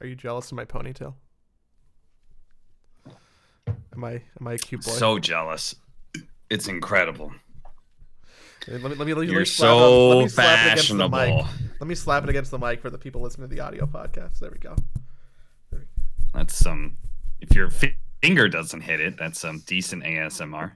Are 0.00 0.06
you 0.06 0.14
jealous 0.14 0.50
of 0.50 0.56
my 0.56 0.64
ponytail? 0.64 1.14
Am 3.66 4.04
I 4.04 4.22
am 4.40 4.46
I 4.46 4.54
a 4.54 4.58
cute 4.58 4.84
boy? 4.84 4.92
So 4.92 5.18
jealous. 5.18 5.74
It's 6.50 6.68
incredible. 6.68 7.32
let 8.68 8.80
me 8.82 8.88
let 8.88 9.06
me, 9.06 9.14
let 9.14 9.26
me 9.26 9.32
You're 9.32 9.44
slap 9.44 9.68
it- 9.68 9.78
so 9.78 10.08
let 10.08 10.22
me 10.22 10.28
slap 10.28 10.66
it 10.66 10.72
against 10.72 10.88
the 10.96 11.08
mic. 11.08 11.46
Let 11.80 11.88
me 11.88 11.94
slap 11.94 12.22
it 12.24 12.28
against 12.30 12.50
the 12.50 12.58
mic 12.58 12.80
for 12.80 12.90
the 12.90 12.98
people 12.98 13.20
listening 13.20 13.48
to 13.48 13.54
the 13.54 13.60
audio 13.60 13.86
podcast. 13.86 14.38
There 14.38 14.50
we 14.50 14.58
go. 14.58 14.76
That's 16.34 16.54
some. 16.56 16.98
If 17.40 17.54
your 17.54 17.70
finger 18.22 18.48
doesn't 18.48 18.82
hit 18.82 19.00
it, 19.00 19.16
that's 19.18 19.40
some 19.40 19.60
decent 19.66 20.04
ASMR. 20.04 20.72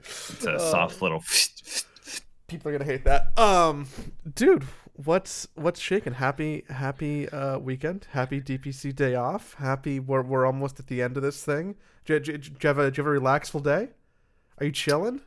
It's 0.00 0.44
a 0.44 0.54
Oh. 0.60 0.70
soft 0.70 1.00
little. 1.02 1.22
People 2.48 2.70
are 2.70 2.78
gonna 2.78 2.90
hate 2.90 3.04
that. 3.04 3.36
Um, 3.38 3.86
dude, 4.34 4.64
what's 5.04 5.48
what's 5.54 5.80
shaking? 5.80 6.14
Happy 6.14 6.64
happy 6.68 7.28
uh 7.28 7.58
weekend. 7.58 8.06
Happy 8.10 8.40
DPC 8.40 8.94
day 8.94 9.14
off. 9.14 9.54
Happy 9.54 10.00
we're 10.00 10.22
we're 10.22 10.46
almost 10.46 10.78
at 10.80 10.86
the 10.86 11.02
end 11.02 11.16
of 11.16 11.22
this 11.22 11.44
thing. 11.44 11.76
Do 12.04 12.14
you, 12.14 12.20
do 12.20 12.38
do 12.38 12.50
you 12.50 12.68
have 12.68 12.78
a 12.78 12.90
do 12.90 13.00
you 13.00 13.06
have 13.06 13.12
a 13.12 13.20
relaxful 13.20 13.60
day? 13.60 13.88
Are 14.58 14.66
you 14.66 14.72
chilling? 14.72 15.20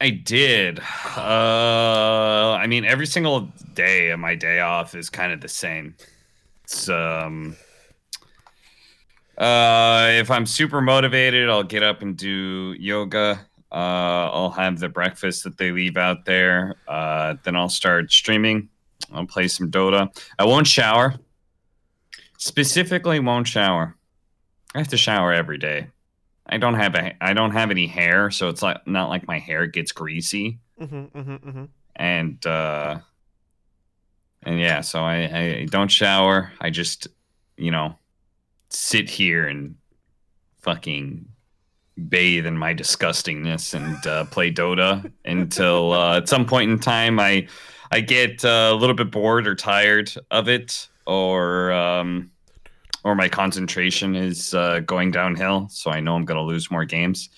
I 0.00 0.10
did. 0.10 0.80
Uh, 1.16 2.52
I 2.60 2.66
mean, 2.66 2.84
every 2.84 3.06
single 3.06 3.48
day 3.74 4.10
of 4.10 4.20
my 4.20 4.34
day 4.34 4.60
off 4.60 4.94
is 4.94 5.08
kind 5.08 5.32
of 5.32 5.40
the 5.40 5.48
same. 5.48 5.94
It's 6.64 6.88
um. 6.88 7.56
Uh, 9.38 10.08
if 10.12 10.30
I'm 10.30 10.46
super 10.46 10.80
motivated, 10.80 11.50
I'll 11.50 11.62
get 11.62 11.82
up 11.82 12.00
and 12.00 12.16
do 12.16 12.74
yoga. 12.78 13.40
Uh, 13.70 14.30
I'll 14.32 14.50
have 14.50 14.78
the 14.78 14.88
breakfast 14.88 15.44
that 15.44 15.58
they 15.58 15.72
leave 15.72 15.96
out 15.96 16.24
there. 16.24 16.76
Uh, 16.88 17.34
then 17.42 17.56
I'll 17.56 17.68
start 17.68 18.10
streaming. 18.10 18.70
I'll 19.12 19.26
play 19.26 19.48
some 19.48 19.70
Dota. 19.70 20.10
I 20.38 20.44
won't 20.44 20.66
shower. 20.66 21.14
Specifically, 22.38 23.20
won't 23.20 23.48
shower. 23.48 23.96
I 24.74 24.78
have 24.78 24.88
to 24.88 24.96
shower 24.96 25.32
every 25.32 25.58
day. 25.58 25.88
I 26.46 26.58
don't 26.58 26.74
have 26.74 26.94
a 26.94 27.12
I 27.24 27.32
don't 27.32 27.52
have 27.52 27.70
any 27.70 27.86
hair, 27.86 28.30
so 28.30 28.48
it's 28.48 28.62
like 28.62 28.86
not 28.86 29.08
like 29.08 29.26
my 29.26 29.38
hair 29.38 29.66
gets 29.66 29.92
greasy 29.92 30.60
Mm-hmm, 30.80 31.18
mm-hmm, 31.18 31.48
mm-hmm. 31.48 31.64
and 31.94 32.46
uh 32.46 32.98
and 34.42 34.60
yeah, 34.60 34.82
so 34.82 35.00
I 35.00 35.16
I 35.16 35.66
don't 35.70 35.90
shower. 35.90 36.52
I 36.60 36.70
just 36.70 37.08
you 37.56 37.70
know 37.70 37.96
sit 38.68 39.08
here 39.08 39.46
and 39.46 39.76
fucking 40.60 41.26
bathe 42.08 42.44
in 42.44 42.58
my 42.58 42.74
disgustingness 42.74 43.72
and 43.72 44.06
uh, 44.06 44.26
play 44.26 44.52
Dota 44.52 45.10
until 45.24 45.92
uh, 45.92 46.18
at 46.18 46.28
some 46.28 46.44
point 46.44 46.70
in 46.70 46.78
time 46.78 47.18
I 47.18 47.48
I 47.90 48.00
get 48.00 48.44
uh, 48.44 48.70
a 48.72 48.74
little 48.74 48.96
bit 48.96 49.10
bored 49.10 49.46
or 49.46 49.54
tired 49.54 50.12
of 50.30 50.48
it 50.48 50.88
or 51.06 51.72
um 51.72 52.30
or 53.06 53.14
my 53.14 53.28
concentration 53.28 54.16
is 54.16 54.52
uh, 54.52 54.80
going 54.80 55.12
downhill, 55.12 55.68
so 55.70 55.92
I 55.92 56.00
know 56.00 56.16
I'm 56.16 56.24
going 56.24 56.38
to 56.38 56.42
lose 56.42 56.72
more 56.72 56.84
games. 56.84 57.28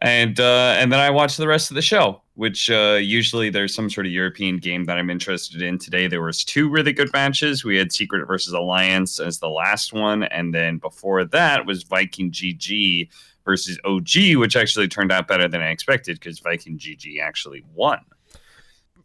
And 0.00 0.38
uh, 0.38 0.76
and 0.78 0.92
then 0.92 1.00
I 1.00 1.10
watch 1.10 1.36
the 1.36 1.48
rest 1.48 1.72
of 1.72 1.74
the 1.74 1.82
show, 1.82 2.22
which 2.34 2.70
uh, 2.70 2.98
usually 3.02 3.50
there's 3.50 3.74
some 3.74 3.90
sort 3.90 4.06
of 4.06 4.12
European 4.12 4.58
game 4.58 4.84
that 4.84 4.96
I'm 4.96 5.10
interested 5.10 5.62
in. 5.62 5.78
Today 5.78 6.06
there 6.06 6.22
was 6.22 6.44
two 6.44 6.68
really 6.68 6.92
good 6.92 7.12
matches. 7.12 7.64
We 7.64 7.76
had 7.76 7.92
Secret 7.92 8.24
versus 8.26 8.52
Alliance 8.52 9.18
as 9.18 9.40
the 9.40 9.48
last 9.48 9.92
one, 9.92 10.22
and 10.24 10.54
then 10.54 10.78
before 10.78 11.24
that 11.24 11.66
was 11.66 11.82
Viking 11.82 12.30
GG 12.30 13.08
versus 13.44 13.80
OG, 13.84 14.36
which 14.36 14.54
actually 14.54 14.86
turned 14.86 15.10
out 15.10 15.26
better 15.26 15.48
than 15.48 15.60
I 15.60 15.70
expected 15.70 16.20
because 16.20 16.38
Viking 16.38 16.78
GG 16.78 17.20
actually 17.20 17.64
won. 17.74 17.98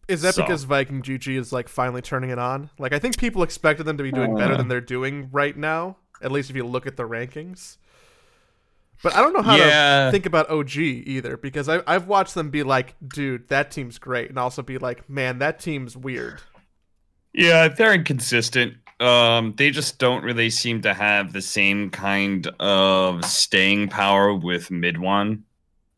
Is 0.10 0.22
that 0.24 0.36
So- 0.36 0.42
because 0.44 0.64
Viking 0.64 1.02
GG 1.02 1.38
is 1.38 1.54
like 1.54 1.70
finally 1.70 2.02
turning 2.02 2.30
it 2.32 2.40
on? 2.40 2.70
Like 2.80 2.94
I 2.94 3.00
think 3.00 3.18
people 3.18 3.44
expected 3.44 3.86
them 3.86 3.98
to 3.98 4.04
be 4.04 4.12
doing 4.12 4.36
better 4.36 4.56
Uh. 4.56 4.58
than 4.58 4.68
they're 4.68 4.82
doing 4.82 5.30
right 5.32 5.56
now. 5.56 5.98
At 6.22 6.32
least 6.32 6.50
if 6.50 6.56
you 6.56 6.66
look 6.66 6.86
at 6.88 6.98
the 6.98 7.04
rankings. 7.04 7.78
But 9.02 9.16
I 9.16 9.22
don't 9.22 9.32
know 9.32 9.42
how 9.42 9.56
Yeah. 9.56 10.06
to 10.08 10.12
think 10.12 10.26
about 10.26 10.50
OG 10.50 10.76
either 11.08 11.38
because 11.38 11.70
I, 11.70 11.82
I've 11.88 12.08
watched 12.08 12.36
them 12.36 12.50
be 12.50 12.64
like, 12.64 12.96
dude, 13.08 13.48
that 13.48 13.72
team's 13.72 13.98
great, 13.98 14.28
and 14.30 14.38
also 14.38 14.62
be 14.62 14.78
like, 14.78 15.10
man, 15.10 15.40
that 15.40 15.60
team's 15.60 15.96
weird. 15.96 16.42
Yeah, 17.34 17.70
they're 17.70 17.94
inconsistent. 17.94 18.74
Um, 19.00 19.54
they 19.56 19.70
just 19.72 20.00
don't 20.00 20.24
really 20.26 20.50
seem 20.50 20.82
to 20.82 20.94
have 20.94 21.32
the 21.32 21.42
same 21.42 21.90
kind 21.92 22.48
of 22.60 23.24
staying 23.24 23.88
power 23.88 24.34
with 24.34 24.70
mid 24.70 24.98
one 24.98 25.44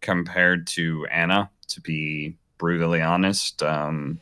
compared 0.02 0.68
to 0.68 1.08
Ana. 1.12 1.50
To 1.70 1.82
be 1.82 2.36
brutally 2.62 3.02
honest, 3.02 3.64
um, 3.64 4.20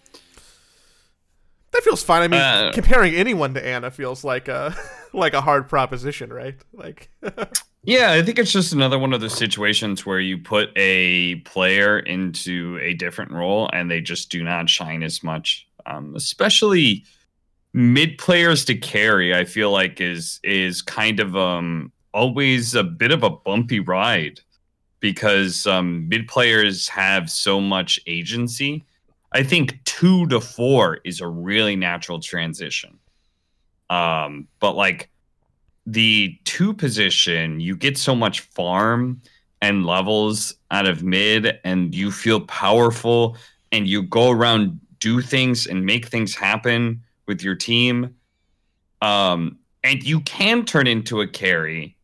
That 1.73 1.83
feels 1.83 2.01
fine. 2.01 2.21
I 2.21 2.27
mean, 2.29 2.39
Uh, 2.39 2.71
comparing 2.73 3.13
anyone 3.13 3.53
to 3.53 3.63
Ana 3.63 3.91
feels 3.91 4.23
like 4.23 4.47
a 4.47 4.73
like 5.13 5.33
a 5.33 5.41
hard 5.41 5.67
proposition, 5.67 6.31
right? 6.31 6.55
Like, 6.71 7.09
yeah, 7.83 8.13
I 8.13 8.23
think 8.23 8.39
it's 8.39 8.53
just 8.53 8.71
another 8.71 8.97
one 8.97 9.11
of 9.11 9.19
those 9.19 9.37
situations 9.37 10.05
where 10.05 10.21
you 10.21 10.37
put 10.37 10.69
a 10.77 11.35
player 11.41 11.99
into 11.99 12.79
a 12.81 12.93
different 12.93 13.31
role 13.31 13.69
and 13.73 13.91
they 13.91 13.99
just 13.99 14.31
do 14.31 14.41
not 14.41 14.69
shine 14.69 15.03
as 15.03 15.21
much. 15.21 15.67
Um, 15.85 16.15
especially 16.15 17.03
mid 17.73 18.17
players 18.17 18.63
to 18.65 18.75
carry, 18.75 19.35
I 19.35 19.43
feel 19.43 19.69
like 19.69 19.99
is 19.99 20.39
is 20.43 20.81
kind 20.81 21.19
of 21.19 21.35
um 21.35 21.91
always 22.13 22.73
a 22.73 22.83
bit 22.85 23.11
of 23.11 23.21
a 23.21 23.29
bumpy 23.29 23.81
ride 23.81 24.39
because 24.99 25.65
um, 25.65 26.07
mid 26.09 26.27
players 26.27 26.87
have 26.89 27.29
so 27.29 27.61
much 27.61 27.99
agency. 28.07 28.83
I 29.31 29.43
think 29.43 29.83
two 29.85 30.27
to 30.27 30.41
four 30.41 30.99
is 31.03 31.21
a 31.21 31.27
really 31.27 31.75
natural 31.75 32.19
transition. 32.19 32.97
Um, 33.89 34.47
but 34.59 34.75
like 34.75 35.09
the 35.85 36.37
two 36.45 36.73
position, 36.73 37.59
you 37.59 37.75
get 37.75 37.97
so 37.97 38.15
much 38.15 38.41
farm 38.41 39.21
and 39.61 39.85
levels 39.85 40.55
out 40.71 40.87
of 40.87 41.03
mid, 41.03 41.59
and 41.63 41.93
you 41.93 42.11
feel 42.11 42.39
powerful, 42.41 43.35
and 43.71 43.87
you 43.87 44.03
go 44.03 44.29
around, 44.31 44.79
do 44.99 45.21
things, 45.21 45.67
and 45.67 45.85
make 45.85 46.07
things 46.07 46.33
happen 46.33 47.03
with 47.27 47.43
your 47.43 47.55
team. 47.55 48.15
Um, 49.01 49.59
and 49.83 50.01
you 50.03 50.21
can 50.21 50.65
turn 50.65 50.87
into 50.87 51.21
a 51.21 51.27
carry, 51.27 51.97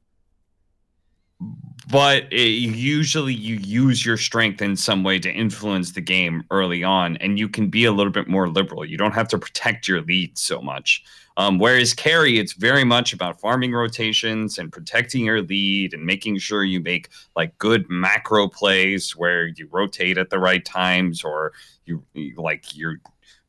but 1.90 2.32
it, 2.32 2.50
usually 2.50 3.34
you 3.34 3.56
use 3.56 4.06
your 4.06 4.18
strength 4.18 4.62
in 4.62 4.76
some 4.76 5.04
way 5.04 5.20
to 5.20 5.32
influence 5.32 5.92
the 5.92 6.02
game 6.02 6.44
early 6.52 6.84
on, 6.84 7.18
and 7.18 7.38
you 7.38 7.48
can 7.48 7.70
be 7.70 7.86
a 7.86 7.92
little 7.92 8.12
bit 8.12 8.28
more 8.28 8.50
liberal. 8.50 8.86
You 8.86 8.98
don't 8.98 9.14
have 9.14 9.28
to 9.30 9.38
protect 9.38 9.88
your 9.88 10.02
lead 10.02 10.38
so 10.38 10.62
much. 10.62 11.04
Um, 11.38 11.60
whereas 11.60 11.94
carry, 11.94 12.40
it's 12.40 12.54
very 12.54 12.86
much 12.86 13.12
about 13.12 13.42
farming 13.42 13.74
rotations 13.74 14.58
and 14.58 14.72
protecting 14.72 15.26
your 15.26 15.42
lead 15.42 15.94
and 15.94 16.06
making 16.06 16.38
sure 16.38 16.64
you 16.64 16.80
make 16.80 17.10
like 17.36 17.58
good 17.58 17.90
macro 17.90 18.48
plays 18.48 19.16
where 19.16 19.48
you 19.48 19.68
rotate 19.70 20.18
at 20.18 20.30
the 20.30 20.40
right 20.40 20.64
times 20.64 21.24
or 21.24 21.52
you, 21.86 22.02
like 22.38 22.76
you're 22.76 23.00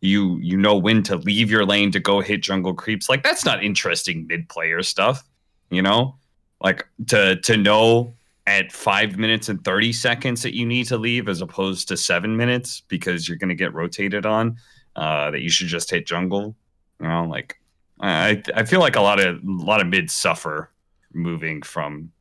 you 0.01 0.39
you 0.39 0.59
know 0.59 0.77
when 0.77 1.03
to 1.05 1.17
leave 1.17 1.51
your 1.51 1.65
lane 1.65 1.91
to 1.93 2.01
go 2.01 2.21
hit 2.21 2.43
jungle 2.43 2.75
creeps. 2.75 3.09
Like 3.09 3.23
that's 3.23 3.45
not 3.45 3.63
interesting 3.63 4.27
mid 4.27 4.49
player 4.49 4.83
stuff, 4.83 5.25
you 5.71 5.81
know. 5.81 6.17
Like 6.61 6.87
to 7.09 7.37
to 7.37 7.57
know 7.57 8.15
at 8.47 8.73
five 8.73 9.19
minutes 9.19 9.49
and 9.49 9.65
thirty 9.65 9.93
seconds 9.93 10.43
that 10.43 10.55
you 10.55 10.67
need 10.67 10.87
to 10.89 10.97
leave 10.97 11.29
as 11.29 11.41
opposed 11.41 11.89
to 11.89 11.97
seven 11.97 12.37
minutes 12.37 12.83
because 12.89 13.29
you're 13.29 13.39
going 13.39 13.49
to 13.49 13.55
get 13.55 13.75
rotated 13.75 14.25
on. 14.27 14.57
Uh, 14.95 15.31
that 15.31 15.43
you 15.43 15.51
should 15.51 15.67
just 15.67 15.91
hit 15.91 16.07
jungle. 16.07 16.57
You 17.01 17.09
know, 17.09 17.25
like 17.25 17.61
I 18.01 18.43
I 18.55 18.65
feel 18.65 18.81
like 18.81 18.97
a 18.97 19.03
lot 19.03 19.21
of 19.21 19.37
a 19.37 19.41
lot 19.45 19.81
of 19.81 19.89
mids 19.89 20.13
suffer 20.13 20.71
moving 21.13 21.63
from 21.63 22.13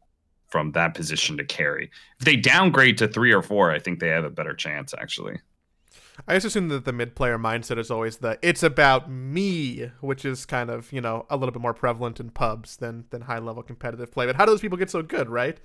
from 0.49 0.71
that 0.71 0.93
position 0.93 1.37
to 1.37 1.45
carry. 1.45 1.91
If 2.19 2.25
they 2.25 2.35
downgrade 2.35 2.97
to 2.99 3.07
three 3.07 3.33
or 3.33 3.41
four, 3.41 3.71
I 3.71 3.79
think 3.79 3.99
they 3.99 4.09
have 4.09 4.23
a 4.23 4.29
better 4.29 4.53
chance 4.53 4.93
actually. 4.97 5.39
I 6.27 6.35
just 6.35 6.45
assume 6.45 6.69
that 6.69 6.85
the 6.85 6.93
mid 6.93 7.15
player 7.15 7.37
mindset 7.37 7.77
is 7.77 7.91
always 7.91 8.17
the 8.17 8.39
"it's 8.41 8.63
about 8.63 9.09
me," 9.09 9.91
which 10.01 10.23
is 10.25 10.45
kind 10.45 10.69
of 10.69 10.91
you 10.91 11.01
know 11.01 11.25
a 11.29 11.37
little 11.37 11.51
bit 11.51 11.61
more 11.61 11.73
prevalent 11.73 12.19
in 12.19 12.29
pubs 12.29 12.77
than 12.77 13.05
than 13.09 13.21
high 13.21 13.39
level 13.39 13.63
competitive 13.63 14.11
play. 14.11 14.25
But 14.25 14.35
how 14.35 14.45
do 14.45 14.51
those 14.51 14.61
people 14.61 14.78
get 14.78 14.89
so 14.89 15.01
good, 15.01 15.29
right? 15.29 15.59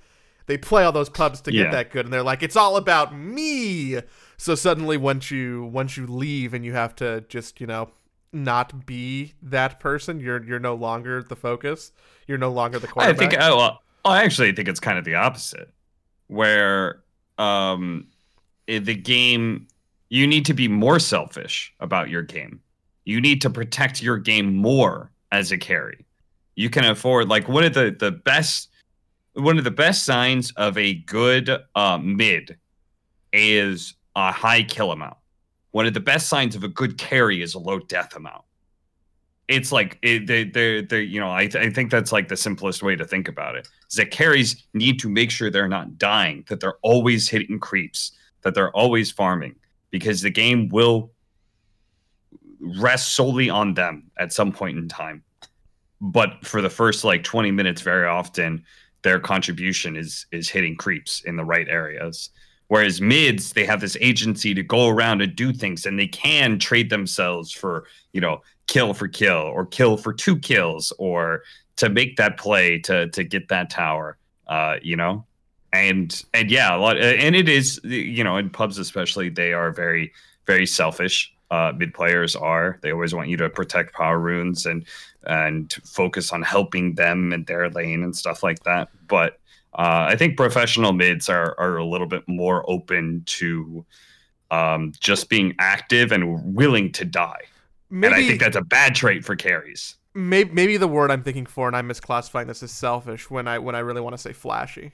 They 0.47 0.57
play 0.57 0.83
all 0.83 0.91
those 0.91 1.09
pubs 1.09 1.41
to 1.41 1.51
get 1.51 1.71
that 1.71 1.91
good, 1.91 2.05
and 2.05 2.13
they're 2.13 2.23
like, 2.23 2.43
"It's 2.43 2.55
all 2.55 2.77
about 2.77 3.15
me." 3.15 3.99
So 4.37 4.55
suddenly, 4.55 4.97
once 4.97 5.31
you 5.31 5.65
once 5.65 5.97
you 5.97 6.07
leave 6.07 6.53
and 6.53 6.65
you 6.65 6.73
have 6.73 6.95
to 6.97 7.21
just 7.29 7.61
you 7.61 7.67
know 7.67 7.91
not 8.33 8.85
be 8.85 9.33
that 9.41 9.79
person, 9.79 10.19
you're 10.19 10.43
you're 10.43 10.59
no 10.59 10.75
longer 10.75 11.21
the 11.21 11.35
focus. 11.35 11.91
You're 12.27 12.37
no 12.37 12.51
longer 12.51 12.79
the 12.79 12.87
quarterback. 12.87 13.15
I 13.15 13.29
think 13.29 13.41
oh, 13.41 13.57
well, 13.57 13.81
I 14.05 14.23
actually 14.23 14.51
think 14.53 14.67
it's 14.67 14.79
kind 14.79 14.97
of 14.97 15.05
the 15.05 15.15
opposite, 15.15 15.69
where 16.27 17.01
um, 17.37 18.07
the 18.67 18.95
game 18.95 19.67
you 20.09 20.27
need 20.27 20.45
to 20.45 20.53
be 20.53 20.67
more 20.67 20.99
selfish 20.99 21.73
about 21.79 22.09
your 22.09 22.21
game. 22.21 22.61
You 23.05 23.21
need 23.21 23.41
to 23.41 23.49
protect 23.49 24.01
your 24.01 24.17
game 24.17 24.55
more 24.55 25.11
as 25.31 25.51
a 25.51 25.57
carry. 25.57 26.05
You 26.55 26.69
can 26.69 26.83
afford 26.85 27.29
like 27.29 27.47
one 27.47 27.63
of 27.63 27.73
the 27.73 27.95
the 27.97 28.11
best 28.11 28.69
one 29.33 29.57
of 29.57 29.63
the 29.63 29.71
best 29.71 30.05
signs 30.05 30.51
of 30.57 30.77
a 30.77 30.93
good 30.93 31.49
uh, 31.75 31.97
mid 32.01 32.57
is 33.33 33.95
a 34.15 34.31
high 34.31 34.63
kill 34.63 34.91
amount. 34.91 35.17
One 35.71 35.85
of 35.85 35.93
the 35.93 35.99
best 36.01 36.27
signs 36.27 36.55
of 36.55 36.63
a 36.63 36.67
good 36.67 36.97
carry 36.97 37.41
is 37.41 37.53
a 37.53 37.59
low 37.59 37.79
death 37.79 38.15
amount. 38.15 38.43
it's 39.47 39.71
like 39.71 39.97
it, 40.01 40.27
they 40.27 40.43
they 40.45 40.81
they 40.81 41.01
you 41.01 41.19
know 41.19 41.31
I, 41.31 41.47
th- 41.47 41.65
I 41.65 41.69
think 41.69 41.91
that's 41.91 42.11
like 42.11 42.27
the 42.29 42.37
simplest 42.37 42.81
way 42.83 42.95
to 42.95 43.05
think 43.05 43.27
about 43.27 43.55
it 43.55 43.67
is 43.89 43.97
that 43.97 44.11
carries 44.11 44.63
need 44.73 44.99
to 44.99 45.09
make 45.09 45.31
sure 45.31 45.49
they're 45.49 45.67
not 45.67 45.97
dying 45.97 46.45
that 46.47 46.59
they're 46.59 46.77
always 46.81 47.27
hitting 47.29 47.59
creeps 47.59 48.11
that 48.43 48.53
they're 48.55 48.71
always 48.75 49.11
farming 49.11 49.55
because 49.89 50.21
the 50.21 50.29
game 50.29 50.69
will 50.69 51.11
rest 52.79 53.13
solely 53.13 53.49
on 53.49 53.73
them 53.73 54.09
at 54.17 54.31
some 54.31 54.51
point 54.51 54.77
in 54.77 54.87
time 54.87 55.23
but 55.99 56.45
for 56.45 56.61
the 56.61 56.69
first 56.69 57.03
like 57.03 57.23
20 57.23 57.51
minutes 57.51 57.81
very 57.81 58.07
often 58.07 58.63
their 59.03 59.19
contribution 59.19 59.95
is 59.95 60.25
is 60.31 60.49
hitting 60.49 60.75
creeps 60.75 61.21
in 61.21 61.35
the 61.35 61.45
right 61.45 61.67
areas. 61.67 62.29
Whereas 62.67 63.01
mids 63.01 63.53
they 63.53 63.65
have 63.65 63.81
this 63.81 63.97
agency 63.99 64.53
to 64.53 64.63
go 64.63 64.87
around 64.87 65.21
and 65.21 65.35
do 65.35 65.51
things 65.51 65.85
and 65.85 65.99
they 65.99 66.07
can 66.07 66.57
trade 66.57 66.89
themselves 66.89 67.51
for 67.51 67.85
you 68.13 68.21
know 68.21 68.41
kill 68.67 68.93
for 68.93 69.07
kill 69.07 69.41
or 69.41 69.65
kill 69.65 69.97
for 69.97 70.13
two 70.13 70.37
kills 70.37 70.93
or 70.97 71.43
to 71.75 71.89
make 71.89 72.15
that 72.17 72.37
play 72.37 72.79
to 72.79 73.09
to 73.09 73.23
get 73.23 73.49
that 73.49 73.69
tower 73.69 74.17
uh 74.47 74.75
you 74.81 74.95
know? 74.95 75.25
And 75.73 76.23
and 76.33 76.51
yeah 76.51 76.75
a 76.75 76.77
lot 76.77 76.97
and 76.97 77.35
it 77.35 77.47
is 77.47 77.79
you 77.83 78.23
know 78.23 78.37
in 78.37 78.49
pubs 78.49 78.77
especially 78.77 79.29
they 79.29 79.53
are 79.53 79.71
very 79.71 80.11
very 80.45 80.65
selfish 80.65 81.33
uh 81.51 81.71
mid 81.77 81.93
players 81.93 82.35
are 82.35 82.79
they 82.81 82.91
always 82.91 83.13
want 83.13 83.29
you 83.29 83.37
to 83.37 83.49
protect 83.49 83.93
power 83.93 84.17
runes 84.19 84.65
and 84.65 84.85
and 85.27 85.73
focus 85.85 86.33
on 86.33 86.41
helping 86.41 86.95
them 86.95 87.31
in 87.33 87.43
their 87.43 87.69
lane 87.69 88.03
and 88.03 88.15
stuff 88.15 88.41
like 88.41 88.63
that 88.63 88.89
but 89.07 89.33
uh 89.75 90.05
i 90.09 90.15
think 90.15 90.35
professional 90.35 90.93
mids 90.93 91.29
are 91.29 91.53
are 91.59 91.77
a 91.77 91.85
little 91.85 92.07
bit 92.07 92.23
more 92.27 92.63
open 92.67 93.21
to 93.25 93.85
um 94.49 94.91
just 94.99 95.29
being 95.29 95.53
active 95.59 96.11
and 96.11 96.55
willing 96.55 96.91
to 96.91 97.05
die 97.05 97.41
Maybe, 97.93 98.13
and 98.13 98.15
I 98.15 98.25
think 98.25 98.39
that's 98.39 98.55
a 98.55 98.61
bad 98.61 98.95
trait 98.95 99.25
for 99.25 99.35
carries. 99.35 99.95
maybe 100.13 100.49
maybe 100.53 100.77
the 100.77 100.87
word 100.87 101.11
I'm 101.11 101.23
thinking 101.23 101.45
for, 101.45 101.67
and 101.67 101.75
I'm 101.75 101.89
misclassifying 101.89 102.47
this 102.47 102.63
as 102.63 102.71
selfish 102.71 103.29
when 103.29 103.49
I 103.49 103.59
when 103.59 103.75
I 103.75 103.79
really 103.79 103.99
want 103.99 104.13
to 104.13 104.17
say 104.17 104.31
flashy. 104.31 104.93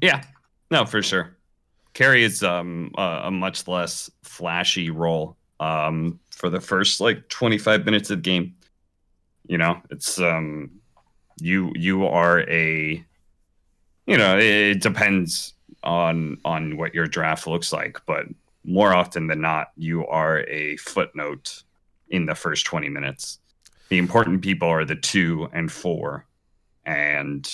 Yeah, 0.00 0.22
no, 0.70 0.84
for 0.86 1.02
sure. 1.02 1.36
Carry 1.98 2.22
is 2.22 2.44
um, 2.44 2.92
a, 2.96 3.22
a 3.24 3.30
much 3.32 3.66
less 3.66 4.08
flashy 4.22 4.88
role 4.88 5.36
um, 5.58 6.20
for 6.30 6.48
the 6.48 6.60
first 6.60 7.00
like 7.00 7.28
25 7.28 7.84
minutes 7.84 8.08
of 8.10 8.18
the 8.18 8.22
game. 8.22 8.54
You 9.48 9.58
know, 9.58 9.82
it's 9.90 10.20
um, 10.20 10.70
you 11.40 11.72
you 11.74 12.06
are 12.06 12.48
a 12.48 13.04
you 14.06 14.16
know 14.16 14.38
it 14.38 14.80
depends 14.80 15.54
on 15.82 16.38
on 16.44 16.76
what 16.76 16.94
your 16.94 17.08
draft 17.08 17.48
looks 17.48 17.72
like, 17.72 18.00
but 18.06 18.26
more 18.62 18.94
often 18.94 19.26
than 19.26 19.40
not, 19.40 19.72
you 19.76 20.06
are 20.06 20.44
a 20.46 20.76
footnote 20.76 21.64
in 22.10 22.26
the 22.26 22.36
first 22.36 22.64
20 22.64 22.88
minutes. 22.90 23.40
The 23.88 23.98
important 23.98 24.42
people 24.42 24.68
are 24.68 24.84
the 24.84 24.94
two 24.94 25.48
and 25.52 25.72
four, 25.72 26.26
and 26.86 27.52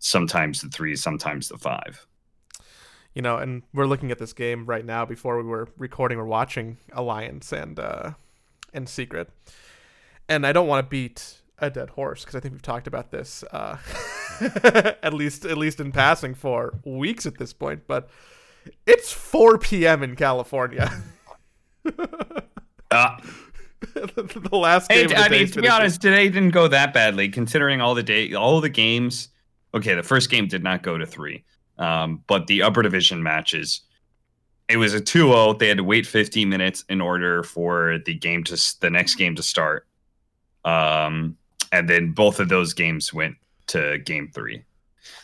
sometimes 0.00 0.60
the 0.60 0.68
three, 0.68 0.96
sometimes 0.96 1.48
the 1.48 1.56
five. 1.56 2.06
You 3.14 3.22
know, 3.22 3.38
and 3.38 3.62
we're 3.74 3.86
looking 3.86 4.10
at 4.10 4.18
this 4.18 4.32
game 4.32 4.66
right 4.66 4.84
now 4.84 5.04
before 5.04 5.36
we 5.36 5.48
were 5.48 5.68
recording 5.76 6.18
or 6.18 6.24
watching 6.24 6.78
Alliance 6.92 7.52
and 7.52 7.78
uh 7.78 8.12
and 8.72 8.88
Secret. 8.88 9.30
And 10.28 10.46
I 10.46 10.52
don't 10.52 10.68
want 10.68 10.86
to 10.86 10.88
beat 10.88 11.40
a 11.58 11.70
dead 11.70 11.90
horse 11.90 12.24
because 12.24 12.36
I 12.36 12.40
think 12.40 12.52
we've 12.52 12.62
talked 12.62 12.86
about 12.86 13.10
this 13.10 13.44
uh 13.50 13.76
at 15.02 15.12
least 15.12 15.44
at 15.44 15.58
least 15.58 15.80
in 15.80 15.92
passing 15.92 16.34
for 16.34 16.78
weeks 16.84 17.26
at 17.26 17.38
this 17.38 17.52
point, 17.52 17.82
but 17.86 18.08
it's 18.86 19.12
4 19.12 19.58
p.m. 19.58 20.02
in 20.02 20.16
California. 20.16 20.92
Uh, 22.90 23.16
the 23.94 24.48
last 24.52 24.88
game. 24.88 25.08
Hey, 25.08 25.14
I 25.14 25.28
mean, 25.28 25.46
to 25.48 25.62
be 25.62 25.68
honest, 25.68 26.02
today 26.02 26.28
didn't 26.28 26.50
go 26.50 26.68
that 26.68 26.92
badly 26.92 27.28
considering 27.28 27.80
all 27.80 27.94
the 27.94 28.02
day, 28.02 28.34
all 28.34 28.60
the 28.60 28.68
games. 28.68 29.28
Okay, 29.74 29.94
the 29.94 30.02
first 30.02 30.30
game 30.30 30.48
did 30.48 30.64
not 30.64 30.82
go 30.82 30.98
to 30.98 31.06
three, 31.06 31.44
um, 31.80 32.22
but 32.28 32.46
the 32.46 32.62
upper 32.62 32.82
division 32.82 33.22
matches, 33.22 33.80
it 34.68 34.76
was 34.76 34.94
a 34.94 35.00
2-0. 35.00 35.58
They 35.58 35.66
had 35.66 35.78
to 35.78 35.84
wait 35.84 36.06
15 36.06 36.48
minutes 36.48 36.84
in 36.88 37.00
order 37.00 37.42
for 37.42 37.98
the 38.06 38.14
game 38.14 38.44
to 38.44 38.76
the 38.80 38.90
next 38.90 39.16
game 39.16 39.34
to 39.34 39.42
start, 39.42 39.86
um, 40.64 41.36
and 41.72 41.88
then 41.88 42.12
both 42.12 42.38
of 42.38 42.48
those 42.48 42.72
games 42.72 43.12
went 43.12 43.34
to 43.66 43.98
game 43.98 44.30
three. 44.32 44.62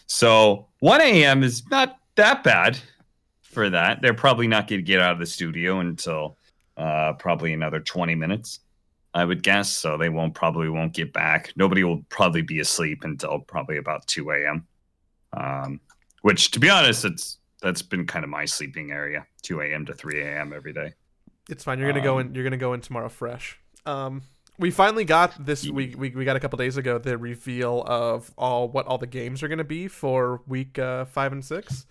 So 0.07 0.67
1 0.81 1.01
a.m. 1.01 1.43
is 1.45 1.63
not 1.71 1.99
that 2.17 2.43
bad 2.43 2.79
for 3.43 3.71
that. 3.71 4.03
They're 4.03 4.15
probably 4.15 4.47
not 4.47 4.69
going 4.69 4.81
to 4.81 4.87
get 4.87 5.01
out 5.01 5.13
of 5.13 5.19
the 5.19 5.27
studio 5.27 5.81
until 5.81 6.37
uh, 6.77 7.13
probably 7.15 7.53
another 7.53 7.81
20 7.81 8.15
minutes. 8.15 8.61
I 9.15 9.25
would 9.25 9.43
guess. 9.43 9.71
So 9.71 9.97
they 9.97 10.11
won't 10.11 10.35
probably 10.35 10.69
won't 10.69 10.93
get 10.93 11.15
back. 11.15 11.51
Nobody 11.57 11.83
will 11.85 12.03
probably 12.11 12.43
be 12.43 12.61
asleep 12.61 13.03
until 13.03 13.39
probably 13.39 13.79
about 13.79 14.07
2 14.07 14.31
a.m. 14.31 14.67
Um, 15.33 15.81
which, 16.27 16.51
to 16.51 16.59
be 16.59 16.69
honest, 16.69 17.05
it's 17.05 17.39
that's 17.63 17.83
been 17.83 18.05
kind 18.05 18.25
of 18.25 18.31
my 18.31 18.45
sleeping 18.45 18.91
area, 18.91 19.25
2 19.43 19.61
a.m. 19.61 19.87
to 19.87 19.95
3 19.95 20.23
a.m. 20.23 20.53
every 20.53 20.73
day. 20.73 20.93
It's 21.49 21.63
fine. 21.63 21.79
You're 21.79 21.89
gonna 21.93 22.03
go 22.05 22.19
Um, 22.19 22.27
in. 22.29 22.35
You're 22.35 22.43
gonna 22.43 22.57
go 22.57 22.73
in 22.73 22.81
tomorrow 22.81 23.09
fresh. 23.09 23.59
Um, 23.87 24.23
we 24.59 24.73
finally 24.73 25.05
got 25.05 25.31
this 25.47 25.69
week. 25.69 25.97
We, 25.97 26.11
we 26.11 26.25
got 26.25 26.35
a 26.35 26.41
couple 26.41 26.57
days 26.57 26.77
ago 26.77 26.99
the 26.99 27.17
reveal 27.17 27.85
of 27.87 28.33
all 28.37 28.69
what 28.69 28.87
all 28.87 28.99
the 28.99 29.07
games 29.07 29.43
are 29.45 29.49
gonna 29.49 29.63
be 29.79 29.87
for 29.87 30.43
week 30.49 30.79
uh, 30.81 31.05
five 31.05 31.31
and 31.33 31.45
six, 31.45 31.87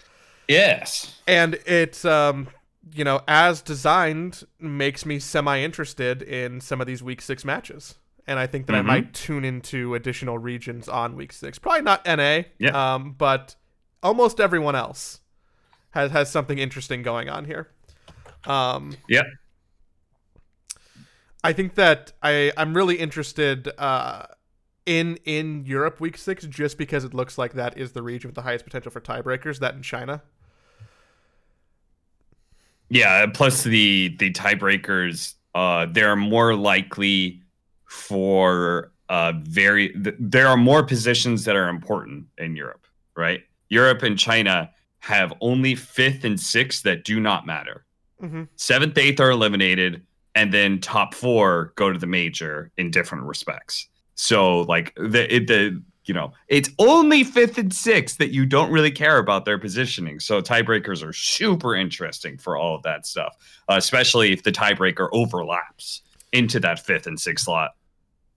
Yes. 0.49 1.17
and 1.27 1.55
it's 1.65 2.03
um, 2.03 2.47
you 2.93 3.05
know, 3.05 3.21
as 3.29 3.61
designed, 3.61 4.43
makes 4.59 5.05
me 5.05 5.17
semi 5.19 5.61
interested 5.61 6.21
in 6.21 6.59
some 6.59 6.81
of 6.81 6.87
these 6.87 7.01
week 7.01 7.21
six 7.21 7.45
matches. 7.45 7.95
And 8.27 8.37
I 8.39 8.47
think 8.47 8.65
that 8.67 8.73
Mhm. 8.73 8.79
I 8.79 8.81
might 8.81 9.13
tune 9.13 9.45
into 9.45 9.95
additional 9.95 10.37
regions 10.37 10.89
on 10.89 11.15
week 11.15 11.31
six. 11.31 11.57
Probably 11.59 11.81
not 11.83 12.05
NA, 12.05 12.43
Yeah. 12.59 12.73
um, 12.95 13.13
but 13.17 13.55
almost 14.05 14.39
everyone 14.39 14.75
else 14.75 15.19
has 15.89 16.11
has 16.11 16.31
something 16.31 16.59
interesting 16.59 17.01
going 17.01 17.27
on 17.27 17.45
here. 17.45 17.69
Um, 18.45 18.95
Yeah. 19.09 19.23
I 21.43 21.53
think 21.53 21.75
that 21.75 22.13
I 22.23 22.51
I'm 22.57 22.75
really 22.75 22.95
interested 22.95 23.71
uh, 23.77 24.25
in 24.85 25.17
in 25.25 25.65
Europe 25.65 25.99
week 25.99 26.17
six 26.17 26.45
just 26.45 26.77
because 26.77 27.03
it 27.03 27.13
looks 27.13 27.37
like 27.37 27.53
that 27.53 27.77
is 27.77 27.91
the 27.91 28.01
region 28.01 28.29
with 28.29 28.35
the 28.35 28.41
highest 28.43 28.63
potential 28.65 28.91
for 28.91 29.01
tiebreakers. 29.01 29.59
That 29.59 29.75
in 29.75 29.81
China. 29.81 30.21
Yeah. 32.89 33.25
Plus 33.27 33.63
the 33.63 34.15
the 34.19 34.31
tiebreakers, 34.31 35.35
uh, 35.53 35.87
they're 35.91 36.15
more 36.15 36.55
likely 36.55 37.41
for 37.85 38.91
uh 39.09 39.33
very. 39.43 39.89
Th- 39.89 40.15
there 40.19 40.47
are 40.47 40.57
more 40.57 40.83
positions 40.83 41.45
that 41.45 41.55
are 41.55 41.69
important 41.69 42.25
in 42.37 42.55
Europe, 42.55 42.85
right? 43.15 43.41
Europe 43.75 44.03
and 44.03 44.17
China 44.17 44.71
have 44.99 45.33
only 45.41 45.75
fifth 45.75 46.23
and 46.23 46.39
sixth 46.39 46.83
that 46.83 47.03
do 47.03 47.19
not 47.19 47.45
matter. 47.45 47.85
Mm-hmm. 48.23 48.43
seventh, 48.55 48.97
eighth 48.97 49.19
are 49.19 49.29
eliminated, 49.29 50.01
and 50.35 50.53
then 50.53 50.79
top 50.79 51.13
four 51.13 51.73
go 51.75 51.91
to 51.91 51.99
the 51.99 52.07
major 52.07 52.71
in 52.77 52.89
different 52.89 53.25
respects. 53.25 53.89
So 54.15 54.61
like 54.61 54.93
the 54.95 55.35
it, 55.35 55.47
the 55.47 55.83
you 56.05 56.13
know 56.13 56.31
it's 56.47 56.69
only 56.79 57.25
fifth 57.25 57.57
and 57.57 57.73
sixth 57.73 58.17
that 58.19 58.31
you 58.31 58.45
don't 58.45 58.71
really 58.71 58.91
care 58.91 59.17
about 59.17 59.43
their 59.43 59.59
positioning. 59.59 60.21
So 60.21 60.41
tiebreakers 60.41 61.05
are 61.05 61.13
super 61.13 61.75
interesting 61.75 62.37
for 62.37 62.55
all 62.55 62.73
of 62.75 62.83
that 62.83 63.05
stuff, 63.05 63.35
uh, 63.69 63.75
especially 63.77 64.31
if 64.31 64.43
the 64.43 64.51
tiebreaker 64.51 65.09
overlaps 65.11 66.01
into 66.31 66.59
that 66.61 66.79
fifth 66.79 67.07
and 67.07 67.19
sixth 67.19 67.45
slot. 67.45 67.71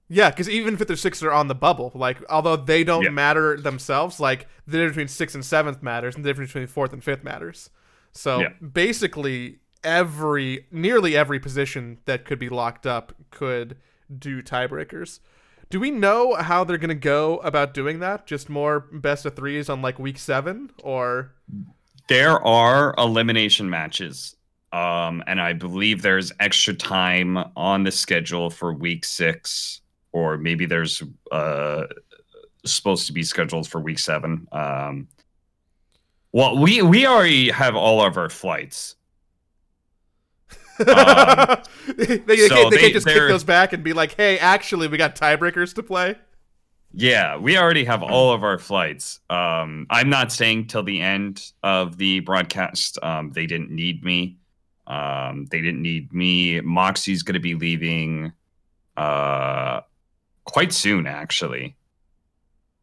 Yeah, 0.08 0.30
because 0.30 0.48
even 0.48 0.76
fifth 0.76 0.90
or 0.90 0.96
sixth 0.96 1.22
are 1.22 1.32
on 1.32 1.48
the 1.48 1.54
bubble. 1.54 1.92
Like, 1.94 2.18
although 2.30 2.56
they 2.56 2.82
don't 2.82 3.04
Yeah. 3.04 3.10
matter 3.10 3.60
themselves, 3.60 4.18
like 4.18 4.46
the 4.66 4.72
difference 4.78 4.92
between 4.94 5.08
sixth 5.08 5.34
and 5.34 5.44
seventh 5.44 5.82
matters, 5.82 6.16
and 6.16 6.24
the 6.24 6.28
difference 6.30 6.50
between 6.52 6.66
fourth 6.66 6.92
and 6.92 7.04
fifth 7.04 7.22
matters. 7.22 7.70
So 8.12 8.40
Yeah. 8.40 8.48
basically, 8.72 9.58
every 9.84 10.66
nearly 10.72 11.16
every 11.16 11.38
position 11.38 11.98
that 12.06 12.24
could 12.24 12.38
be 12.38 12.48
locked 12.48 12.86
up 12.86 13.12
could 13.30 13.76
do 14.18 14.42
tiebreakers. 14.42 15.20
Do 15.70 15.78
we 15.78 15.90
know 15.90 16.34
how 16.34 16.64
they're 16.64 16.78
gonna 16.78 16.94
go 16.94 17.36
about 17.38 17.74
doing 17.74 17.98
that? 18.00 18.26
Just 18.26 18.48
more 18.48 18.80
best 18.90 19.26
of 19.26 19.36
threes 19.36 19.68
on 19.68 19.82
like 19.82 19.98
week 19.98 20.18
seven, 20.18 20.70
or 20.82 21.34
There 22.08 22.40
are 22.46 22.94
elimination 22.96 23.68
matches. 23.68 24.34
Um, 24.72 25.22
and 25.26 25.38
I 25.40 25.52
believe 25.52 26.00
there's 26.00 26.32
extra 26.40 26.72
time 26.72 27.36
on 27.54 27.84
the 27.84 27.90
schedule 27.90 28.48
for 28.48 28.72
week 28.72 29.04
six, 29.04 29.82
or 30.12 30.36
maybe 30.38 30.66
there's 30.66 31.02
uh, 31.32 31.84
supposed 32.64 33.06
to 33.06 33.12
be 33.12 33.22
scheduled 33.22 33.68
for 33.68 33.80
week 33.80 33.98
seven. 33.98 34.46
Um, 34.52 35.08
well, 36.32 36.58
we 36.58 36.82
we 36.82 37.06
already 37.06 37.50
have 37.50 37.74
all 37.76 38.04
of 38.04 38.16
our 38.16 38.28
flights. 38.28 38.96
Um, 40.80 40.86
they, 41.96 42.18
they, 42.18 42.36
so 42.48 42.54
can't, 42.54 42.70
they 42.70 42.76
they- 42.76 42.82
can't 42.82 42.92
just 42.92 43.06
kick 43.06 43.16
those 43.28 43.44
back 43.44 43.72
and 43.72 43.82
be 43.82 43.92
like, 43.92 44.14
"Hey, 44.14 44.38
actually, 44.38 44.88
we 44.88 44.96
got 44.96 45.16
tiebreakers 45.16 45.74
to 45.74 45.82
play." 45.82 46.16
Yeah, 46.92 47.36
we 47.36 47.58
already 47.58 47.84
have 47.84 48.02
all 48.02 48.32
of 48.32 48.42
our 48.42 48.58
flights. 48.58 49.20
Um, 49.28 49.86
I'm 49.90 50.08
not 50.08 50.32
staying 50.32 50.68
till 50.68 50.82
the 50.82 51.00
end 51.02 51.52
of 51.62 51.98
the 51.98 52.20
broadcast. 52.20 52.98
Um, 53.02 53.30
they 53.32 53.44
didn't 53.46 53.70
need 53.70 54.02
me. 54.02 54.38
Um, 54.86 55.44
they 55.50 55.60
didn't 55.60 55.82
need 55.82 56.14
me. 56.14 56.62
Moxie's 56.62 57.22
going 57.22 57.34
to 57.34 57.40
be 57.40 57.54
leaving. 57.54 58.32
uh, 58.96 59.80
quite 60.48 60.72
soon, 60.72 61.06
actually. 61.06 61.76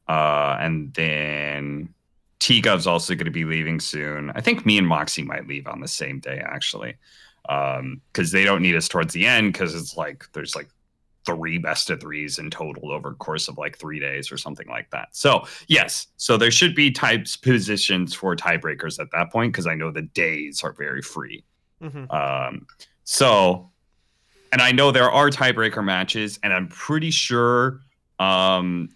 Uh, 0.08 0.56
and 0.60 0.94
then 0.94 1.94
T 2.40 2.62
Gov's 2.62 2.88
also 2.88 3.16
going 3.16 3.26
to 3.26 3.32
be 3.32 3.46
leaving 3.46 3.80
soon. 3.80 4.32
I 4.36 4.42
think 4.42 4.66
me 4.66 4.78
and 4.78 4.88
Moxie 4.88 5.24
might 5.24 5.48
leave 5.48 5.68
on 5.68 5.82
the 5.82 5.88
same 5.88 6.20
day, 6.20 6.42
actually, 6.46 6.96
because 7.44 7.80
um, 7.80 8.02
they 8.32 8.44
don't 8.44 8.62
need 8.62 8.76
us 8.76 8.88
towards 8.88 9.14
the 9.14 9.26
end 9.26 9.52
because 9.52 9.74
it's 9.74 9.98
like 9.98 10.26
there's 10.34 10.56
like 10.56 10.70
three 11.26 11.58
best 11.58 11.90
of 11.90 12.00
threes 12.00 12.38
in 12.38 12.52
total 12.52 12.92
over 12.92 13.10
the 13.10 13.16
course 13.16 13.48
of 13.48 13.58
like 13.58 13.80
three 13.80 14.00
days 14.00 14.32
or 14.32 14.38
something 14.38 14.68
like 14.68 14.90
that. 14.92 15.08
So 15.12 15.48
yes, 15.68 16.08
so 16.18 16.38
there 16.38 16.52
should 16.52 16.76
be 16.76 16.92
types 16.92 17.36
positions 17.36 18.14
for 18.14 18.36
tiebreakers 18.36 19.00
at 19.00 19.10
that 19.12 19.32
point 19.32 19.52
because 19.52 19.66
I 19.66 19.74
know 19.74 19.90
the 19.90 20.04
days 20.04 20.64
are 20.64 20.74
very 20.74 21.02
free. 21.02 21.44
Mm-hmm. 21.82 22.12
Um, 22.12 22.68
so, 23.06 23.72
and 24.56 24.62
I 24.62 24.72
know 24.72 24.90
there 24.90 25.12
are 25.12 25.30
tiebreaker 25.30 25.84
matches, 25.84 26.40
and 26.42 26.54
I'm 26.54 26.70
pretty 26.70 27.12
sure 27.12 27.82
um, 28.20 28.88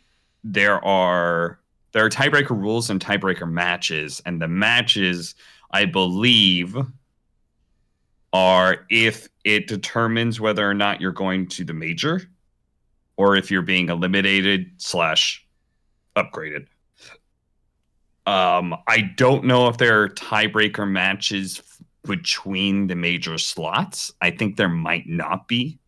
there 0.42 0.82
are 0.86 1.60
there 1.92 2.06
are 2.06 2.10
tiebreaker 2.10 2.52
rules 2.52 2.90
and 2.90 3.04
tiebreaker 3.04 3.52
matches, 3.52 4.22
and 4.26 4.42
the 4.42 4.48
matches 4.48 5.36
I 5.72 5.84
believe 5.84 6.78
are 8.32 8.86
if 8.90 9.28
it 9.44 9.68
determines 9.68 10.40
whether 10.40 10.66
or 10.66 10.74
not 10.74 11.02
you're 11.02 11.12
going 11.12 11.46
to 11.48 11.66
the 11.66 11.74
major 11.74 12.22
or 13.18 13.36
if 13.36 13.52
you're 13.52 13.62
being 13.62 13.90
eliminated 13.90 14.72
slash 14.78 15.46
upgraded. 16.16 16.68
Um, 18.26 18.76
I 18.88 19.02
don't 19.18 19.44
know 19.44 19.68
if 19.68 19.78
there 19.78 20.04
are 20.04 20.08
tiebreaker 20.08 20.90
matches 20.90 21.62
between 22.10 22.88
the 22.88 22.96
major 22.96 23.38
slots. 23.38 24.12
I 24.22 24.32
think 24.32 24.58
there 24.58 24.70
might 24.70 25.08
not 25.08 25.48
be. 25.48 25.80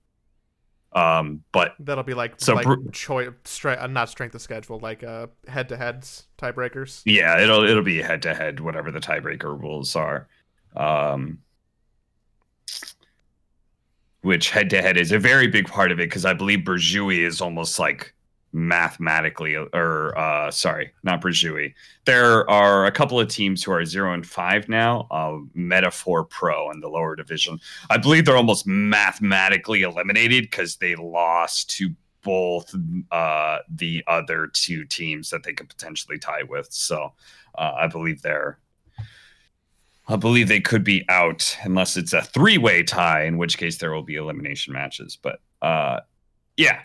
Um, 0.93 1.43
but 1.51 1.73
that'll 1.79 2.03
be 2.03 2.13
like 2.13 2.33
so 2.37 2.53
like 2.53 2.67
choice, 2.91 3.29
stre- 3.45 3.81
uh, 3.81 3.87
not 3.87 4.09
strength 4.09 4.35
of 4.35 4.41
schedule, 4.41 4.77
like 4.79 5.03
uh 5.03 5.27
head 5.47 5.69
to 5.69 5.77
heads 5.77 6.27
tiebreakers. 6.37 7.01
Yeah, 7.05 7.39
it'll 7.39 7.63
it'll 7.63 7.83
be 7.83 8.01
head 8.01 8.21
to 8.23 8.33
head, 8.33 8.59
whatever 8.59 8.91
the 8.91 8.99
tiebreaker 8.99 9.57
rules 9.59 9.95
are. 9.95 10.27
Um, 10.75 11.39
which 14.21 14.49
head 14.49 14.69
to 14.71 14.81
head 14.81 14.97
is 14.97 15.11
a 15.11 15.19
very 15.19 15.47
big 15.47 15.67
part 15.67 15.91
of 15.91 15.99
it 15.99 16.09
because 16.09 16.25
I 16.25 16.33
believe 16.33 16.59
Burjui 16.59 17.25
is 17.25 17.41
almost 17.41 17.79
like 17.79 18.13
mathematically 18.53 19.55
or 19.55 20.17
uh 20.17 20.51
sorry 20.51 20.91
not 21.03 21.21
Burjui. 21.21 21.73
There 22.05 22.49
are 22.49 22.85
a 22.85 22.91
couple 22.91 23.19
of 23.19 23.27
teams 23.29 23.63
who 23.63 23.71
are 23.71 23.85
zero 23.85 24.13
and 24.13 24.27
five 24.27 24.67
now, 24.67 25.07
uh 25.11 25.37
Metaphor 25.53 26.25
Pro 26.25 26.69
in 26.71 26.79
the 26.81 26.89
lower 26.89 27.15
division. 27.15 27.59
I 27.89 27.97
believe 27.97 28.25
they're 28.25 28.37
almost 28.37 28.67
mathematically 28.67 29.83
eliminated 29.83 30.43
because 30.45 30.75
they 30.75 30.95
lost 30.95 31.69
to 31.77 31.89
both 32.23 32.75
uh 33.11 33.59
the 33.69 34.03
other 34.07 34.47
two 34.47 34.85
teams 34.85 35.29
that 35.29 35.43
they 35.43 35.53
could 35.53 35.69
potentially 35.69 36.19
tie 36.19 36.43
with. 36.43 36.67
So 36.71 37.13
uh, 37.55 37.71
I 37.75 37.87
believe 37.87 38.21
they're 38.21 38.59
I 40.07 40.17
believe 40.17 40.49
they 40.49 40.59
could 40.59 40.83
be 40.83 41.05
out 41.07 41.57
unless 41.63 41.95
it's 41.95 42.11
a 42.11 42.21
three-way 42.21 42.83
tie, 42.83 43.23
in 43.23 43.37
which 43.37 43.57
case 43.57 43.77
there 43.77 43.93
will 43.93 44.03
be 44.03 44.15
elimination 44.15 44.73
matches. 44.73 45.17
But 45.21 45.39
uh, 45.61 46.01
yeah, 46.57 46.81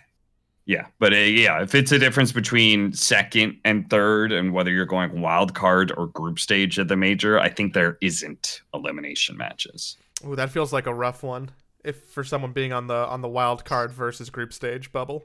yeah, 0.66 0.87
but 0.99 1.12
uh, 1.12 1.16
yeah, 1.16 1.62
if 1.62 1.76
it's 1.76 1.92
a 1.92 1.99
difference 1.99 2.32
between 2.32 2.92
second 2.92 3.61
and 3.64 3.88
third, 3.88 4.32
and 4.32 4.52
whether 4.52 4.73
you're 4.73 4.85
going 4.85 5.20
wild 5.20 5.54
card 5.54 5.92
or 5.96 6.08
group 6.08 6.40
stage 6.40 6.76
at 6.80 6.88
the 6.88 6.96
major, 6.96 7.38
I 7.38 7.49
think 7.49 7.73
there 7.73 7.96
isn't 8.00 8.62
elimination 8.75 9.37
matches. 9.37 9.96
Ooh, 10.26 10.35
that 10.35 10.50
feels 10.50 10.73
like 10.73 10.87
a 10.87 10.94
rough 10.94 11.23
one. 11.23 11.50
If 11.85 12.02
for 12.06 12.25
someone 12.25 12.50
being 12.50 12.73
on 12.73 12.88
the 12.88 12.96
on 12.96 13.23
the 13.23 13.28
wild 13.28 13.64
card 13.64 13.92
versus 13.92 14.28
group 14.28 14.52
stage 14.52 14.90
bubble. 14.90 15.25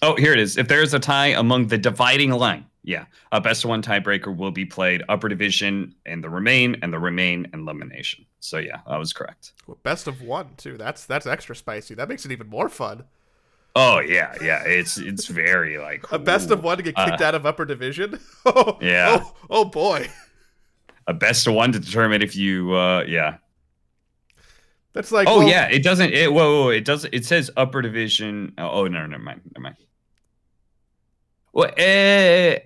Oh, 0.00 0.16
here 0.16 0.32
it 0.32 0.38
is. 0.38 0.56
If 0.56 0.68
there 0.68 0.82
is 0.82 0.94
a 0.94 0.98
tie 0.98 1.26
among 1.26 1.66
the 1.66 1.76
dividing 1.76 2.30
line, 2.30 2.64
yeah, 2.82 3.04
a 3.32 3.42
best 3.42 3.64
of 3.64 3.68
one 3.68 3.82
tiebreaker 3.82 4.34
will 4.34 4.52
be 4.52 4.64
played 4.64 5.02
upper 5.10 5.28
division 5.28 5.94
and 6.06 6.24
the 6.24 6.30
remain 6.30 6.76
and 6.80 6.90
the 6.90 6.98
remain 6.98 7.46
and 7.52 7.60
elimination. 7.60 8.24
So 8.38 8.56
yeah, 8.56 8.78
I 8.86 8.96
was 8.96 9.12
correct. 9.12 9.52
Well, 9.66 9.76
best 9.82 10.06
of 10.06 10.22
one 10.22 10.54
too. 10.56 10.78
That's 10.78 11.04
that's 11.04 11.26
extra 11.26 11.54
spicy. 11.54 11.94
That 11.94 12.08
makes 12.08 12.24
it 12.24 12.32
even 12.32 12.48
more 12.48 12.70
fun. 12.70 13.04
Oh 13.76 14.00
yeah, 14.00 14.34
yeah. 14.42 14.62
It's 14.64 14.98
it's 14.98 15.26
very 15.26 15.78
like 15.78 16.04
a 16.10 16.18
best 16.18 16.50
of 16.50 16.62
one 16.62 16.78
to 16.78 16.82
get 16.82 16.96
kicked 16.96 17.20
uh, 17.20 17.24
out 17.24 17.34
of 17.34 17.46
upper 17.46 17.64
division. 17.64 18.18
oh, 18.46 18.78
yeah. 18.80 19.20
Oh, 19.22 19.34
oh, 19.48 19.64
boy. 19.64 20.08
A 21.06 21.14
best 21.14 21.46
of 21.46 21.54
one 21.54 21.72
to 21.72 21.78
determine 21.78 22.22
if 22.22 22.34
you 22.34 22.74
uh 22.74 23.04
yeah. 23.06 23.36
That's 24.92 25.12
like 25.12 25.28
Oh 25.28 25.38
well, 25.38 25.48
yeah, 25.48 25.68
it 25.68 25.82
doesn't 25.84 26.12
it 26.12 26.32
whoa, 26.32 26.64
whoa, 26.64 26.68
it 26.70 26.84
doesn't. 26.84 27.14
it 27.14 27.24
says 27.24 27.50
upper 27.56 27.80
division. 27.80 28.54
Oh, 28.58 28.70
oh 28.70 28.86
no, 28.86 29.06
never 29.06 29.22
mind. 29.22 29.42
Never 29.54 29.62
mind. 29.62 29.76
Well, 31.52 31.70
eh 31.76 32.58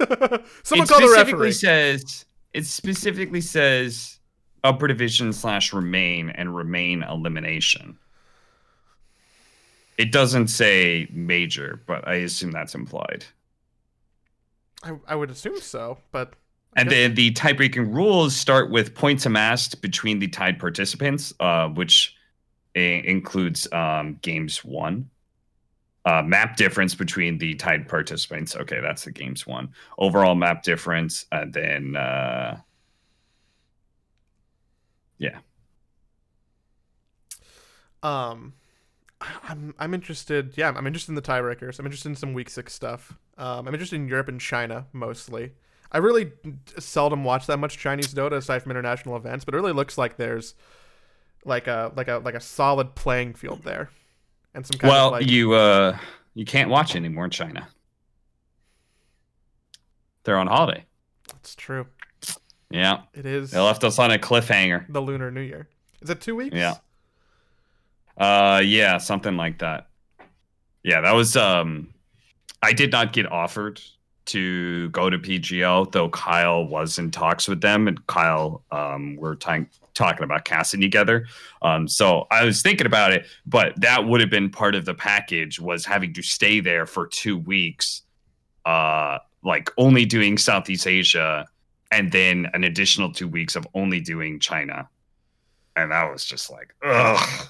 Someone 0.62 0.86
call 0.86 1.00
the 1.00 1.12
referee. 1.14 1.52
Says 1.52 2.24
it 2.54 2.66
specifically 2.66 3.40
says 3.40 4.18
upper 4.64 4.86
division 4.86 5.32
slash 5.32 5.72
remain 5.72 6.30
and 6.30 6.54
remain 6.54 7.02
elimination. 7.02 7.98
It 10.00 10.12
doesn't 10.12 10.48
say 10.48 11.06
major, 11.12 11.82
but 11.86 12.08
I 12.08 12.14
assume 12.14 12.52
that's 12.52 12.74
implied. 12.74 13.26
I, 14.82 14.92
I 15.06 15.14
would 15.14 15.30
assume 15.30 15.60
so, 15.60 15.98
but. 16.10 16.32
And 16.74 16.90
then 16.90 17.14
the 17.14 17.32
tiebreaking 17.32 17.94
rules 17.94 18.34
start 18.34 18.70
with 18.70 18.94
points 18.94 19.26
amassed 19.26 19.82
between 19.82 20.18
the 20.18 20.28
tied 20.28 20.58
participants, 20.58 21.34
uh, 21.38 21.68
which 21.68 22.16
includes 22.74 23.70
um, 23.74 24.18
games 24.22 24.64
one. 24.64 25.10
Uh, 26.06 26.22
map 26.22 26.56
difference 26.56 26.94
between 26.94 27.36
the 27.36 27.54
tied 27.56 27.86
participants. 27.86 28.56
Okay, 28.56 28.80
that's 28.80 29.04
the 29.04 29.10
games 29.10 29.46
one. 29.46 29.68
Overall 29.98 30.34
map 30.34 30.62
difference, 30.62 31.26
and 31.30 31.52
then 31.52 31.94
uh, 31.94 32.58
yeah. 35.18 35.40
Um, 38.02 38.54
I'm 39.20 39.74
I'm 39.78 39.94
interested. 39.94 40.54
Yeah, 40.56 40.72
I'm 40.74 40.86
interested 40.86 41.10
in 41.10 41.14
the 41.14 41.22
tiebreakers. 41.22 41.78
I'm 41.78 41.86
interested 41.86 42.08
in 42.08 42.16
some 42.16 42.32
week 42.32 42.48
six 42.48 42.72
stuff. 42.72 43.16
Um, 43.36 43.68
I'm 43.68 43.74
interested 43.74 43.96
in 43.96 44.08
Europe 44.08 44.28
and 44.28 44.40
China 44.40 44.86
mostly. 44.92 45.52
I 45.92 45.98
really 45.98 46.32
seldom 46.78 47.24
watch 47.24 47.46
that 47.46 47.58
much 47.58 47.78
Chinese 47.78 48.14
Dota 48.14 48.32
aside 48.32 48.62
from 48.62 48.70
international 48.70 49.16
events, 49.16 49.44
but 49.44 49.54
it 49.54 49.56
really 49.56 49.72
looks 49.72 49.98
like 49.98 50.16
there's 50.16 50.54
like 51.44 51.66
a 51.66 51.92
like 51.96 52.08
a 52.08 52.18
like 52.24 52.34
a 52.34 52.40
solid 52.40 52.94
playing 52.94 53.34
field 53.34 53.62
there, 53.64 53.90
and 54.54 54.66
some 54.66 54.78
kind 54.78 54.90
well, 54.90 55.06
of 55.08 55.12
like 55.12 55.28
you 55.28 55.52
uh 55.52 55.98
you 56.34 56.44
can't 56.44 56.70
watch 56.70 56.96
anymore 56.96 57.24
in 57.24 57.30
China. 57.30 57.68
They're 60.24 60.38
on 60.38 60.46
holiday. 60.46 60.84
That's 61.32 61.54
true. 61.54 61.86
Yeah, 62.70 63.02
it 63.14 63.26
is. 63.26 63.50
They 63.50 63.58
left 63.58 63.82
us 63.82 63.98
on 63.98 64.12
a 64.12 64.18
cliffhanger. 64.18 64.86
The 64.88 65.02
Lunar 65.02 65.30
New 65.30 65.40
Year. 65.40 65.68
Is 66.00 66.08
it 66.08 66.20
two 66.20 66.36
weeks? 66.36 66.56
Yeah. 66.56 66.76
Uh, 68.20 68.60
yeah, 68.62 68.98
something 68.98 69.36
like 69.38 69.58
that. 69.58 69.88
Yeah, 70.84 71.00
that 71.00 71.12
was. 71.12 71.36
Um, 71.36 71.94
I 72.62 72.74
did 72.74 72.92
not 72.92 73.14
get 73.14 73.30
offered 73.32 73.80
to 74.26 74.90
go 74.90 75.08
to 75.08 75.18
PGL, 75.18 75.90
though 75.90 76.10
Kyle 76.10 76.64
was 76.66 76.98
in 76.98 77.10
talks 77.10 77.48
with 77.48 77.62
them, 77.62 77.88
and 77.88 78.06
Kyle, 78.06 78.62
um, 78.70 79.16
we're 79.16 79.34
t- 79.34 79.66
talking 79.94 80.22
about 80.22 80.44
casting 80.44 80.80
together. 80.80 81.26
Um, 81.62 81.88
so 81.88 82.26
I 82.30 82.44
was 82.44 82.60
thinking 82.60 82.86
about 82.86 83.12
it, 83.12 83.26
but 83.46 83.72
that 83.80 84.06
would 84.06 84.20
have 84.20 84.30
been 84.30 84.50
part 84.50 84.74
of 84.74 84.84
the 84.84 84.94
package 84.94 85.58
was 85.58 85.86
having 85.86 86.12
to 86.14 86.22
stay 86.22 86.60
there 86.60 86.84
for 86.86 87.06
two 87.06 87.38
weeks, 87.38 88.02
uh, 88.66 89.18
like 89.42 89.70
only 89.78 90.04
doing 90.04 90.36
Southeast 90.36 90.86
Asia, 90.86 91.46
and 91.90 92.12
then 92.12 92.46
an 92.52 92.64
additional 92.64 93.10
two 93.10 93.26
weeks 93.26 93.56
of 93.56 93.66
only 93.74 94.00
doing 94.00 94.38
China, 94.38 94.88
and 95.74 95.90
that 95.90 96.12
was 96.12 96.24
just 96.26 96.50
like, 96.50 96.74
ugh. 96.84 97.48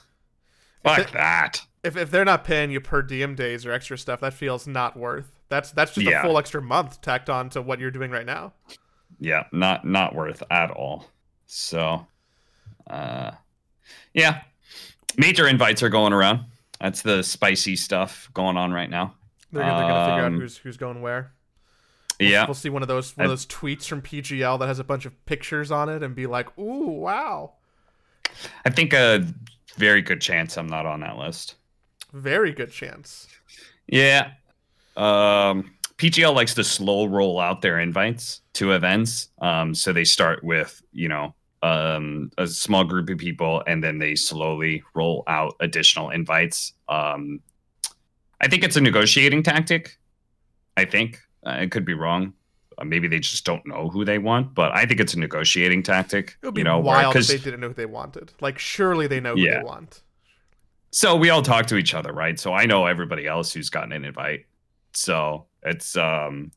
Fuck 0.82 0.98
it, 0.98 1.12
that. 1.12 1.62
If, 1.82 1.96
if 1.96 2.10
they're 2.10 2.24
not 2.24 2.44
paying 2.44 2.70
you 2.70 2.80
per 2.80 3.02
diem 3.02 3.34
days 3.34 3.64
or 3.64 3.72
extra 3.72 3.96
stuff, 3.96 4.20
that 4.20 4.34
feels 4.34 4.66
not 4.66 4.96
worth. 4.96 5.32
That's 5.48 5.72
that's 5.72 5.94
just 5.94 6.06
yeah. 6.06 6.20
a 6.20 6.22
full 6.22 6.38
extra 6.38 6.62
month 6.62 7.00
tacked 7.00 7.28
on 7.28 7.50
to 7.50 7.62
what 7.62 7.80
you're 7.80 7.90
doing 7.90 8.10
right 8.10 8.26
now. 8.26 8.52
Yeah, 9.18 9.44
not 9.52 9.84
not 9.84 10.14
worth 10.14 10.42
at 10.50 10.70
all. 10.70 11.06
So, 11.46 12.06
uh, 12.86 13.32
yeah, 14.14 14.42
major 15.16 15.48
invites 15.48 15.82
are 15.82 15.88
going 15.88 16.12
around. 16.12 16.44
That's 16.80 17.02
the 17.02 17.22
spicy 17.22 17.76
stuff 17.76 18.30
going 18.32 18.56
on 18.56 18.72
right 18.72 18.88
now. 18.88 19.14
They're, 19.52 19.64
they're 19.64 19.72
gonna 19.72 20.06
figure 20.06 20.24
out 20.24 20.24
um, 20.26 20.40
who's 20.40 20.56
who's 20.56 20.76
going 20.76 21.02
where. 21.02 21.32
We'll, 22.20 22.28
yeah, 22.28 22.46
we'll 22.46 22.54
see 22.54 22.70
one 22.70 22.82
of 22.82 22.88
those 22.88 23.16
one 23.16 23.26
of 23.26 23.30
those 23.30 23.46
tweets 23.46 23.84
from 23.86 24.02
PGL 24.02 24.58
that 24.60 24.66
has 24.68 24.78
a 24.78 24.84
bunch 24.84 25.06
of 25.06 25.24
pictures 25.26 25.70
on 25.70 25.88
it 25.88 26.02
and 26.02 26.14
be 26.14 26.26
like, 26.26 26.56
"Ooh, 26.58 26.86
wow." 26.86 27.54
I 28.64 28.70
think 28.70 28.94
uh 28.94 29.20
very 29.76 30.02
good 30.02 30.20
chance 30.20 30.56
I'm 30.56 30.68
not 30.68 30.86
on 30.86 31.00
that 31.00 31.16
list. 31.16 31.56
Very 32.12 32.52
good 32.52 32.72
chance. 32.72 33.26
Yeah. 33.86 34.32
Um, 34.96 35.72
PGL 35.98 36.34
likes 36.34 36.54
to 36.54 36.64
slow 36.64 37.04
roll 37.04 37.38
out 37.38 37.62
their 37.62 37.78
invites 37.78 38.40
to 38.54 38.72
events. 38.72 39.28
Um, 39.40 39.74
so 39.74 39.92
they 39.92 40.04
start 40.04 40.42
with, 40.42 40.80
you 40.92 41.08
know, 41.08 41.34
um, 41.62 42.30
a 42.38 42.46
small 42.46 42.84
group 42.84 43.10
of 43.10 43.18
people, 43.18 43.62
and 43.66 43.84
then 43.84 43.98
they 43.98 44.14
slowly 44.14 44.82
roll 44.94 45.24
out 45.26 45.56
additional 45.60 46.10
invites. 46.10 46.72
Um, 46.88 47.40
I 48.40 48.48
think 48.48 48.64
it's 48.64 48.76
a 48.76 48.80
negotiating 48.80 49.42
tactic. 49.42 49.98
I 50.76 50.86
think 50.86 51.20
uh, 51.44 51.50
I 51.50 51.66
could 51.66 51.84
be 51.84 51.94
wrong. 51.94 52.32
Uh, 52.80 52.84
maybe 52.84 53.06
they 53.08 53.18
just 53.20 53.44
don't 53.44 53.64
know 53.66 53.88
who 53.90 54.04
they 54.04 54.18
want, 54.18 54.54
but 54.54 54.72
I 54.72 54.86
think 54.86 55.00
it's 55.00 55.14
a 55.14 55.18
negotiating 55.18 55.82
tactic. 55.82 56.36
It 56.42 56.46
would 56.46 56.54
be 56.54 56.60
you 56.60 56.64
know, 56.64 56.78
wild 56.78 57.14
if 57.16 57.26
they 57.28 57.38
didn't 57.38 57.60
know 57.60 57.68
who 57.68 57.74
they 57.74 57.86
wanted. 57.86 58.32
Like, 58.40 58.58
surely 58.58 59.06
they 59.06 59.20
know 59.20 59.34
who 59.34 59.42
Yeah. 59.42 59.58
they 59.58 59.64
want. 59.64 60.02
so 60.92 61.14
we 61.16 61.30
all 61.30 61.42
talk 61.42 61.66
to 61.66 61.76
each 61.76 61.94
other, 61.94 62.12
right? 62.12 62.38
So 62.40 62.52
I 62.52 62.66
know 62.66 62.86
everybody 62.86 63.26
else 63.26 63.52
who's 63.52 63.70
gotten 63.70 63.92
an 63.92 64.04
invite. 64.04 64.46
So 64.92 65.46
it's 65.62 65.96
um 65.96 66.50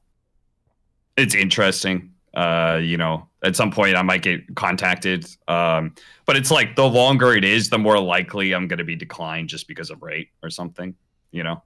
it's 1.17 1.35
interesting. 1.35 2.11
Uh, 2.33 2.79
you 2.81 2.97
know, 2.97 3.29
at 3.43 3.55
some 3.55 3.69
point 3.69 3.95
I 3.95 4.01
might 4.01 4.23
get 4.23 4.55
contacted. 4.55 5.27
Um, 5.47 5.93
but 6.25 6.35
it's 6.35 6.49
like 6.49 6.75
the 6.75 6.85
longer 6.89 7.33
it 7.35 7.43
is, 7.43 7.69
the 7.69 7.77
more 7.77 7.99
likely 7.99 8.53
I'm 8.53 8.67
gonna 8.67 8.83
be 8.83 8.95
declined 8.95 9.49
just 9.49 9.67
because 9.67 9.91
of 9.91 10.01
rate 10.01 10.29
or 10.41 10.49
something, 10.49 10.95
you 11.31 11.43
know. 11.43 11.61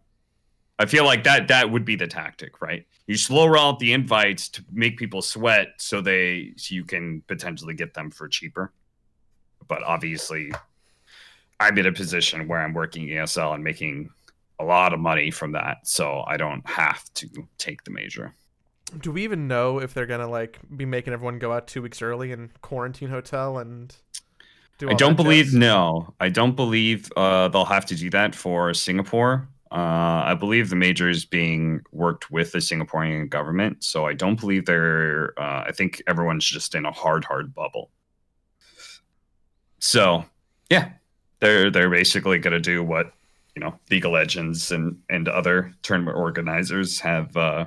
I 0.79 0.86
feel 0.86 1.05
like 1.05 1.24
that 1.24 1.48
that 1.48 1.72
would 1.72 1.86
be 1.86 1.96
the 1.96 2.07
tactic, 2.07 2.62
right? 2.62 2.86
You 3.07 3.17
slow 3.17 3.48
roll 3.48 3.69
out 3.69 3.79
the 3.79 3.93
invites 3.93 4.48
to 4.50 4.63
make 4.72 4.98
people 4.98 5.22
sweat 5.22 5.69
so 5.77 6.01
they 6.01 6.53
so 6.55 6.75
you 6.75 6.84
can 6.84 7.22
potentially 7.27 7.74
get 7.74 7.93
them 7.93 8.12
for 8.12 8.27
cheaper. 8.27 8.72
But 9.67 9.84
obviously 9.84 10.51
I'm 11.60 11.77
in 11.77 11.88
a 11.88 11.91
position 11.91 12.48
where 12.48 12.60
I'm 12.60 12.74
working 12.74 13.07
ESL 13.07 13.55
and 13.55 13.63
making 13.63 14.10
a 14.60 14.63
lot 14.63 14.93
of 14.93 15.00
money 15.00 15.31
from 15.31 15.51
that, 15.53 15.88
so 15.88 16.24
I 16.27 16.38
don't 16.38 16.65
have 16.67 17.03
to 17.15 17.29
take 17.57 17.84
the 17.84 17.91
major. 17.91 18.34
Do 19.01 19.12
we 19.12 19.24
even 19.24 19.48
know 19.48 19.79
if 19.79 19.93
they're 19.93 20.05
gonna 20.05 20.29
like 20.29 20.60
be 20.75 20.86
making 20.86 21.13
everyone 21.13 21.39
go 21.39 21.51
out 21.51 21.67
two 21.67 21.81
weeks 21.81 22.01
early 22.01 22.31
in 22.31 22.51
quarantine 22.62 23.10
hotel 23.10 23.57
and 23.57 23.96
do? 24.77 24.89
I 24.89 24.93
don't 24.93 25.15
believe 25.15 25.46
jazz? 25.46 25.53
no. 25.55 26.13
I 26.19 26.29
don't 26.29 26.55
believe 26.55 27.12
uh, 27.17 27.48
they'll 27.50 27.65
have 27.65 27.86
to 27.88 27.96
do 27.96 28.10
that 28.12 28.36
for 28.36 28.74
Singapore. 28.74 29.48
Uh, 29.72 30.24
I 30.26 30.34
believe 30.34 30.70
the 30.70 30.76
major 30.76 31.10
is 31.10 31.26
being 31.26 31.82
worked 31.92 32.32
with 32.32 32.52
the 32.54 32.60
Singaporean 32.60 33.30
government, 33.30 33.84
so 33.84 34.06
I 34.06 34.14
don't 34.14 34.40
believe 34.40 34.66
they're. 34.66 35.34
Uh, 35.40 35.66
I 35.68 35.72
think 35.74 36.02
everyone's 36.08 36.46
just 36.46 36.74
in 36.76 36.86
a 36.86 36.92
hard, 36.92 37.26
hard 37.26 37.54
bubble. 37.54 37.90
So, 39.80 40.26
yeah, 40.70 40.92
they're 41.40 41.70
they're 41.70 41.90
basically 41.90 42.40
going 42.40 42.54
to 42.54 42.60
do 42.60 42.84
what 42.84 43.12
you 43.56 43.62
know 43.62 43.78
League 43.92 44.06
of 44.06 44.12
Legends 44.12 44.72
and 44.72 45.00
and 45.10 45.28
other 45.28 45.74
tournament 45.82 46.18
organizers 46.18 47.00
have 47.02 47.36
uh, 47.36 47.66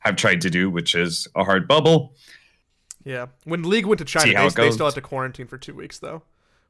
have 0.00 0.16
tried 0.16 0.40
to 0.42 0.50
do, 0.50 0.70
which 0.70 0.94
is 0.94 1.26
a 1.34 1.44
hard 1.44 1.66
bubble. 1.66 2.14
Yeah, 3.04 3.26
when 3.44 3.62
League 3.62 3.86
went 3.86 3.98
to 3.98 4.04
China, 4.04 4.32
they, 4.32 4.48
they 4.48 4.70
still 4.70 4.86
had 4.86 4.94
to 4.94 5.00
quarantine 5.00 5.46
for 5.46 5.58
two 5.58 5.74
weeks 5.74 5.98
though, 5.98 6.22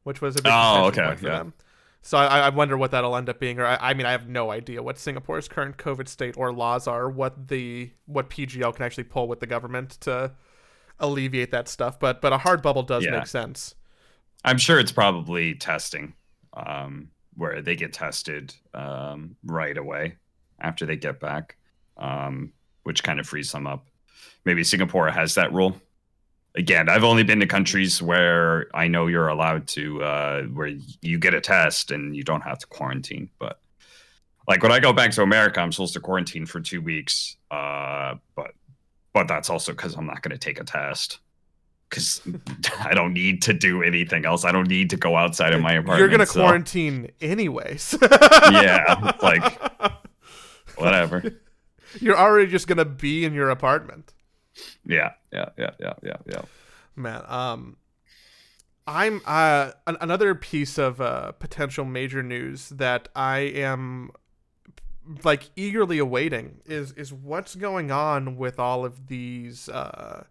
which 0.05 0.21
was 0.21 0.37
a 0.37 0.43
big 0.43 0.53
Oh, 0.55 0.87
okay, 0.87 1.03
yeah. 1.03 1.15
them. 1.15 1.55
So 2.05 2.19
I, 2.19 2.41
I 2.41 2.49
wonder 2.49 2.77
what 2.77 2.91
that'll 2.91 3.15
end 3.17 3.29
up 3.29 3.39
being, 3.39 3.61
or 3.61 3.65
I, 3.67 3.79
I 3.81 3.95
mean, 3.95 4.07
I 4.07 4.11
have 4.11 4.29
no 4.29 4.51
idea 4.51 4.83
what 4.83 4.99
Singapore's 4.99 5.47
current 5.49 5.77
COVID 5.77 6.09
state 6.09 6.35
or 6.37 6.53
laws 6.53 6.89
are, 6.89 7.09
what 7.09 7.47
the 7.47 7.91
what 8.07 8.29
PGL 8.29 8.75
can 8.75 8.85
actually 8.85 9.05
pull 9.05 9.29
with 9.29 9.39
the 9.39 9.47
government 9.47 9.93
to 10.01 10.33
alleviate 10.99 11.53
that 11.53 11.69
stuff. 11.69 12.01
But 12.01 12.21
but 12.21 12.33
a 12.33 12.39
hard 12.39 12.61
bubble 12.61 12.83
does 12.83 13.05
Yeah. 13.05 13.13
make 13.13 13.27
sense. 13.29 13.77
I'm 14.45 14.59
sure 14.59 14.81
it's 14.81 14.91
probably 14.91 15.55
testing, 15.55 16.15
um, 16.55 17.09
where 17.37 17.63
they 17.63 17.77
get 17.77 17.93
tested 17.93 18.53
um, 18.75 19.37
right 19.45 19.79
away 19.79 20.17
after 20.59 20.85
they 20.85 20.97
get 20.97 21.21
back, 21.21 21.57
um, 21.97 22.53
which 22.83 23.05
kind 23.05 23.21
of 23.21 23.29
frees 23.29 23.53
them 23.53 23.69
up. 23.69 23.87
Maybe 24.45 24.65
Singapore 24.65 25.09
has 25.11 25.37
that 25.37 25.53
rule. 25.53 25.81
Again, 26.55 26.89
I've 26.91 27.05
only 27.05 27.23
been 27.23 27.41
to 27.41 27.47
countries 27.47 28.03
where 28.03 28.67
I 28.75 28.87
know 28.89 29.07
you're 29.07 29.29
allowed 29.29 29.67
to, 29.69 30.03
uh, 30.03 30.43
where 30.43 30.71
you 31.01 31.19
get 31.19 31.33
a 31.33 31.41
test 31.41 31.91
and 31.91 32.15
you 32.15 32.23
don't 32.23 32.43
have 32.43 32.59
to 32.59 32.67
quarantine. 32.67 33.31
But 33.39 33.59
like 34.47 34.63
when 34.63 34.71
I 34.73 34.79
go 34.81 34.93
back 34.93 35.13
to 35.13 35.23
America, 35.23 35.61
I'm 35.61 35.73
supposed 35.73 35.95
to 35.95 36.01
quarantine 36.01 36.45
for 36.45 36.61
two 36.61 36.83
weeks. 36.83 37.37
Uh, 37.51 38.17
but 38.37 38.53
but 39.15 39.29
that's 39.29 39.49
also 39.51 39.73
because 39.73 39.95
I'm 39.95 40.07
not 40.07 40.21
going 40.23 40.33
to 40.33 40.39
take 40.39 40.61
a 40.61 40.65
test 40.65 41.21
because 41.89 42.21
I 42.81 42.93
don't 42.95 43.13
need 43.15 43.41
to 43.43 43.53
do 43.55 43.83
anything 43.83 44.25
else. 44.27 44.45
I 44.45 44.53
don't 44.53 44.69
need 44.69 44.91
to 44.91 44.97
go 44.97 45.17
outside 45.17 45.55
of 45.55 45.61
my 45.63 45.73
apartment. 45.73 45.99
You're 46.01 46.09
gonna 46.09 46.27
so 46.27 46.41
quarantine 46.41 47.11
anyways. 47.21 47.97
Yeah, 48.03 49.13
like- 49.23 49.59
whatever. 50.77 51.41
You're 52.01 52.17
already 52.19 52.51
just 52.51 52.67
gonna 52.67 52.85
be 52.87 53.25
in 53.25 53.33
your 53.35 53.51
apartment. 53.51 54.13
Yeah, 54.85 55.13
yeah, 55.33 55.51
yeah, 55.59 55.71
yeah, 55.81 55.93
yeah, 56.03 56.17
yeah. 56.27 56.43
Man, 56.97 57.23
um, 57.27 57.77
I'm 58.87 59.21
uh 59.25 59.73
an- 59.87 59.97
another 60.01 60.35
piece 60.35 60.79
of 60.79 61.01
uh 61.01 61.33
potential 61.33 61.85
major 61.85 62.23
news 62.23 62.71
that 62.71 63.09
I 63.15 63.39
am 63.39 64.11
like 65.25 65.51
eagerly 65.57 65.99
awaiting 65.99 66.61
is 66.67 66.93
is 66.93 67.13
what's 67.13 67.55
going 67.55 67.91
on 67.91 68.37
with 68.37 68.59
all 68.59 68.85
of 68.85 69.09
these 69.09 69.69
uh 69.69 70.25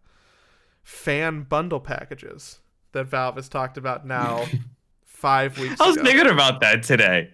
fan 0.83 1.43
bundle 1.43 1.79
packages 1.79 2.59
that 2.91 3.05
Valve 3.05 3.35
has 3.35 3.47
talked 3.47 3.77
about 3.77 4.05
now 4.05 4.45
five 5.05 5.57
weeks 5.57 5.75
ago. 5.75 5.83
I 5.83 5.87
was 5.87 5.97
ago. 5.97 6.05
thinking 6.05 6.27
about 6.29 6.59
that 6.61 6.83
today. 6.83 7.33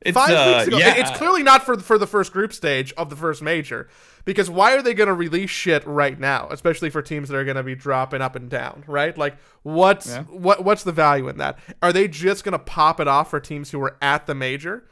It's, 0.00 0.14
Five 0.14 0.30
uh, 0.30 0.54
weeks 0.58 0.68
ago. 0.68 0.78
Yeah, 0.78 0.94
It's 0.96 1.10
clearly 1.18 1.42
not 1.42 1.64
for 1.64 1.76
for 1.78 1.98
the 1.98 2.06
first 2.06 2.32
group 2.32 2.52
stage 2.52 2.92
of 2.96 3.10
the 3.10 3.16
first 3.16 3.42
major. 3.42 3.88
Because 4.24 4.50
why 4.50 4.74
are 4.76 4.82
they 4.82 4.92
going 4.94 5.06
to 5.08 5.14
release 5.14 5.48
shit 5.50 5.86
right 5.86 6.18
now, 6.20 6.48
especially 6.50 6.90
for 6.90 7.00
teams 7.00 7.30
that 7.30 7.36
are 7.36 7.44
going 7.44 7.56
to 7.56 7.62
be 7.62 7.74
dropping 7.74 8.20
up 8.20 8.36
and 8.36 8.50
down, 8.50 8.84
right? 8.86 9.16
Like, 9.16 9.36
what's 9.62 10.08
Yeah. 10.08 10.22
what 10.24 10.62
what's 10.64 10.84
the 10.84 10.92
value 10.92 11.28
in 11.28 11.38
that? 11.38 11.58
Are 11.82 11.92
they 11.92 12.08
just 12.08 12.44
going 12.44 12.52
to 12.52 12.58
pop 12.58 13.00
it 13.00 13.08
off 13.08 13.30
for 13.30 13.40
teams 13.40 13.70
who 13.70 13.80
are 13.82 13.96
at 14.02 14.26
the 14.26 14.34
major, 14.34 14.86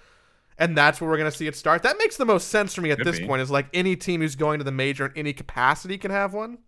and 0.58 0.76
that's 0.76 1.00
where 1.00 1.10
we're 1.10 1.18
going 1.18 1.30
to 1.30 1.36
see 1.36 1.46
it 1.46 1.54
start? 1.54 1.82
That 1.82 1.98
makes 1.98 2.16
the 2.16 2.24
most 2.24 2.48
sense 2.48 2.74
for 2.74 2.80
me 2.80 2.90
at 2.90 2.98
Could 2.98 3.06
this 3.06 3.20
be. 3.20 3.26
point. 3.26 3.42
Is 3.42 3.50
like 3.50 3.66
any 3.74 3.94
team 3.94 4.22
who's 4.22 4.36
going 4.36 4.58
to 4.58 4.64
the 4.64 4.72
major 4.72 5.06
in 5.06 5.12
any 5.16 5.32
capacity 5.34 5.98
can 5.98 6.10
have 6.10 6.32
one, 6.32 6.58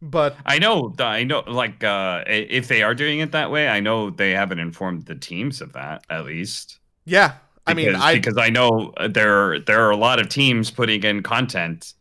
but 0.00 0.36
I 0.46 0.58
know. 0.58 0.94
I 0.98 1.24
know. 1.24 1.44
Like, 1.46 1.84
uh, 1.84 2.24
if 2.26 2.66
they 2.66 2.82
are 2.82 2.94
doing 2.94 3.18
it 3.20 3.32
that 3.32 3.50
way, 3.50 3.68
I 3.68 3.80
know 3.80 4.08
they 4.10 4.30
haven't 4.30 4.58
informed 4.58 5.04
the 5.04 5.14
teams 5.16 5.60
of 5.60 5.74
that. 5.74 6.04
At 6.08 6.24
least, 6.24 6.78
yeah, 7.04 7.34
I 7.66 7.74
mean, 7.74 7.86
because, 7.86 8.02
I 8.02 8.14
because 8.14 8.38
I 8.38 8.48
know 8.48 8.92
there 9.08 9.60
there 9.60 9.86
are 9.86 9.90
a 9.90 9.96
lot 9.96 10.18
of 10.18 10.28
teams 10.28 10.70
putting 10.70 11.02
in 11.02 11.22
content, 11.22 11.92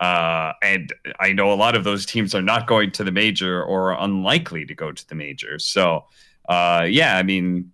uh, 0.00 0.52
and 0.62 0.92
I 1.20 1.32
know 1.32 1.52
a 1.52 1.54
lot 1.54 1.76
of 1.76 1.84
those 1.84 2.06
teams 2.06 2.34
are 2.34 2.42
not 2.42 2.66
going 2.66 2.90
to 2.92 3.04
the 3.04 3.12
major 3.12 3.62
or 3.62 3.92
are 3.92 4.04
unlikely 4.04 4.64
to 4.66 4.74
go 4.74 4.92
to 4.92 5.08
the 5.08 5.14
major. 5.14 5.58
So, 5.58 6.04
uh, 6.48 6.86
yeah, 6.88 7.16
I 7.16 7.22
mean, 7.22 7.70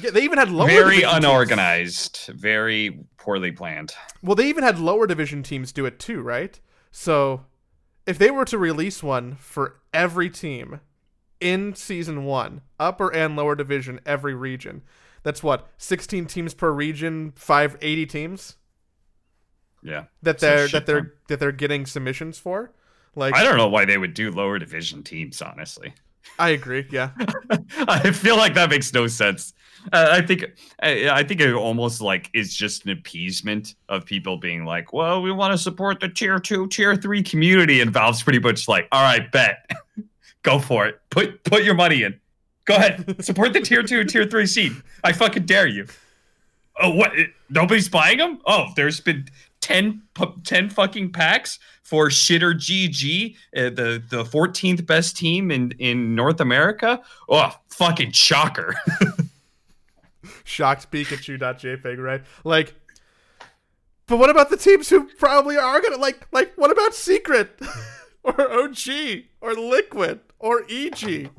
yeah, 0.00 0.10
they 0.10 0.22
even 0.22 0.38
had 0.38 0.50
lower 0.50 0.68
very 0.68 0.96
division 0.96 1.10
teams. 1.10 1.24
unorganized, 1.24 2.30
very 2.34 3.04
poorly 3.18 3.52
planned. 3.52 3.94
Well, 4.22 4.34
they 4.34 4.48
even 4.48 4.64
had 4.64 4.78
lower 4.78 5.06
division 5.06 5.42
teams 5.42 5.72
do 5.72 5.86
it 5.86 5.98
too, 5.98 6.22
right? 6.22 6.58
So, 6.90 7.44
if 8.06 8.18
they 8.18 8.30
were 8.30 8.44
to 8.46 8.58
release 8.58 9.02
one 9.02 9.36
for 9.36 9.80
every 9.92 10.28
team 10.30 10.80
in 11.40 11.74
season 11.74 12.24
one, 12.24 12.62
upper 12.80 13.12
and 13.14 13.36
lower 13.36 13.54
division, 13.54 14.00
every 14.06 14.34
region, 14.34 14.82
that's 15.22 15.42
what 15.42 15.68
sixteen 15.78 16.26
teams 16.26 16.54
per 16.54 16.70
region, 16.72 17.32
five 17.36 17.76
eighty 17.80 18.06
teams 18.06 18.56
Yeah, 19.82 20.04
that 20.22 20.38
they're 20.38 20.68
that 20.68 20.86
they're 20.86 21.00
ton. 21.02 21.12
that 21.28 21.40
they're 21.40 21.52
getting 21.52 21.86
submissions 21.86 22.38
for. 22.38 22.72
Like, 23.14 23.34
I 23.34 23.42
don't 23.44 23.56
know 23.58 23.68
why 23.68 23.84
they 23.84 23.98
would 23.98 24.14
do 24.14 24.30
lower 24.30 24.58
division 24.58 25.02
teams. 25.02 25.42
Honestly, 25.42 25.92
I 26.38 26.50
agree. 26.50 26.86
Yeah, 26.90 27.10
I 27.88 28.10
feel 28.12 28.36
like 28.36 28.54
that 28.54 28.70
makes 28.70 28.92
no 28.94 29.06
sense. 29.06 29.52
Uh, 29.92 30.08
I 30.12 30.22
think 30.22 30.44
I, 30.82 31.10
I 31.10 31.22
think 31.24 31.40
it 31.40 31.52
almost 31.52 32.00
like 32.00 32.30
is 32.32 32.54
just 32.54 32.84
an 32.84 32.92
appeasement 32.92 33.74
of 33.88 34.06
people 34.06 34.38
being 34.38 34.64
like, 34.64 34.92
"Well, 34.92 35.20
we 35.20 35.30
want 35.32 35.52
to 35.52 35.58
support 35.58 36.00
the 36.00 36.08
tier 36.08 36.38
two, 36.38 36.68
tier 36.68 36.96
three 36.96 37.22
community," 37.22 37.80
and 37.80 37.92
Valve's 37.92 38.22
pretty 38.22 38.38
much 38.38 38.68
like, 38.68 38.86
"All 38.92 39.02
right, 39.02 39.30
bet, 39.30 39.68
go 40.42 40.58
for 40.58 40.86
it. 40.86 41.00
Put 41.10 41.42
put 41.44 41.64
your 41.64 41.74
money 41.74 42.04
in. 42.04 42.18
Go 42.64 42.76
ahead, 42.76 43.24
support 43.24 43.52
the 43.52 43.60
tier 43.60 43.82
two, 43.82 44.04
tier 44.04 44.24
three 44.24 44.46
seed. 44.46 44.72
I 45.04 45.12
fucking 45.12 45.46
dare 45.46 45.66
you." 45.66 45.86
Oh, 46.80 46.90
what? 46.90 47.12
Nobody's 47.50 47.88
buying 47.88 48.18
them? 48.18 48.40
Oh, 48.46 48.66
there's 48.76 49.00
been 49.00 49.28
10, 49.60 50.02
10 50.44 50.70
fucking 50.70 51.12
packs 51.12 51.58
for 51.82 52.08
Shitter 52.08 52.54
GG, 52.54 53.36
uh, 53.56 53.70
the 53.70 54.02
the 54.08 54.24
14th 54.24 54.86
best 54.86 55.16
team 55.16 55.50
in 55.50 55.72
in 55.78 56.14
North 56.14 56.40
America. 56.40 57.00
Oh, 57.28 57.54
fucking 57.68 58.12
shocker. 58.12 58.74
shocked 60.44 60.90
Pikachu.jpg, 60.90 61.98
right? 61.98 62.22
Like, 62.44 62.74
but 64.06 64.16
what 64.16 64.30
about 64.30 64.50
the 64.50 64.56
teams 64.56 64.88
who 64.88 65.08
probably 65.18 65.56
are 65.56 65.80
gonna 65.80 65.96
like 65.96 66.26
like 66.32 66.52
what 66.56 66.70
about 66.70 66.94
Secret 66.94 67.60
or 68.22 68.40
OG 68.50 68.88
or 69.40 69.54
Liquid 69.54 70.20
or 70.38 70.64
EG 70.70 71.30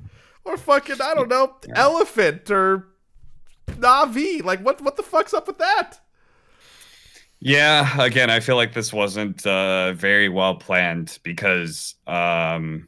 or 0.45 0.58
fucking 0.58 1.01
I 1.01 1.13
don't 1.13 1.29
know 1.29 1.56
Elephant 1.75 2.49
or 2.51 2.88
Navi? 3.67 4.43
Like 4.43 4.62
what 4.62 4.82
what 4.82 4.97
the 4.97 5.03
fuck's 5.03 5.34
up 5.34 5.47
with 5.47 5.58
that? 5.60 5.99
Yeah, 7.45 8.01
again, 8.01 8.29
I 8.29 8.39
feel 8.39 8.56
like 8.56 8.73
this 8.73 8.93
wasn't 8.93 9.45
uh, 9.45 9.91
very 9.93 10.29
well 10.29 10.56
planned 10.56 11.19
because 11.23 11.95
um, 12.08 12.88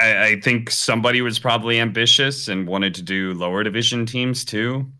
I, 0.00 0.24
I 0.24 0.40
think 0.40 0.70
somebody 0.70 1.22
was 1.22 1.38
probably 1.38 1.78
ambitious 1.78 2.48
and 2.48 2.66
wanted 2.66 2.96
to 2.96 3.02
do 3.02 3.32
lower 3.34 3.62
division 3.62 4.06
teams 4.06 4.44
too. 4.44 4.90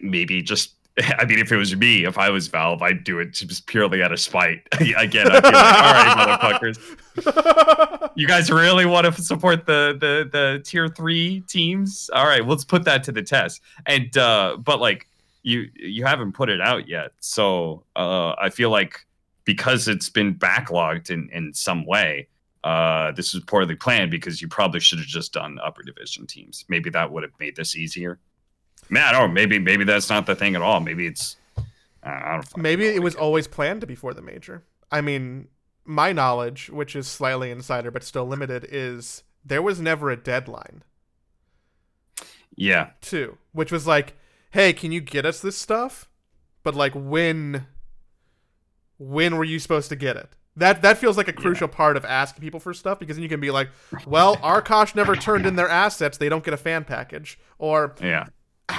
Maybe 0.00 0.42
just 0.42 0.74
I 1.18 1.24
mean, 1.24 1.38
if 1.38 1.50
it 1.50 1.56
was 1.56 1.74
me, 1.74 2.04
if 2.04 2.18
I 2.18 2.30
was 2.30 2.48
Valve, 2.48 2.82
I'd 2.82 3.04
do 3.04 3.18
it 3.18 3.32
just 3.32 3.66
purely 3.66 4.02
out 4.02 4.12
of 4.12 4.20
spite. 4.20 4.66
Again, 4.96 5.30
I'd 5.30 5.44
like, 5.44 5.54
all 5.54 5.92
right, 5.92 6.60
motherfuckers, 6.62 8.12
you 8.16 8.26
guys 8.26 8.50
really 8.50 8.84
want 8.84 9.06
to 9.06 9.22
support 9.22 9.64
the 9.64 9.96
the 9.98 10.28
the 10.30 10.62
tier 10.64 10.88
three 10.88 11.40
teams? 11.42 12.10
All 12.12 12.26
right, 12.26 12.46
let's 12.46 12.64
put 12.64 12.84
that 12.84 13.04
to 13.04 13.12
the 13.12 13.22
test. 13.22 13.62
And 13.86 14.14
uh, 14.16 14.58
but 14.58 14.80
like 14.80 15.08
you 15.42 15.70
you 15.74 16.04
haven't 16.04 16.32
put 16.32 16.50
it 16.50 16.60
out 16.60 16.88
yet, 16.88 17.12
so 17.20 17.84
uh, 17.96 18.34
I 18.38 18.50
feel 18.50 18.70
like 18.70 19.06
because 19.44 19.88
it's 19.88 20.10
been 20.10 20.34
backlogged 20.34 21.10
in 21.10 21.30
in 21.32 21.54
some 21.54 21.86
way, 21.86 22.28
uh, 22.64 23.12
this 23.12 23.32
was 23.32 23.42
poorly 23.44 23.76
planned 23.76 24.10
because 24.10 24.42
you 24.42 24.48
probably 24.48 24.80
should 24.80 24.98
have 24.98 25.08
just 25.08 25.32
done 25.32 25.58
upper 25.64 25.82
division 25.82 26.26
teams. 26.26 26.66
Maybe 26.68 26.90
that 26.90 27.10
would 27.10 27.22
have 27.22 27.32
made 27.40 27.56
this 27.56 27.76
easier. 27.76 28.18
Man, 28.90 29.02
I 29.02 29.12
don't 29.12 29.20
know. 29.20 29.26
Oh, 29.26 29.28
maybe 29.28 29.58
maybe 29.58 29.84
that's 29.84 30.10
not 30.10 30.26
the 30.26 30.34
thing 30.34 30.54
at 30.54 30.62
all. 30.62 30.80
Maybe 30.80 31.06
it's 31.06 31.36
I 32.02 32.32
don't. 32.32 32.56
Know. 32.56 32.62
Maybe 32.62 32.86
it 32.86 33.02
was 33.02 33.14
always 33.14 33.46
planned 33.46 33.80
to 33.82 33.86
be 33.86 33.94
for 33.94 34.12
the 34.12 34.22
major. 34.22 34.64
I 34.90 35.00
mean, 35.00 35.48
my 35.84 36.12
knowledge, 36.12 36.68
which 36.70 36.96
is 36.96 37.06
slightly 37.06 37.50
insider 37.50 37.90
but 37.90 38.04
still 38.04 38.26
limited, 38.26 38.66
is 38.70 39.22
there 39.44 39.62
was 39.62 39.80
never 39.80 40.10
a 40.10 40.16
deadline. 40.16 40.82
Yeah. 42.54 42.90
Too, 43.00 43.38
which 43.52 43.72
was 43.72 43.86
like, 43.86 44.14
hey, 44.50 44.72
can 44.72 44.92
you 44.92 45.00
get 45.00 45.24
us 45.24 45.40
this 45.40 45.56
stuff? 45.56 46.08
But 46.62 46.74
like, 46.74 46.92
when? 46.94 47.66
When 48.98 49.36
were 49.36 49.44
you 49.44 49.58
supposed 49.58 49.88
to 49.88 49.96
get 49.96 50.16
it? 50.16 50.36
That 50.54 50.82
that 50.82 50.98
feels 50.98 51.16
like 51.16 51.28
a 51.28 51.32
crucial 51.32 51.68
yeah. 51.68 51.74
part 51.74 51.96
of 51.96 52.04
asking 52.04 52.42
people 52.42 52.60
for 52.60 52.74
stuff 52.74 52.98
because 52.98 53.16
then 53.16 53.22
you 53.22 53.28
can 53.28 53.40
be 53.40 53.50
like, 53.50 53.70
well, 54.06 54.36
Arkosh 54.36 54.94
never 54.94 55.16
turned 55.16 55.46
in 55.46 55.56
their 55.56 55.68
assets; 55.68 56.18
they 56.18 56.28
don't 56.28 56.44
get 56.44 56.52
a 56.52 56.58
fan 56.58 56.84
package, 56.84 57.38
or 57.58 57.94
yeah, 58.02 58.26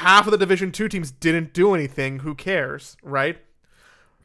half 0.04 0.26
of 0.28 0.32
the 0.32 0.38
Division 0.38 0.72
Two 0.72 0.88
teams 0.88 1.12
didn't 1.12 1.54
do 1.54 1.74
anything. 1.74 2.20
Who 2.20 2.36
cares, 2.36 2.98
right? 3.04 3.38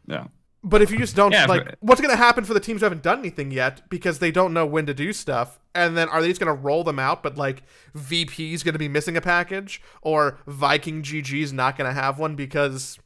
Yeah. 0.06 0.26
But 0.64 0.82
if 0.82 0.90
you 0.90 0.98
just 0.98 1.14
don't 1.14 1.32
yeah, 1.32 1.46
like, 1.46 1.64
for, 1.64 1.76
what's 1.80 2.00
going 2.00 2.10
to 2.10 2.16
happen 2.16 2.44
for 2.44 2.52
the 2.52 2.60
teams 2.60 2.80
who 2.80 2.84
haven't 2.84 3.02
done 3.02 3.20
anything 3.20 3.52
yet 3.52 3.88
because 3.88 4.18
they 4.18 4.32
don't 4.32 4.52
know 4.52 4.66
when 4.66 4.86
to 4.86 4.94
do 4.94 5.12
stuff? 5.12 5.60
And 5.74 5.96
then 5.96 6.08
are 6.08 6.20
they 6.20 6.28
just 6.28 6.40
going 6.40 6.54
to 6.54 6.60
roll 6.60 6.82
them 6.82 6.98
out? 6.98 7.22
But 7.22 7.36
like 7.36 7.62
VP 7.94 8.52
is 8.52 8.64
going 8.64 8.72
to 8.72 8.78
be 8.78 8.88
missing 8.88 9.16
a 9.16 9.20
package, 9.20 9.80
or 10.02 10.38
Viking 10.46 11.02
GG 11.02 11.40
is 11.40 11.52
not 11.52 11.78
going 11.78 11.88
to 11.88 11.94
have 11.94 12.18
one 12.18 12.34
because 12.34 12.98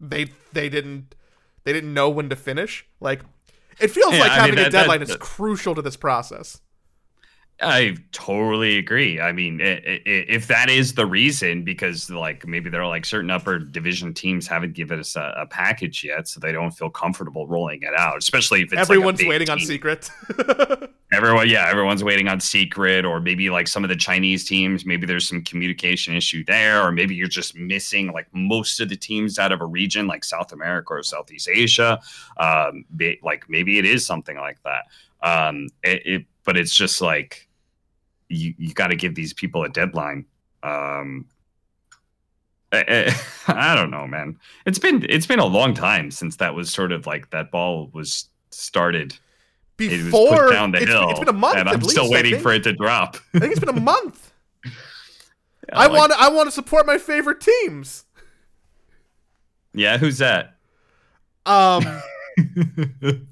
they 0.00 0.28
they 0.52 0.68
didn't 0.68 1.14
they 1.64 1.72
didn't 1.72 1.92
know 1.92 2.08
when 2.08 2.30
to 2.30 2.36
finish. 2.36 2.86
Like 3.00 3.20
it 3.78 3.88
feels 3.88 4.14
yeah, 4.14 4.20
like 4.20 4.30
I 4.30 4.34
having 4.36 4.54
mean, 4.54 4.64
that, 4.64 4.68
a 4.68 4.70
deadline 4.70 5.00
that, 5.00 5.10
is 5.10 5.16
crucial 5.16 5.74
to 5.74 5.82
this 5.82 5.96
process. 5.96 6.60
I 7.60 7.96
totally 8.12 8.78
agree. 8.78 9.20
I 9.20 9.32
mean, 9.32 9.58
if 9.60 10.46
that 10.46 10.70
is 10.70 10.94
the 10.94 11.06
reason, 11.06 11.64
because 11.64 12.08
like 12.08 12.46
maybe 12.46 12.70
there 12.70 12.82
are 12.82 12.88
like 12.88 13.04
certain 13.04 13.30
upper 13.32 13.58
division 13.58 14.14
teams 14.14 14.46
haven't 14.46 14.74
given 14.74 15.00
us 15.00 15.16
a, 15.16 15.34
a 15.36 15.46
package 15.46 16.04
yet, 16.04 16.28
so 16.28 16.38
they 16.38 16.52
don't 16.52 16.70
feel 16.70 16.88
comfortable 16.88 17.48
rolling 17.48 17.82
it 17.82 17.94
out. 17.98 18.16
Especially 18.16 18.62
if 18.62 18.72
it's 18.72 18.80
everyone's 18.80 19.18
like 19.20 19.28
waiting 19.28 19.46
team. 19.46 19.54
on 19.54 19.60
secret. 19.60 20.08
Everyone, 21.10 21.48
yeah, 21.48 21.66
everyone's 21.66 22.04
waiting 22.04 22.28
on 22.28 22.38
secret, 22.38 23.06
or 23.06 23.18
maybe 23.18 23.48
like 23.48 23.66
some 23.66 23.82
of 23.82 23.88
the 23.88 23.96
Chinese 23.96 24.44
teams, 24.44 24.84
maybe 24.84 25.06
there's 25.06 25.26
some 25.26 25.42
communication 25.42 26.14
issue 26.14 26.44
there, 26.44 26.82
or 26.82 26.92
maybe 26.92 27.14
you're 27.14 27.26
just 27.26 27.56
missing 27.56 28.12
like 28.12 28.26
most 28.34 28.78
of 28.78 28.90
the 28.90 28.96
teams 28.96 29.38
out 29.38 29.50
of 29.50 29.62
a 29.62 29.64
region 29.64 30.06
like 30.06 30.22
South 30.22 30.52
America 30.52 30.92
or 30.92 31.02
Southeast 31.02 31.48
Asia. 31.48 31.98
Um, 32.36 32.84
like 33.22 33.46
maybe 33.48 33.78
it 33.78 33.86
is 33.86 34.04
something 34.04 34.36
like 34.36 34.58
that. 34.64 34.84
Um, 35.22 35.68
it, 35.82 36.02
it 36.04 36.26
but 36.44 36.58
it's 36.58 36.74
just 36.74 37.00
like 37.00 37.47
you 38.28 38.54
you 38.58 38.74
got 38.74 38.88
to 38.88 38.96
give 38.96 39.14
these 39.14 39.32
people 39.32 39.64
a 39.64 39.68
deadline. 39.68 40.24
Um, 40.62 41.26
I, 42.72 43.14
I, 43.48 43.72
I, 43.72 43.74
don't 43.74 43.90
know, 43.90 44.06
man. 44.06 44.38
It's 44.66 44.78
been 44.78 45.06
it's 45.08 45.26
been 45.26 45.38
a 45.38 45.46
long 45.46 45.74
time 45.74 46.10
since 46.10 46.36
that 46.36 46.54
was 46.54 46.70
sort 46.70 46.92
of 46.92 47.06
like 47.06 47.30
that 47.30 47.50
ball 47.50 47.90
was 47.92 48.28
started. 48.50 49.16
Before 49.76 50.40
it 50.40 50.42
was 50.42 50.50
down 50.50 50.72
the 50.72 50.78
it's, 50.78 50.90
hill, 50.90 51.10
it's 51.10 51.20
been 51.20 51.28
a 51.28 51.32
month. 51.32 51.56
and 51.56 51.68
I'm 51.68 51.78
least, 51.78 51.90
still 51.90 52.10
waiting 52.10 52.40
for 52.40 52.52
it 52.52 52.64
to 52.64 52.72
drop. 52.72 53.16
I 53.32 53.38
think 53.38 53.52
it's 53.52 53.60
been 53.60 53.68
a 53.68 53.80
month. 53.80 54.32
yeah, 54.64 54.72
I 55.72 55.86
like, 55.86 55.96
want 55.96 56.12
I 56.12 56.28
want 56.30 56.48
to 56.48 56.52
support 56.52 56.84
my 56.84 56.98
favorite 56.98 57.40
teams. 57.40 58.04
Yeah, 59.72 59.96
who's 59.98 60.18
that? 60.18 60.56
Um, 61.46 61.84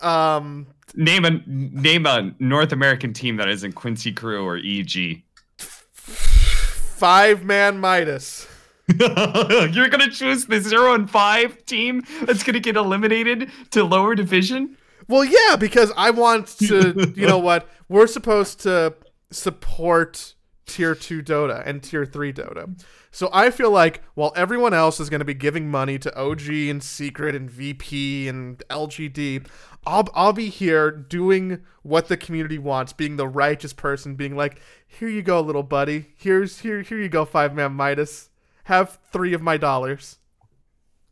um, 0.00 0.66
name 0.94 1.24
a 1.24 1.40
name 1.46 2.06
a 2.06 2.34
North 2.38 2.72
American 2.72 3.12
team 3.12 3.36
that 3.36 3.48
isn't 3.48 3.72
Quincy 3.72 4.12
Crew 4.12 4.46
or 4.46 4.56
EG. 4.56 5.22
Five 5.58 7.44
man 7.44 7.78
Midas. 7.78 8.46
You're 8.88 9.88
gonna 9.88 10.10
choose 10.10 10.46
the 10.46 10.60
zero 10.60 10.94
and 10.94 11.10
five 11.10 11.64
team 11.64 12.02
that's 12.24 12.42
gonna 12.42 12.60
get 12.60 12.76
eliminated 12.76 13.50
to 13.70 13.84
lower 13.84 14.14
division. 14.14 14.76
Well, 15.08 15.24
yeah, 15.24 15.56
because 15.56 15.92
I 15.96 16.10
want 16.10 16.48
to. 16.58 17.12
You 17.16 17.26
know 17.26 17.38
what? 17.38 17.68
We're 17.88 18.06
supposed 18.06 18.60
to 18.60 18.94
support 19.30 20.34
tier 20.66 20.94
two 20.94 21.22
Dota 21.22 21.62
and 21.66 21.82
tier 21.82 22.04
three 22.04 22.32
Dota. 22.32 22.82
So 23.10 23.30
I 23.32 23.50
feel 23.50 23.70
like 23.70 24.02
while 24.14 24.32
everyone 24.34 24.74
else 24.74 24.98
is 24.98 25.08
going 25.08 25.20
to 25.20 25.24
be 25.24 25.34
giving 25.34 25.70
money 25.70 25.98
to 26.00 26.18
OG 26.18 26.48
and 26.48 26.82
Secret 26.82 27.34
and 27.34 27.48
VP 27.50 28.28
and 28.28 28.58
LGD, 28.70 29.46
I'll 29.86 30.08
I'll 30.14 30.32
be 30.32 30.48
here 30.48 30.90
doing 30.90 31.62
what 31.82 32.08
the 32.08 32.16
community 32.16 32.58
wants, 32.58 32.92
being 32.92 33.16
the 33.16 33.28
righteous 33.28 33.72
person, 33.72 34.14
being 34.14 34.36
like, 34.36 34.60
"Here 34.86 35.08
you 35.08 35.22
go, 35.22 35.40
little 35.40 35.62
buddy. 35.62 36.06
Here's 36.16 36.60
here 36.60 36.82
here 36.82 36.98
you 36.98 37.08
go, 37.08 37.24
five 37.24 37.54
man 37.54 37.72
Midas. 37.72 38.30
Have 38.64 38.98
three 39.12 39.34
of 39.34 39.42
my 39.42 39.56
dollars." 39.56 40.18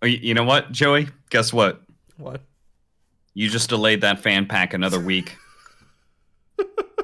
Oh, 0.02 0.06
you 0.06 0.34
know 0.34 0.44
what, 0.44 0.72
Joey? 0.72 1.08
Guess 1.30 1.52
what? 1.52 1.82
What? 2.16 2.42
You 3.34 3.48
just 3.48 3.68
delayed 3.68 4.00
that 4.00 4.20
fan 4.20 4.46
pack 4.46 4.74
another 4.74 5.00
week. 5.00 5.36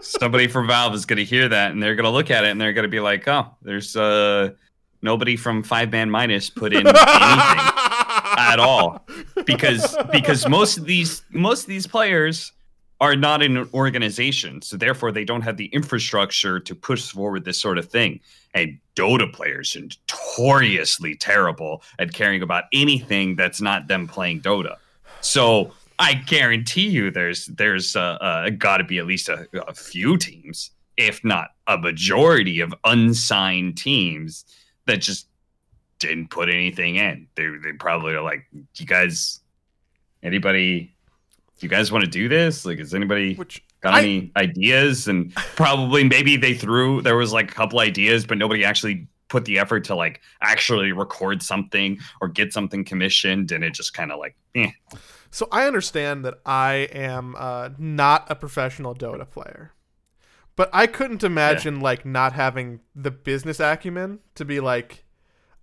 Somebody 0.00 0.48
from 0.48 0.66
Valve 0.66 0.94
is 0.94 1.06
going 1.06 1.18
to 1.18 1.24
hear 1.24 1.48
that, 1.48 1.70
and 1.70 1.82
they're 1.82 1.94
going 1.94 2.04
to 2.04 2.10
look 2.10 2.30
at 2.30 2.44
it, 2.44 2.50
and 2.50 2.60
they're 2.60 2.72
going 2.72 2.84
to 2.84 2.88
be 2.88 3.00
like, 3.00 3.26
"Oh, 3.28 3.54
there's 3.62 3.96
uh." 3.96 4.50
nobody 5.02 5.36
from 5.36 5.62
five 5.62 5.90
man 5.90 6.10
Minus 6.10 6.50
put 6.50 6.72
in 6.72 6.86
anything 6.86 7.87
at 8.48 8.60
all 8.60 9.04
because 9.44 9.96
because 10.10 10.48
most 10.48 10.78
of 10.78 10.84
these 10.84 11.22
most 11.30 11.62
of 11.62 11.68
these 11.68 11.86
players 11.86 12.52
are 13.00 13.14
not 13.14 13.42
in 13.42 13.56
an 13.56 13.68
organization 13.74 14.60
so 14.60 14.76
therefore 14.76 15.12
they 15.12 15.24
don't 15.24 15.42
have 15.42 15.56
the 15.56 15.66
infrastructure 15.66 16.58
to 16.58 16.74
push 16.74 17.10
forward 17.10 17.44
this 17.44 17.60
sort 17.60 17.78
of 17.78 17.88
thing. 17.88 18.20
And 18.54 18.78
dota 18.96 19.32
players 19.32 19.76
are 19.76 19.82
notoriously 19.82 21.14
terrible 21.14 21.82
at 21.98 22.12
caring 22.12 22.42
about 22.42 22.64
anything 22.72 23.36
that's 23.36 23.60
not 23.60 23.86
them 23.86 24.08
playing 24.08 24.40
dota. 24.40 24.76
So 25.20 25.72
i 26.00 26.14
guarantee 26.14 26.88
you 26.88 27.10
there's 27.10 27.46
there's 27.46 27.96
uh, 27.96 28.18
uh, 28.20 28.50
got 28.50 28.78
to 28.78 28.84
be 28.84 28.98
at 28.98 29.06
least 29.06 29.28
a, 29.28 29.46
a 29.66 29.74
few 29.74 30.16
teams 30.16 30.70
if 30.96 31.24
not 31.24 31.50
a 31.66 31.78
majority 31.78 32.60
of 32.60 32.74
unsigned 32.84 33.76
teams 33.78 34.44
that 34.86 34.98
just 34.98 35.27
didn't 35.98 36.30
put 36.30 36.48
anything 36.48 36.96
in. 36.96 37.26
They 37.34 37.46
they 37.62 37.72
probably 37.72 38.14
are 38.14 38.22
like, 38.22 38.46
you 38.76 38.86
guys, 38.86 39.40
anybody, 40.22 40.94
you 41.60 41.68
guys 41.68 41.90
want 41.90 42.04
to 42.04 42.10
do 42.10 42.28
this? 42.28 42.64
Like, 42.64 42.78
is 42.78 42.94
anybody 42.94 43.34
Which 43.34 43.62
got 43.80 43.94
I, 43.94 44.00
any 44.00 44.32
ideas? 44.36 45.08
And 45.08 45.34
probably 45.34 46.04
maybe 46.04 46.36
they 46.36 46.54
threw 46.54 47.02
there 47.02 47.16
was 47.16 47.32
like 47.32 47.50
a 47.50 47.54
couple 47.54 47.80
ideas, 47.80 48.26
but 48.26 48.38
nobody 48.38 48.64
actually 48.64 49.06
put 49.28 49.44
the 49.44 49.58
effort 49.58 49.84
to 49.84 49.94
like 49.94 50.20
actually 50.40 50.92
record 50.92 51.42
something 51.42 51.98
or 52.20 52.28
get 52.28 52.52
something 52.52 52.84
commissioned, 52.84 53.52
and 53.52 53.64
it 53.64 53.74
just 53.74 53.94
kind 53.94 54.12
of 54.12 54.18
like, 54.18 54.36
eh. 54.54 54.70
So 55.30 55.46
I 55.52 55.66
understand 55.66 56.24
that 56.24 56.38
I 56.46 56.88
am 56.92 57.34
uh, 57.36 57.70
not 57.78 58.30
a 58.30 58.34
professional 58.34 58.94
Dota 58.94 59.28
player. 59.28 59.72
But 60.56 60.70
I 60.72 60.88
couldn't 60.88 61.22
imagine 61.22 61.76
yeah. 61.76 61.82
like 61.82 62.04
not 62.04 62.32
having 62.32 62.80
the 62.92 63.12
business 63.12 63.60
acumen 63.60 64.18
to 64.34 64.44
be 64.44 64.58
like, 64.58 65.04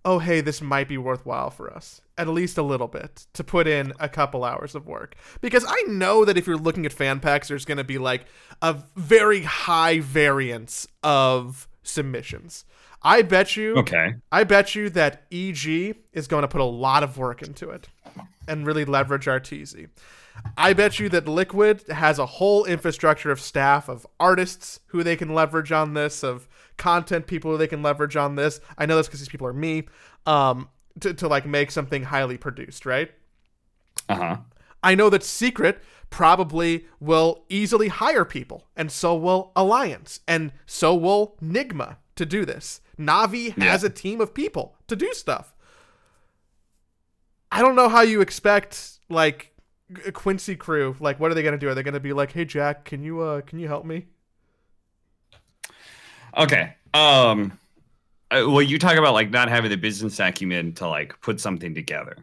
oh 0.06 0.18
hey, 0.18 0.40
this 0.40 0.62
might 0.62 0.88
be 0.88 0.96
worthwhile 0.96 1.50
for 1.50 1.70
us 1.70 2.00
at 2.18 2.28
least 2.28 2.56
a 2.56 2.62
little 2.62 2.88
bit 2.88 3.26
to 3.34 3.44
put 3.44 3.66
in 3.66 3.92
a 4.00 4.08
couple 4.08 4.44
hours 4.44 4.74
of 4.74 4.86
work 4.86 5.14
because 5.40 5.64
I 5.68 5.82
know 5.86 6.24
that 6.24 6.38
if 6.38 6.46
you're 6.46 6.56
looking 6.56 6.86
at 6.86 6.92
fan 6.92 7.20
packs, 7.20 7.48
there's 7.48 7.64
going 7.64 7.78
to 7.78 7.84
be 7.84 7.98
like 7.98 8.24
a 8.62 8.82
very 8.96 9.42
high 9.42 10.00
variance 10.00 10.86
of 11.02 11.68
submissions. 11.82 12.64
I 13.02 13.22
bet 13.22 13.56
you. 13.56 13.76
Okay. 13.76 14.14
I 14.32 14.44
bet 14.44 14.74
you 14.74 14.88
that 14.90 15.24
EG 15.30 15.96
is 16.12 16.26
going 16.26 16.42
to 16.42 16.48
put 16.48 16.60
a 16.60 16.64
lot 16.64 17.02
of 17.02 17.18
work 17.18 17.42
into 17.42 17.70
it 17.70 17.88
and 18.48 18.66
really 18.66 18.84
leverage 18.84 19.26
Arteezy. 19.26 19.88
I 20.56 20.72
bet 20.72 20.98
you 20.98 21.08
that 21.10 21.28
Liquid 21.28 21.84
has 21.88 22.18
a 22.18 22.26
whole 22.26 22.64
infrastructure 22.64 23.30
of 23.30 23.40
staff 23.40 23.88
of 23.88 24.06
artists 24.18 24.80
who 24.88 25.02
they 25.02 25.16
can 25.16 25.34
leverage 25.34 25.72
on 25.72 25.94
this, 25.94 26.22
of 26.22 26.46
content 26.76 27.26
people 27.26 27.56
they 27.56 27.66
can 27.66 27.82
leverage 27.82 28.16
on 28.16 28.36
this. 28.36 28.60
I 28.76 28.86
know 28.86 28.96
this 28.96 29.06
because 29.06 29.20
these 29.20 29.28
people 29.28 29.46
are 29.46 29.52
me. 29.52 29.84
Um, 30.26 30.68
to, 31.00 31.14
to 31.14 31.28
like 31.28 31.46
make 31.46 31.70
something 31.70 32.04
highly 32.04 32.36
produced, 32.38 32.86
right? 32.86 33.10
Uh 34.08 34.14
huh. 34.14 34.36
I 34.82 34.94
know 34.94 35.10
that 35.10 35.24
Secret 35.24 35.82
probably 36.10 36.86
will 37.00 37.44
easily 37.48 37.88
hire 37.88 38.24
people, 38.24 38.66
and 38.76 38.90
so 38.90 39.16
will 39.16 39.52
Alliance, 39.56 40.20
and 40.28 40.52
so 40.64 40.94
will 40.94 41.36
Nigma 41.42 41.96
to 42.14 42.24
do 42.24 42.44
this. 42.44 42.80
Navi 42.98 43.56
has 43.62 43.84
a 43.84 43.90
team 43.90 44.20
of 44.20 44.32
people 44.32 44.76
to 44.86 44.96
do 44.96 45.12
stuff. 45.12 45.54
I 47.50 47.62
don't 47.62 47.76
know 47.76 47.88
how 47.88 48.00
you 48.02 48.20
expect 48.20 48.98
like 49.08 49.52
Quincy 50.12 50.56
crew. 50.56 50.96
Like, 51.00 51.20
what 51.20 51.30
are 51.30 51.34
they 51.34 51.42
gonna 51.42 51.58
do? 51.58 51.68
Are 51.68 51.74
they 51.74 51.82
gonna 51.82 52.00
be 52.00 52.12
like, 52.12 52.32
"Hey 52.32 52.44
Jack, 52.44 52.84
can 52.84 53.02
you 53.02 53.20
uh 53.20 53.40
can 53.42 53.58
you 53.58 53.68
help 53.68 53.84
me?" 53.84 54.06
Okay. 56.36 56.74
Um. 56.94 57.58
uh, 58.30 58.44
well, 58.46 58.62
you 58.62 58.78
talk 58.78 58.96
about 58.96 59.14
like 59.14 59.30
not 59.30 59.48
having 59.48 59.70
the 59.70 59.76
business 59.76 60.18
acumen 60.20 60.72
to 60.74 60.88
like 60.88 61.20
put 61.20 61.40
something 61.40 61.74
together. 61.74 62.16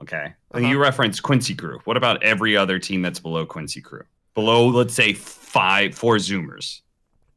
Okay. 0.00 0.32
Uh-huh. 0.52 0.66
you 0.66 0.78
reference 0.78 1.20
Quincy 1.20 1.54
Crew. 1.54 1.80
What 1.84 1.96
about 1.96 2.22
every 2.22 2.56
other 2.56 2.78
team 2.78 3.02
that's 3.02 3.18
below 3.18 3.46
Quincy 3.46 3.80
Crew? 3.80 4.02
Below, 4.34 4.68
let's 4.68 4.94
say 4.94 5.14
five, 5.14 5.94
four 5.94 6.16
Zoomers. 6.16 6.82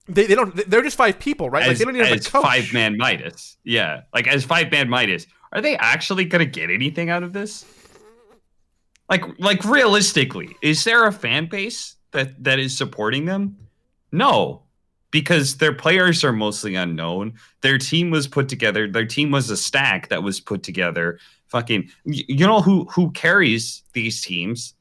They, 0.08 0.26
they 0.26 0.36
don't. 0.36 0.56
They're 0.70 0.82
just 0.82 0.98
five 0.98 1.20
people, 1.20 1.50
right? 1.50 1.68
like 1.68 1.78
they 1.78 1.86
don't 1.86 1.96
even 1.96 2.08
have 2.08 2.18
a 2.18 2.20
coach. 2.20 2.44
five 2.44 2.74
man 2.74 2.98
Midas. 2.98 3.58
Yeah, 3.64 4.02
like 4.14 4.28
as 4.28 4.44
five 4.44 4.72
man 4.72 4.90
Midas. 4.90 5.28
Are 5.52 5.62
they 5.62 5.78
actually 5.78 6.26
gonna 6.26 6.46
get 6.46 6.70
anything 6.70 7.10
out 7.10 7.24
of 7.24 7.32
this? 7.34 7.66
Like, 9.10 9.24
like 9.40 9.64
realistically, 9.66 10.56
is 10.62 10.84
there 10.84 11.06
a 11.06 11.12
fan 11.12 11.48
base 11.48 11.96
that 12.12 12.44
that 12.44 12.60
is 12.60 12.78
supporting 12.78 13.26
them? 13.26 13.58
No, 14.12 14.64
because 15.12 15.58
their 15.58 15.74
players 15.74 16.24
are 16.24 16.34
mostly 16.34 16.76
unknown. 16.76 17.34
Their 17.62 17.78
team 17.78 18.12
was 18.12 18.28
put 18.28 18.50
together. 18.50 18.88
Their 18.88 19.06
team 19.06 19.32
was 19.32 19.50
a 19.50 19.58
stack 19.58 20.10
that 20.10 20.24
was 20.24 20.40
put 20.40 20.64
together. 20.64 21.20
Fucking, 21.48 21.90
you 22.06 22.46
know 22.46 22.62
who 22.62 22.86
who 22.86 23.12
carries 23.12 23.84
these 23.94 24.22
teams? 24.22 24.76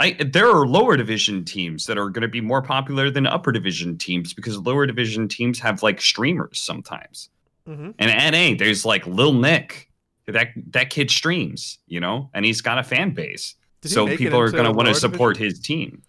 I, 0.00 0.12
there 0.12 0.48
are 0.48 0.66
lower 0.66 0.96
division 0.96 1.44
teams 1.44 1.86
that 1.86 1.98
are 1.98 2.08
going 2.08 2.22
to 2.22 2.28
be 2.28 2.40
more 2.40 2.62
popular 2.62 3.10
than 3.10 3.26
upper 3.26 3.50
division 3.50 3.98
teams 3.98 4.32
because 4.32 4.56
lower 4.58 4.86
division 4.86 5.26
teams 5.26 5.58
have 5.58 5.82
like 5.82 6.00
streamers 6.00 6.62
sometimes. 6.62 7.30
Mhm. 7.68 7.94
And 7.98 8.32
NA, 8.34 8.56
there's 8.56 8.84
like 8.84 9.06
Lil 9.06 9.32
Nick. 9.32 9.86
That 10.26 10.48
that 10.72 10.90
kid 10.90 11.10
streams, 11.10 11.78
you 11.86 12.00
know, 12.00 12.28
and 12.34 12.44
he's 12.44 12.60
got 12.60 12.78
a 12.78 12.82
fan 12.82 13.12
base. 13.12 13.54
So 13.82 14.06
people 14.14 14.38
are 14.38 14.50
going 14.50 14.66
to 14.66 14.72
want 14.72 14.88
to 14.88 14.94
support 14.94 15.36
division? 15.36 15.56
his 15.56 15.60
team. 15.60 16.02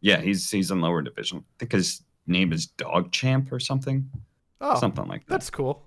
Yeah, 0.00 0.20
he's 0.20 0.50
he's 0.50 0.72
in 0.72 0.80
lower 0.80 1.02
division. 1.02 1.44
His 1.70 2.02
name 2.26 2.52
is 2.52 2.66
Dog 2.66 3.12
Champ 3.12 3.52
or 3.52 3.60
something, 3.60 4.08
Oh, 4.60 4.78
something 4.80 5.06
like 5.06 5.26
that. 5.26 5.30
that's 5.30 5.50
cool. 5.50 5.86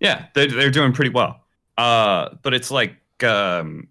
Yeah, 0.00 0.26
they're 0.34 0.46
they're 0.48 0.70
doing 0.70 0.92
pretty 0.92 1.10
well. 1.10 1.40
Uh, 1.76 2.30
but 2.42 2.54
it's 2.54 2.70
like 2.70 2.94
um, 3.24 3.88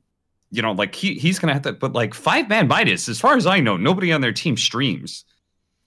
you 0.52 0.62
know, 0.62 0.72
like 0.72 0.96
he 0.96 1.16
he's 1.16 1.38
gonna 1.40 1.54
have 1.54 1.62
to. 1.64 1.74
But 1.74 1.94
like 1.94 2.14
five 2.14 2.50
man 2.50 2.68
Midas, 2.68 3.08
as 3.10 3.20
far 3.20 3.36
as 3.36 3.46
I 3.46 3.60
know, 3.60 3.78
nobody 3.78 4.12
on 4.12 4.22
their 4.22 4.32
team 4.34 4.58
streams, 4.58 5.26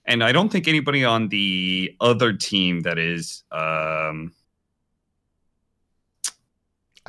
and 0.05 0.23
I 0.23 0.31
don't 0.31 0.49
think 0.49 0.67
anybody 0.67 1.03
on 1.03 1.27
the 1.29 1.95
other 1.99 2.33
team 2.33 2.81
that 2.81 2.97
is 2.97 3.43
um 3.51 4.31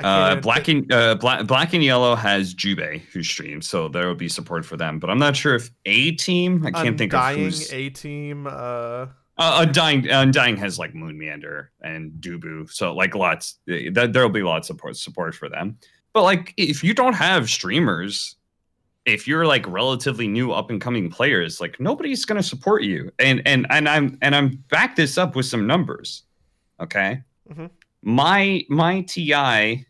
uh 0.03 0.35
black 0.41 0.67
and 0.67 0.91
uh 0.91 1.15
black 1.15 1.47
black 1.47 1.73
and 1.73 1.83
yellow 1.83 2.15
has 2.15 2.53
Jubei 2.53 3.01
who 3.13 3.23
streams, 3.23 3.67
so 3.69 3.87
there 3.87 4.07
will 4.07 4.15
be 4.15 4.27
support 4.29 4.65
for 4.65 4.75
them. 4.77 4.99
But 4.99 5.09
I'm 5.09 5.19
not 5.19 5.35
sure 5.35 5.55
if 5.55 5.69
a 5.85 6.11
team. 6.11 6.65
I 6.65 6.71
can't 6.71 6.97
think 6.97 7.13
of 7.13 7.19
who's. 7.35 7.71
A 7.73 7.89
team. 7.89 8.45
Uh, 8.47 9.07
Uh, 9.37 9.65
Undying, 9.67 10.09
Undying 10.09 10.55
has 10.57 10.79
like 10.79 10.95
Moon 10.95 11.17
Meander 11.17 11.71
and 11.81 12.11
Dubu, 12.21 12.69
so 12.71 12.93
like 12.93 13.15
lots. 13.15 13.59
Th- 13.67 13.91
there'll 13.93 14.29
be 14.29 14.43
lots 14.43 14.69
of 14.69 14.75
support 14.77 14.95
support 14.97 15.35
for 15.35 15.49
them. 15.49 15.77
But 16.13 16.23
like, 16.23 16.53
if 16.55 16.83
you 16.85 16.93
don't 16.93 17.15
have 17.15 17.49
streamers, 17.49 18.37
if 19.05 19.27
you're 19.27 19.45
like 19.45 19.65
relatively 19.67 20.27
new 20.27 20.51
up 20.53 20.69
and 20.69 20.79
coming 20.79 21.09
players, 21.09 21.59
like 21.59 21.79
nobody's 21.81 22.23
gonna 22.25 22.41
support 22.43 22.83
you. 22.83 23.11
And 23.19 23.41
and 23.45 23.67
and 23.69 23.87
I'm 23.89 24.17
and 24.21 24.33
I'm 24.35 24.63
back 24.69 24.95
this 24.95 25.17
up 25.17 25.35
with 25.35 25.45
some 25.45 25.67
numbers. 25.67 26.23
Okay, 26.79 27.21
Mhm. 27.49 27.69
My 28.05 28.65
my 28.69 29.01
TI. 29.01 29.85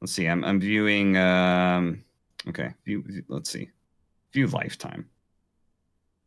Let's 0.00 0.12
see. 0.12 0.26
I'm 0.26 0.44
I'm 0.44 0.58
viewing. 0.58 1.16
Um, 1.16 2.02
okay, 2.48 2.74
view. 2.84 3.04
Let's 3.28 3.50
see. 3.50 3.70
View 4.32 4.48
lifetime. 4.48 5.08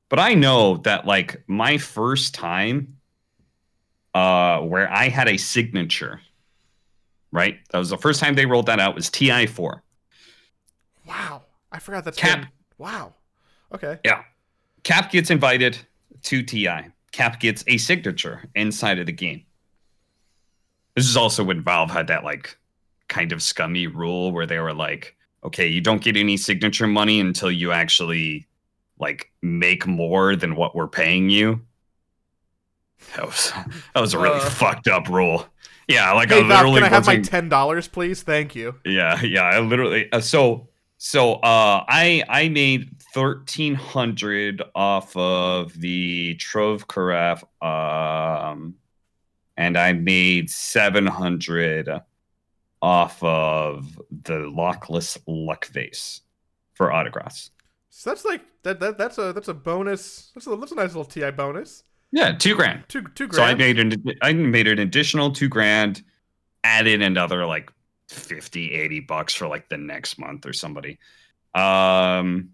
But 0.08 0.20
I 0.20 0.34
know 0.34 0.78
that 0.78 1.06
like 1.06 1.44
my 1.48 1.78
first 1.78 2.34
time 2.34 2.98
uh 4.14 4.60
where 4.60 4.90
I 4.92 5.10
had 5.10 5.28
a 5.28 5.36
signature, 5.36 6.22
right? 7.34 7.60
That 7.72 7.80
was 7.80 7.90
the 7.90 7.98
first 7.98 8.22
time 8.22 8.36
they 8.36 8.46
rolled 8.46 8.68
that 8.68 8.80
out 8.80 8.96
was 8.96 9.10
TI4. 9.10 9.82
wow, 11.06 11.42
I 11.72 11.80
forgot 11.80 12.06
that's 12.06 12.18
Cap. 12.18 12.40
been- 12.40 12.50
wow. 12.78 13.14
Okay. 13.74 14.00
Yeah 14.06 14.24
cap 14.84 15.12
gets 15.12 15.30
invited 15.30 15.78
to 16.24 16.44
TI. 16.44 16.88
Cap 17.12 17.40
gets 17.40 17.64
a 17.68 17.78
signature 17.78 18.44
inside 18.56 19.00
of 19.00 19.06
the 19.06 19.12
game. 19.12 19.44
This 20.96 21.08
is 21.08 21.16
also 21.18 21.44
when 21.44 21.62
Valve 21.62 21.92
had 21.92 22.08
that 22.08 22.24
like 22.24 22.58
kind 23.08 23.32
of 23.32 23.42
scummy 23.42 23.88
rule 23.88 24.32
where 24.32 24.46
they 24.46 24.60
were 24.60 24.74
like, 24.74 25.16
okay, 25.44 25.68
you 25.68 25.82
don't 25.82 26.02
get 26.04 26.18
any 26.18 26.38
signature 26.38 26.88
money 26.88 27.20
until 27.20 27.52
you 27.52 27.72
actually 27.72 28.48
like 29.00 29.32
make 29.42 29.88
more 29.88 30.36
than 30.36 30.56
what 30.56 30.76
we're 30.76 30.88
paying 30.88 31.30
you. 31.30 31.62
That 33.16 33.26
was 33.26 33.52
that 33.96 34.02
was 34.02 34.14
a 34.14 34.20
really 34.20 34.40
Uh. 34.40 34.50
fucked 34.50 34.88
up 34.88 35.10
rule. 35.10 35.48
Yeah, 35.88 36.12
like 36.14 36.30
Hey 36.30 36.44
I 36.44 36.48
literally 36.48 36.82
can 36.82 36.84
I 36.84 36.90
have 36.96 37.06
my 37.08 37.20
ten 37.20 37.50
dollars, 37.50 37.88
please? 37.88 38.22
Thank 38.22 38.56
you. 38.56 38.76
yeah, 38.86 39.22
yeah. 39.22 39.44
I 39.44 39.60
literally 39.60 40.12
uh, 40.12 40.22
so 40.22 40.70
so 40.98 41.34
uh 41.34 41.84
I 41.88 42.24
I 42.30 42.50
made 42.50 42.96
thirteen 43.14 43.74
hundred 43.76 44.62
off 44.76 45.16
of 45.18 45.74
the 45.80 46.36
Trove 46.36 46.88
Carafe, 46.88 47.44
um 47.62 48.76
and 49.62 49.78
I 49.78 49.94
made 49.94 50.50
seven 50.50 51.06
hundred 51.06 51.88
off 52.82 53.22
of 53.24 54.02
the 54.24 54.40
lockless 54.40 55.20
luck 55.28 55.68
vase 55.68 56.22
for 56.74 56.92
autographs. 56.92 57.52
So 57.90 58.10
that's 58.10 58.26
like 58.26 58.42
that, 58.64 58.80
that 58.80 58.98
that's 58.98 59.20
a 59.20 59.34
that's 59.34 59.50
a 59.50 59.54
bonus. 59.54 60.32
That's 60.34 60.48
a 60.48 60.56
that's 60.56 60.72
a 60.72 60.76
nice 60.76 60.96
little 60.96 61.06
TI 61.06 61.30
bonus. 61.30 61.84
Yeah, 62.12 62.32
two 62.32 62.56
grand. 62.56 62.86
Two 62.88 63.04
two 63.04 63.28
grand. 63.28 63.36
So 63.36 63.44
I 63.44 63.54
made 63.54 63.78
an 63.78 64.04
I 64.24 64.34
made 64.34 64.68
an 64.68 64.80
additional 64.80 65.32
two 65.32 65.48
grand, 65.48 66.02
added 66.64 67.04
another 67.04 67.46
like 67.46 67.72
50, 68.10 68.74
80 68.74 69.00
bucks 69.02 69.34
for 69.36 69.48
like 69.48 69.70
the 69.70 69.78
next 69.78 70.18
month 70.18 70.48
or 70.48 70.54
somebody. 70.54 70.98
Um 71.54 72.50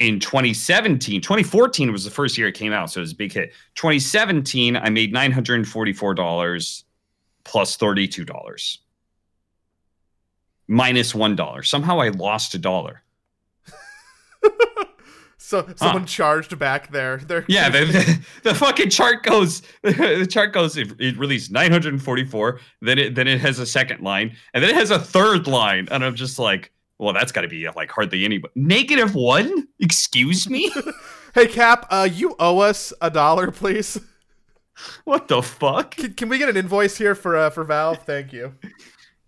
in 0.00 0.18
2017, 0.18 1.20
2014 1.20 1.92
was 1.92 2.04
the 2.04 2.10
first 2.10 2.36
year 2.36 2.48
it 2.48 2.54
came 2.54 2.72
out, 2.72 2.90
so 2.90 3.00
it 3.00 3.02
was 3.02 3.12
a 3.12 3.16
big 3.16 3.32
hit. 3.32 3.52
2017, 3.76 4.76
I 4.76 4.90
made 4.90 5.14
$944 5.14 6.84
plus 7.44 7.76
$32. 7.76 8.78
Minus 10.66 11.14
1. 11.14 11.62
Somehow 11.62 12.00
I 12.00 12.08
lost 12.08 12.54
a 12.54 12.58
dollar. 12.58 13.02
so 15.38 15.68
someone 15.76 16.06
charged 16.06 16.58
back 16.58 16.90
there. 16.90 17.18
Their 17.18 17.44
Yeah, 17.48 17.68
the, 17.68 17.84
the, 17.84 18.26
the 18.42 18.54
fucking 18.54 18.90
chart 18.90 19.22
goes. 19.22 19.62
The 19.82 20.26
chart 20.28 20.52
goes. 20.52 20.76
It, 20.76 20.92
it 20.98 21.18
released 21.18 21.52
944. 21.52 22.60
Then 22.80 22.98
it 22.98 23.14
then 23.14 23.28
it 23.28 23.40
has 23.40 23.58
a 23.58 23.66
second 23.66 24.00
line, 24.00 24.36
and 24.54 24.64
then 24.64 24.70
it 24.70 24.76
has 24.76 24.90
a 24.90 24.98
third 24.98 25.46
line, 25.46 25.88
and 25.90 26.04
I'm 26.04 26.14
just 26.14 26.38
like, 26.38 26.72
well, 26.98 27.12
that's 27.12 27.32
got 27.32 27.42
to 27.42 27.48
be 27.48 27.68
like 27.74 27.90
hardly 27.90 28.24
any. 28.24 28.42
Negative 28.54 29.14
one? 29.14 29.68
Excuse 29.80 30.48
me? 30.48 30.70
hey 31.34 31.46
Cap, 31.46 31.86
uh, 31.90 32.08
you 32.10 32.36
owe 32.38 32.60
us 32.60 32.92
a 33.00 33.10
dollar, 33.10 33.50
please. 33.50 33.98
what 35.04 35.28
the 35.28 35.42
fuck? 35.42 35.96
Can, 35.96 36.14
can 36.14 36.28
we 36.28 36.38
get 36.38 36.48
an 36.48 36.56
invoice 36.56 36.96
here 36.96 37.14
for 37.14 37.36
uh, 37.36 37.50
for 37.50 37.64
Valve? 37.64 37.98
Thank 38.04 38.32
you. 38.32 38.54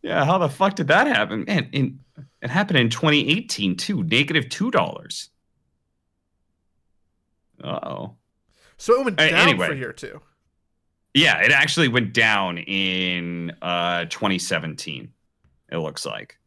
Yeah, 0.02 0.24
how 0.24 0.38
the 0.38 0.48
fuck 0.48 0.76
did 0.76 0.88
that 0.88 1.08
happen? 1.08 1.44
Man, 1.46 1.68
in, 1.72 1.98
it 2.40 2.50
happened 2.50 2.78
in 2.78 2.90
2018 2.90 3.76
too. 3.76 4.04
Negative 4.04 4.48
two 4.48 4.70
dollars. 4.70 5.30
Uh 7.62 7.80
oh. 7.82 8.14
So 8.76 9.00
it 9.00 9.04
went 9.04 9.16
down 9.16 9.34
anyway. 9.34 9.68
for 9.68 9.74
year 9.74 9.92
two. 9.92 10.20
Yeah, 11.14 11.40
it 11.42 11.50
actually 11.50 11.88
went 11.88 12.12
down 12.12 12.58
in 12.58 13.50
uh 13.62 14.04
2017. 14.04 15.12
It 15.72 15.78
looks 15.78 16.06
like. 16.06 16.38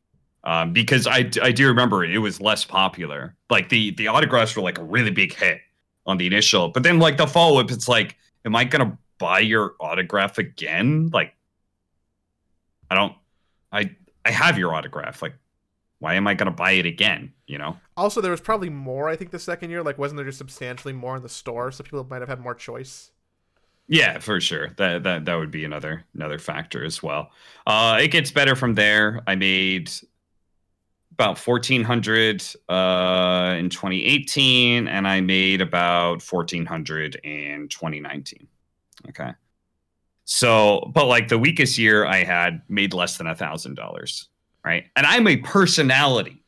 Um, 0.49 0.73
because 0.73 1.05
I, 1.05 1.29
I 1.43 1.51
do 1.51 1.67
remember 1.67 2.03
it 2.03 2.17
was 2.17 2.41
less 2.41 2.65
popular. 2.65 3.35
Like 3.51 3.69
the 3.69 3.91
the 3.91 4.07
autographs 4.07 4.55
were 4.55 4.63
like 4.63 4.79
a 4.79 4.83
really 4.83 5.11
big 5.11 5.31
hit 5.31 5.61
on 6.07 6.17
the 6.17 6.25
initial, 6.25 6.69
but 6.69 6.81
then 6.81 6.97
like 6.97 7.17
the 7.17 7.27
follow 7.27 7.59
up, 7.59 7.69
it's 7.69 7.87
like, 7.87 8.17
am 8.45 8.55
I 8.55 8.63
gonna 8.63 8.97
buy 9.19 9.41
your 9.41 9.75
autograph 9.79 10.39
again? 10.39 11.11
Like, 11.13 11.35
I 12.89 12.95
don't, 12.95 13.13
I 13.71 13.95
I 14.25 14.31
have 14.31 14.57
your 14.57 14.73
autograph. 14.73 15.21
Like, 15.21 15.35
why 15.99 16.15
am 16.15 16.25
I 16.25 16.33
gonna 16.33 16.49
buy 16.49 16.71
it 16.71 16.87
again? 16.87 17.31
You 17.45 17.59
know? 17.59 17.77
Also, 17.95 18.19
there 18.19 18.31
was 18.31 18.41
probably 18.41 18.71
more. 18.71 19.07
I 19.07 19.15
think 19.15 19.29
the 19.29 19.37
second 19.37 19.69
year, 19.69 19.83
like, 19.83 19.99
wasn't 19.99 20.17
there 20.17 20.25
just 20.25 20.39
substantially 20.39 20.95
more 20.95 21.15
in 21.15 21.21
the 21.21 21.29
store, 21.29 21.71
so 21.71 21.83
people 21.83 22.03
might 22.09 22.23
have 22.23 22.29
had 22.29 22.39
more 22.39 22.55
choice. 22.55 23.11
Yeah, 23.87 24.17
for 24.17 24.41
sure. 24.41 24.69
That 24.77 25.03
that 25.03 25.25
that 25.25 25.35
would 25.35 25.51
be 25.51 25.63
another 25.63 26.05
another 26.15 26.39
factor 26.39 26.83
as 26.83 27.03
well. 27.03 27.29
Uh, 27.67 27.99
it 28.01 28.07
gets 28.07 28.31
better 28.31 28.55
from 28.55 28.73
there. 28.73 29.21
I 29.27 29.35
made 29.35 29.91
about 31.19 31.37
1400 31.37 32.41
uh, 32.69 33.55
in 33.59 33.69
2018 33.69 34.87
and 34.87 35.05
i 35.05 35.19
made 35.19 35.59
about 35.59 36.23
1400 36.23 37.15
in 37.25 37.67
2019 37.67 38.47
okay 39.09 39.31
so 40.23 40.89
but 40.93 41.07
like 41.07 41.27
the 41.27 41.37
weakest 41.37 41.77
year 41.77 42.05
i 42.05 42.23
had 42.23 42.61
made 42.69 42.93
less 42.93 43.17
than 43.17 43.27
a 43.27 43.35
thousand 43.35 43.75
dollars 43.75 44.29
right 44.63 44.85
and 44.95 45.05
i'm 45.05 45.27
a 45.27 45.35
personality 45.37 46.41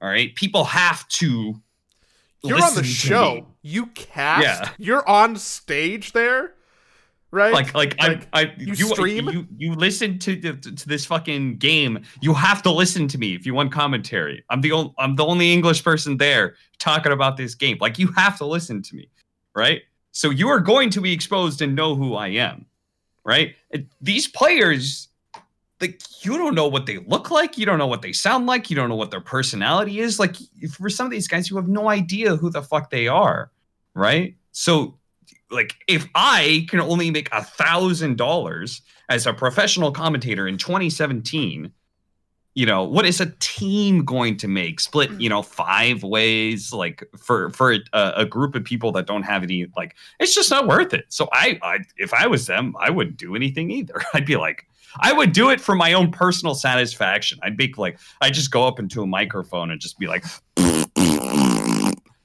all 0.00 0.08
right 0.08 0.34
people 0.34 0.64
have 0.64 1.06
to 1.08 1.60
You're 2.42 2.62
on 2.62 2.74
the 2.74 2.84
show. 2.84 3.46
You 3.62 3.86
cast. 3.86 4.42
Yeah. 4.42 4.70
You're 4.78 5.06
on 5.06 5.36
stage 5.36 6.12
there, 6.12 6.54
right? 7.30 7.52
like 7.52 7.74
like, 7.74 8.00
Like, 8.00 8.28
I, 8.32 8.42
I 8.42 8.54
you 8.58 8.74
you 8.74 8.88
stream? 8.88 9.28
you 9.28 9.46
you 9.56 9.74
listen 9.74 10.18
to 10.20 10.36
the, 10.36 10.54
to 10.54 10.88
this 10.88 11.04
fucking 11.04 11.56
game. 11.58 12.00
You 12.20 12.34
have 12.34 12.62
to 12.62 12.70
listen 12.70 13.08
to 13.08 13.18
me 13.18 13.34
if 13.34 13.46
you 13.46 13.54
want 13.54 13.72
commentary. 13.72 14.44
I'm 14.50 14.60
the 14.60 14.72
only 14.72 14.94
I'm 14.98 15.16
the 15.16 15.24
only 15.24 15.52
English 15.52 15.84
person 15.84 16.16
there 16.16 16.54
talking 16.78 17.12
about 17.12 17.36
this 17.36 17.54
game. 17.54 17.78
Like 17.80 17.98
you 17.98 18.08
have 18.12 18.38
to 18.38 18.46
listen 18.46 18.82
to 18.82 18.96
me, 18.96 19.08
right? 19.54 19.82
So 20.12 20.30
you 20.30 20.48
are 20.48 20.60
going 20.60 20.90
to 20.90 21.00
be 21.00 21.12
exposed 21.12 21.62
and 21.62 21.74
know 21.74 21.94
who 21.94 22.14
I 22.14 22.28
am, 22.28 22.66
right? 23.24 23.54
These 24.00 24.28
players, 24.28 25.08
like 25.80 26.00
you 26.24 26.36
don't 26.36 26.54
know 26.54 26.66
what 26.66 26.86
they 26.86 26.98
look 26.98 27.30
like, 27.30 27.56
you 27.56 27.64
don't 27.64 27.78
know 27.78 27.86
what 27.86 28.02
they 28.02 28.12
sound 28.12 28.46
like, 28.46 28.70
you 28.70 28.76
don't 28.76 28.88
know 28.88 28.96
what 28.96 29.10
their 29.10 29.20
personality 29.20 30.00
is. 30.00 30.18
Like 30.18 30.36
for 30.72 30.90
some 30.90 31.06
of 31.06 31.12
these 31.12 31.28
guys, 31.28 31.48
you 31.48 31.56
have 31.56 31.68
no 31.68 31.88
idea 31.88 32.36
who 32.36 32.50
the 32.50 32.62
fuck 32.62 32.90
they 32.90 33.06
are, 33.06 33.52
right? 33.94 34.34
So 34.52 34.98
like 35.50 35.74
if 35.88 36.08
I 36.14 36.66
can 36.68 36.80
only 36.80 37.10
make 37.10 37.28
a 37.32 37.42
thousand 37.42 38.16
dollars 38.16 38.82
as 39.08 39.26
a 39.26 39.32
professional 39.32 39.92
commentator 39.92 40.46
in 40.46 40.56
2017, 40.56 41.72
you 42.54 42.66
know, 42.66 42.84
what 42.84 43.06
is 43.06 43.20
a 43.20 43.32
team 43.38 44.04
going 44.04 44.36
to 44.38 44.48
make? 44.48 44.80
Split, 44.80 45.10
mm. 45.10 45.20
you 45.20 45.28
know, 45.28 45.42
five 45.42 46.02
ways, 46.02 46.72
like 46.72 47.04
for 47.16 47.50
for 47.50 47.72
a, 47.72 48.12
a 48.16 48.26
group 48.26 48.54
of 48.54 48.64
people 48.64 48.92
that 48.92 49.06
don't 49.06 49.22
have 49.22 49.42
any, 49.42 49.66
like 49.76 49.94
it's 50.18 50.34
just 50.34 50.50
not 50.50 50.66
worth 50.66 50.92
it. 50.92 51.06
So 51.08 51.28
I, 51.32 51.58
I, 51.62 51.78
if 51.96 52.12
I 52.12 52.26
was 52.26 52.46
them, 52.46 52.74
I 52.78 52.90
wouldn't 52.90 53.16
do 53.16 53.36
anything 53.36 53.70
either. 53.70 54.02
I'd 54.14 54.26
be 54.26 54.36
like, 54.36 54.66
I 54.98 55.12
would 55.12 55.32
do 55.32 55.50
it 55.50 55.60
for 55.60 55.74
my 55.74 55.92
own 55.92 56.10
personal 56.10 56.54
satisfaction. 56.54 57.38
I'd 57.42 57.56
be 57.56 57.72
like, 57.76 57.98
I'd 58.20 58.34
just 58.34 58.50
go 58.50 58.66
up 58.66 58.80
into 58.80 59.02
a 59.02 59.06
microphone 59.06 59.70
and 59.70 59.80
just 59.80 59.98
be 59.98 60.08
like, 60.08 60.24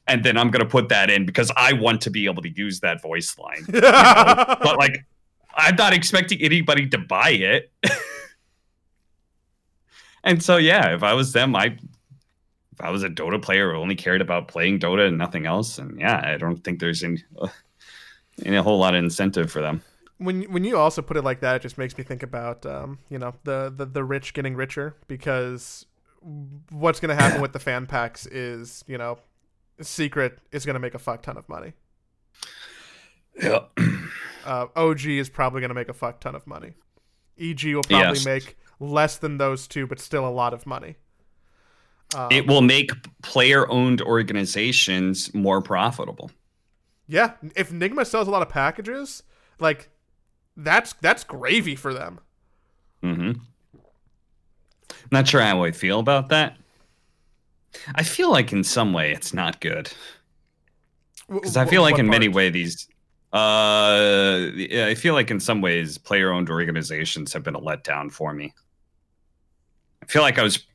and 0.08 0.24
then 0.24 0.38
I'm 0.38 0.52
gonna 0.52 0.66
put 0.66 0.90
that 0.90 1.10
in 1.10 1.26
because 1.26 1.52
I 1.56 1.74
want 1.74 2.02
to 2.02 2.10
be 2.10 2.26
able 2.26 2.42
to 2.44 2.50
use 2.50 2.80
that 2.82 3.02
voice 3.02 3.38
line. 3.38 3.66
you 3.68 3.82
know? 3.82 3.82
but 4.62 4.78
like, 4.78 5.06
I'm 5.56 5.76
not 5.76 5.94
expecting 5.94 6.42
anybody 6.42 6.88
to 6.90 6.98
buy 6.98 7.30
it. 7.32 7.72
and 10.24 10.44
so 10.44 10.58
yeah, 10.58 10.94
if 10.94 11.04
I 11.04 11.14
was 11.14 11.34
them, 11.34 11.56
I 11.56 11.78
if 12.76 12.82
I 12.82 12.90
was 12.90 13.04
a 13.04 13.10
Dota 13.10 13.42
player 13.42 13.72
who 13.72 13.78
only 13.78 13.96
cared 13.96 14.22
about 14.22 14.48
playing 14.48 14.80
Dota 14.80 15.08
and 15.08 15.18
nothing 15.18 15.46
else, 15.46 15.78
and 15.78 16.00
yeah, 16.00 16.22
I 16.24 16.38
don't 16.38 16.58
think 16.58 16.80
there's 16.80 17.04
any, 17.04 17.24
uh, 17.40 17.48
any 18.44 18.58
a 18.58 18.64
whole 18.64 18.78
lot 18.78 18.96
of 18.96 19.04
incentive 19.04 19.50
for 19.50 19.62
them. 19.62 19.82
when 20.18 20.44
when 20.44 20.64
you 20.64 20.78
also 20.78 21.02
put 21.02 21.18
it 21.18 21.24
like 21.24 21.40
that, 21.40 21.58
it 21.58 21.62
just 21.62 21.78
makes 21.78 21.98
me 21.98 22.04
think 22.04 22.22
about 22.22 22.66
um, 22.66 23.00
you 23.10 23.18
know 23.18 23.34
the, 23.44 23.74
the 23.76 23.86
the 23.86 24.04
rich 24.04 24.34
getting 24.34 24.56
richer 24.56 24.96
because 25.08 25.86
what's 26.70 27.00
going 27.00 27.16
to 27.16 27.22
happen 27.22 27.42
with 27.46 27.54
the 27.54 27.60
fan 27.60 27.86
packs 27.86 28.26
is 28.26 28.84
you 28.88 28.98
know 28.98 29.18
secret 29.82 30.40
is 30.52 30.66
going 30.66 30.74
to 30.76 30.80
make 30.80 30.94
a 30.96 31.00
fuck 31.00 31.22
ton 31.24 31.38
of 31.38 31.48
money. 31.50 31.74
Yeah. 33.42 33.60
Uh, 34.46 34.68
OG 34.76 35.08
is 35.08 35.28
probably 35.28 35.60
going 35.60 35.70
to 35.70 35.74
make 35.74 35.90
a 35.90 35.94
fuck 35.94 36.20
ton 36.20 36.36
of 36.36 36.46
money. 36.46 36.74
EG 37.40 37.64
will 37.74 37.82
probably 37.82 38.20
Yes. 38.20 38.26
make 38.26 38.58
less 38.80 39.18
than 39.18 39.40
those 39.40 39.68
two, 39.68 39.88
but 39.88 40.00
still 40.00 40.24
a 40.24 40.30
lot 40.30 40.54
of 40.54 40.68
money. 40.68 40.98
Um, 42.16 42.28
it 42.32 42.46
will 42.46 42.62
make 42.62 42.92
player-owned 43.24 44.04
organizations 44.04 45.34
more 45.34 45.64
profitable. 45.64 46.30
yeah, 47.08 47.32
if 47.56 47.72
Nigma 47.72 48.06
sells 48.06 48.28
a 48.28 48.32
lot 48.32 48.44
of 48.44 48.50
packages, 48.50 49.24
like 49.60 49.90
that's 50.56 50.94
that's 51.02 51.24
gravy 51.24 51.76
for 51.76 51.92
them. 51.92 52.20
Mm-hmm. 53.02 53.40
Not 55.12 55.28
sure 55.28 55.42
how 55.42 55.64
I 55.64 55.72
feel 55.72 56.00
about 56.00 56.30
that. 56.30 56.56
I 57.96 58.04
feel 58.04 58.32
like 58.32 58.52
in 58.52 58.64
some 58.64 58.94
way 58.94 59.12
it's 59.12 59.34
not 59.34 59.62
good 59.62 59.92
because 61.30 61.58
I 61.58 61.66
feel 61.66 61.82
like 61.82 62.00
in 62.00 62.08
many 62.08 62.28
ways 62.28 62.54
these. 62.54 62.88
Uh, 63.34 64.50
yeah, 64.56 64.86
I 64.86 64.96
feel 64.96 65.14
like 65.14 65.30
in 65.30 65.42
some 65.42 65.60
ways 65.60 65.98
player-owned 65.98 66.50
organizations 66.50 67.34
have 67.34 67.44
been 67.44 67.56
a 67.56 67.60
letdown 67.60 68.10
for 68.10 68.34
me. 68.34 68.54
I 70.02 70.06
feel 70.06 70.22
like 70.22 70.40
I 70.40 70.44
was 70.44 70.66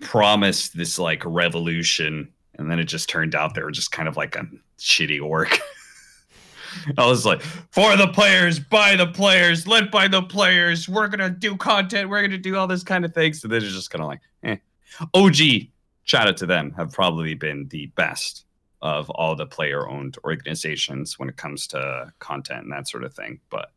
promised 0.00 0.76
this 0.76 0.98
like 0.98 1.22
revolution, 1.24 2.30
and 2.58 2.70
then 2.70 2.78
it 2.78 2.84
just 2.84 3.08
turned 3.08 3.34
out 3.34 3.54
they 3.54 3.62
were 3.62 3.70
just 3.70 3.92
kind 3.92 4.08
of 4.08 4.16
like 4.16 4.36
a 4.36 4.46
shitty 4.78 5.22
org. 5.22 5.48
I 6.98 7.06
was 7.06 7.24
like, 7.24 7.40
for 7.40 7.96
the 7.96 8.08
players, 8.08 8.58
by 8.58 8.96
the 8.96 9.06
players, 9.06 9.66
led 9.66 9.90
by 9.90 10.08
the 10.08 10.22
players. 10.22 10.88
We're 10.88 11.08
gonna 11.08 11.30
do 11.30 11.56
content. 11.56 12.10
We're 12.10 12.22
gonna 12.22 12.38
do 12.38 12.56
all 12.56 12.66
this 12.66 12.82
kind 12.82 13.04
of 13.04 13.14
things. 13.14 13.40
So 13.40 13.48
they're 13.48 13.60
just 13.60 13.90
kind 13.90 14.02
of 14.02 14.08
like, 14.08 14.20
eh. 14.42 14.56
OG, 15.14 15.36
shout 16.04 16.28
out 16.28 16.36
to 16.38 16.46
them, 16.46 16.72
have 16.72 16.92
probably 16.92 17.34
been 17.34 17.68
the 17.68 17.86
best 17.96 18.44
of 18.80 19.08
all 19.10 19.36
the 19.36 19.46
player-owned 19.46 20.18
organizations 20.24 21.18
when 21.18 21.28
it 21.28 21.36
comes 21.36 21.66
to 21.68 22.12
content 22.18 22.64
and 22.64 22.72
that 22.72 22.88
sort 22.88 23.04
of 23.04 23.14
thing. 23.14 23.40
But 23.48 23.70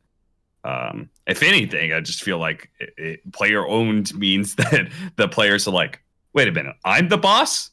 um, 0.63 1.09
if 1.27 1.43
anything, 1.43 1.93
I 1.93 2.01
just 2.01 2.23
feel 2.23 2.39
like 2.39 2.71
it, 2.79 3.31
player-owned 3.31 4.15
means 4.15 4.55
that 4.55 4.89
the 5.15 5.27
players 5.27 5.67
are 5.67 5.71
like, 5.71 6.01
wait 6.33 6.47
a 6.47 6.51
minute, 6.51 6.75
I'm 6.83 7.07
the 7.07 7.17
boss. 7.17 7.69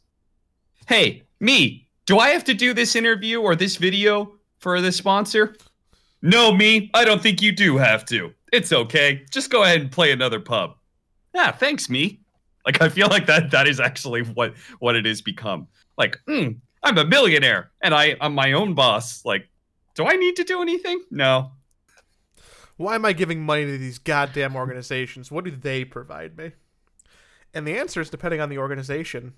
Hey, 0.87 1.23
me, 1.41 1.89
do 2.07 2.19
I 2.19 2.31
have 2.31 2.45
to 2.45 2.55
do 2.55 2.75
this 2.75 2.95
interview 2.95 3.41
or 3.41 3.57
this 3.57 3.77
video 3.77 4.35
for 4.59 4.81
this 4.81 4.97
sponsor? 4.97 5.57
No, 6.21 6.53
me. 6.53 6.91
I 6.95 7.05
don't 7.05 7.21
think 7.21 7.43
you 7.43 7.51
do 7.51 7.77
have 7.79 8.05
to. 8.07 8.33
It's 8.53 8.73
okay. 8.73 9.25
Just 9.31 9.51
go 9.51 9.65
ahead 9.65 9.81
and 9.81 9.91
play 9.91 10.13
another 10.13 10.39
pub. 10.39 10.77
Yeah, 11.35 11.51
thanks, 11.51 11.89
me. 11.89 12.22
Like 12.65 12.81
I 12.81 12.89
feel 12.89 13.09
like 13.09 13.27
that 13.27 13.51
that 13.51 13.67
is 13.67 13.81
actually 13.81 14.23
what 14.23 14.55
what 14.79 14.97
it 14.97 15.05
has 15.05 15.21
become. 15.21 15.67
Like, 15.99 16.19
mm, 16.29 16.57
I'm 16.83 16.99
a 16.99 17.05
millionaire 17.05 17.71
and 17.83 17.95
I 17.95 18.17
I'm 18.21 18.35
my 18.35 18.53
own 18.53 18.75
boss. 18.75 19.25
Like, 19.25 19.49
do 19.95 20.07
I 20.07 20.15
need 20.15 20.37
to 20.37 20.45
do 20.45 20.63
anything? 20.63 21.03
No. 21.11 21.53
Why 22.77 22.95
am 22.95 23.05
I 23.05 23.13
giving 23.13 23.45
money 23.45 23.65
to 23.65 23.79
these 23.79 23.99
goddamn 23.99 24.57
organizations? 24.57 25.31
What 25.31 25.45
do 25.45 25.51
they 25.51 25.85
provide 25.85 26.37
me? 26.37 26.53
And 27.55 27.67
the 27.67 27.79
answer 27.79 28.01
is 28.01 28.09
depending 28.11 28.41
on 28.41 28.49
the 28.49 28.59
organization, 28.59 29.35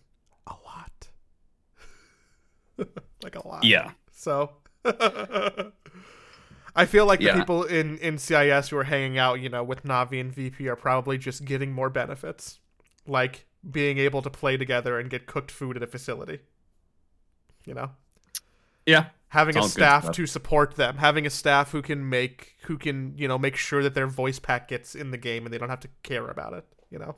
a 0.47 0.55
lot. 0.65 1.09
like 3.23 3.35
a 3.35 3.47
lot. 3.47 3.65
Yeah. 3.65 3.91
So 4.13 4.53
I 6.77 6.87
feel 6.87 7.07
like 7.07 7.21
the 7.21 7.33
people 7.33 7.65
in, 7.65 7.99
in 7.99 8.19
CIS 8.19 8.69
who 8.69 8.77
are 8.77 8.85
hanging 8.85 9.19
out, 9.19 9.41
you 9.41 9.49
know, 9.49 9.65
with 9.65 9.85
Navi 9.85 10.21
and 10.21 10.33
VP 10.33 10.69
are 10.69 10.77
probably 10.77 11.19
just 11.19 11.45
getting 11.45 11.73
more 11.73 11.91
benefits. 11.91 12.61
Like 13.07 13.47
being 13.69 13.99
able 13.99 14.23
to 14.23 14.31
play 14.31 14.57
together 14.57 14.99
and 14.99 15.09
get 15.11 15.27
cooked 15.27 15.51
food 15.51 15.77
at 15.77 15.83
a 15.83 15.87
facility. 15.87 16.41
You 17.65 17.75
know? 17.75 17.91
Yeah. 18.87 19.07
having 19.29 19.57
a 19.57 19.63
staff 19.63 20.13
to 20.13 20.27
support 20.27 20.77
them 20.77 20.99
having 20.99 21.27
a 21.27 21.31
staff 21.31 21.73
who 21.73 21.81
can 21.83 22.09
make 22.09 22.55
who 22.65 22.77
can 22.77 23.15
you 23.17 23.27
know 23.27 23.39
make 23.39 23.57
sure 23.57 23.83
that 23.83 23.95
their 23.95 24.07
voice 24.07 24.39
pack 24.39 24.69
gets 24.69 24.95
in 24.95 25.11
the 25.11 25.17
game 25.17 25.45
and 25.45 25.53
they 25.53 25.59
don't 25.59 25.71
have 25.71 25.81
to 25.81 25.89
care 26.03 26.29
about 26.29 26.53
it 26.53 26.65
you 26.91 26.99
know 26.99 27.17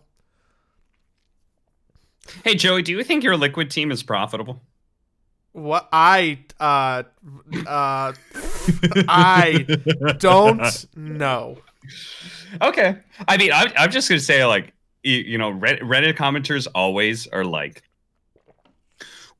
Hey 2.44 2.54
Joey, 2.54 2.82
do 2.82 2.92
you 2.92 3.04
think 3.04 3.22
your 3.22 3.36
liquid 3.36 3.70
team 3.70 3.90
is 3.90 4.02
profitable? 4.02 4.60
what 5.52 5.88
i 5.92 6.38
uh 6.60 7.02
uh 7.66 8.12
i 9.08 9.66
don't 10.18 10.86
know 10.94 11.58
Okay. 12.60 12.96
I 13.26 13.36
mean, 13.36 13.52
I'm, 13.52 13.72
I'm 13.76 13.90
just 13.90 14.08
gonna 14.08 14.20
say 14.20 14.44
like 14.44 14.72
you, 15.06 15.38
know, 15.38 15.52
Reddit, 15.52 16.14
commenters 16.14 16.66
always 16.74 17.26
are 17.28 17.44
like, 17.44 17.82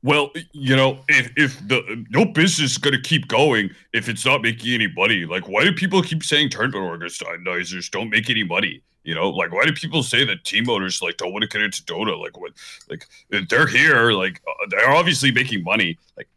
well, 0.03 0.31
you 0.53 0.75
know, 0.75 0.99
if 1.07 1.31
if 1.35 1.67
the 1.67 2.05
no 2.09 2.23
business 2.23 2.71
is 2.71 2.77
gonna 2.77 3.01
keep 3.01 3.27
going 3.27 3.71
if 3.93 4.07
it's 4.07 4.25
not 4.25 4.41
making 4.41 4.73
any 4.73 4.87
money, 4.87 5.25
like 5.25 5.49
why 5.49 5.63
do 5.63 5.73
people 5.73 6.01
keep 6.01 6.23
saying 6.23 6.49
tournament 6.49 6.85
organizers 6.85 7.89
don't 7.89 8.09
make 8.09 8.29
any 8.29 8.43
money? 8.43 8.81
You 9.03 9.15
know, 9.15 9.29
like 9.29 9.51
why 9.51 9.65
do 9.65 9.73
people 9.73 10.03
say 10.03 10.23
that 10.25 10.43
team 10.43 10.69
owners 10.69 11.01
like 11.01 11.17
don't 11.17 11.31
want 11.31 11.41
to 11.43 11.47
get 11.47 11.61
into 11.61 11.81
Dota? 11.83 12.19
Like 12.19 12.37
what? 12.39 12.53
Like 12.89 13.07
they're 13.49 13.67
here, 13.67 14.11
like 14.11 14.41
uh, 14.47 14.67
they're 14.69 14.91
obviously 14.91 15.31
making 15.31 15.63
money. 15.63 15.97
Like, 16.15 16.27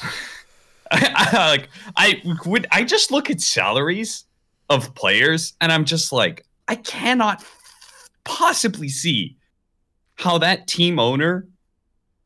I, 0.90 1.30
I, 1.32 1.48
like 1.50 1.68
I 1.96 2.22
would 2.46 2.66
I 2.70 2.84
just 2.84 3.10
look 3.10 3.28
at 3.28 3.40
salaries 3.40 4.24
of 4.70 4.94
players 4.94 5.54
and 5.60 5.72
I'm 5.72 5.84
just 5.84 6.12
like 6.12 6.46
I 6.68 6.76
cannot 6.76 7.42
possibly 8.28 8.88
see 8.88 9.36
how 10.16 10.36
that 10.38 10.66
team 10.66 10.98
owner 10.98 11.48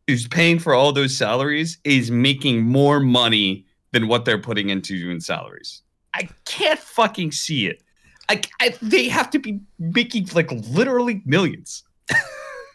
who's 0.09 0.27
paying 0.27 0.59
for 0.59 0.75
all 0.75 0.93
those 0.93 1.17
salaries 1.17 1.79
is 1.85 2.11
making 2.11 2.63
more 2.63 2.99
money 2.99 3.65
than 3.93 4.09
what 4.09 4.25
they're 4.25 4.41
putting 4.41 4.69
into 4.69 5.11
in 5.11 5.21
salaries. 5.21 5.83
I 6.13 6.29
can't 6.45 6.81
fucking 6.81 7.31
see 7.33 7.67
it. 7.67 7.83
I, 8.29 8.43
I 8.61 8.75
they 8.83 9.09
have 9.09 9.31
to 9.31 9.39
be 9.39 9.61
making 9.79 10.29
like 10.35 10.51
literally 10.51 11.23
millions. 11.25 11.85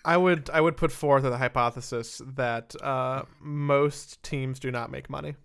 I 0.05 0.15
would 0.15 0.49
I 0.51 0.61
would 0.61 0.77
put 0.77 0.91
forth 0.91 1.23
the 1.23 1.37
hypothesis 1.37 2.21
that 2.35 2.75
uh, 2.81 3.23
most 3.41 4.23
teams 4.23 4.59
do 4.59 4.71
not 4.71 4.89
make 4.89 5.09
money. 5.09 5.35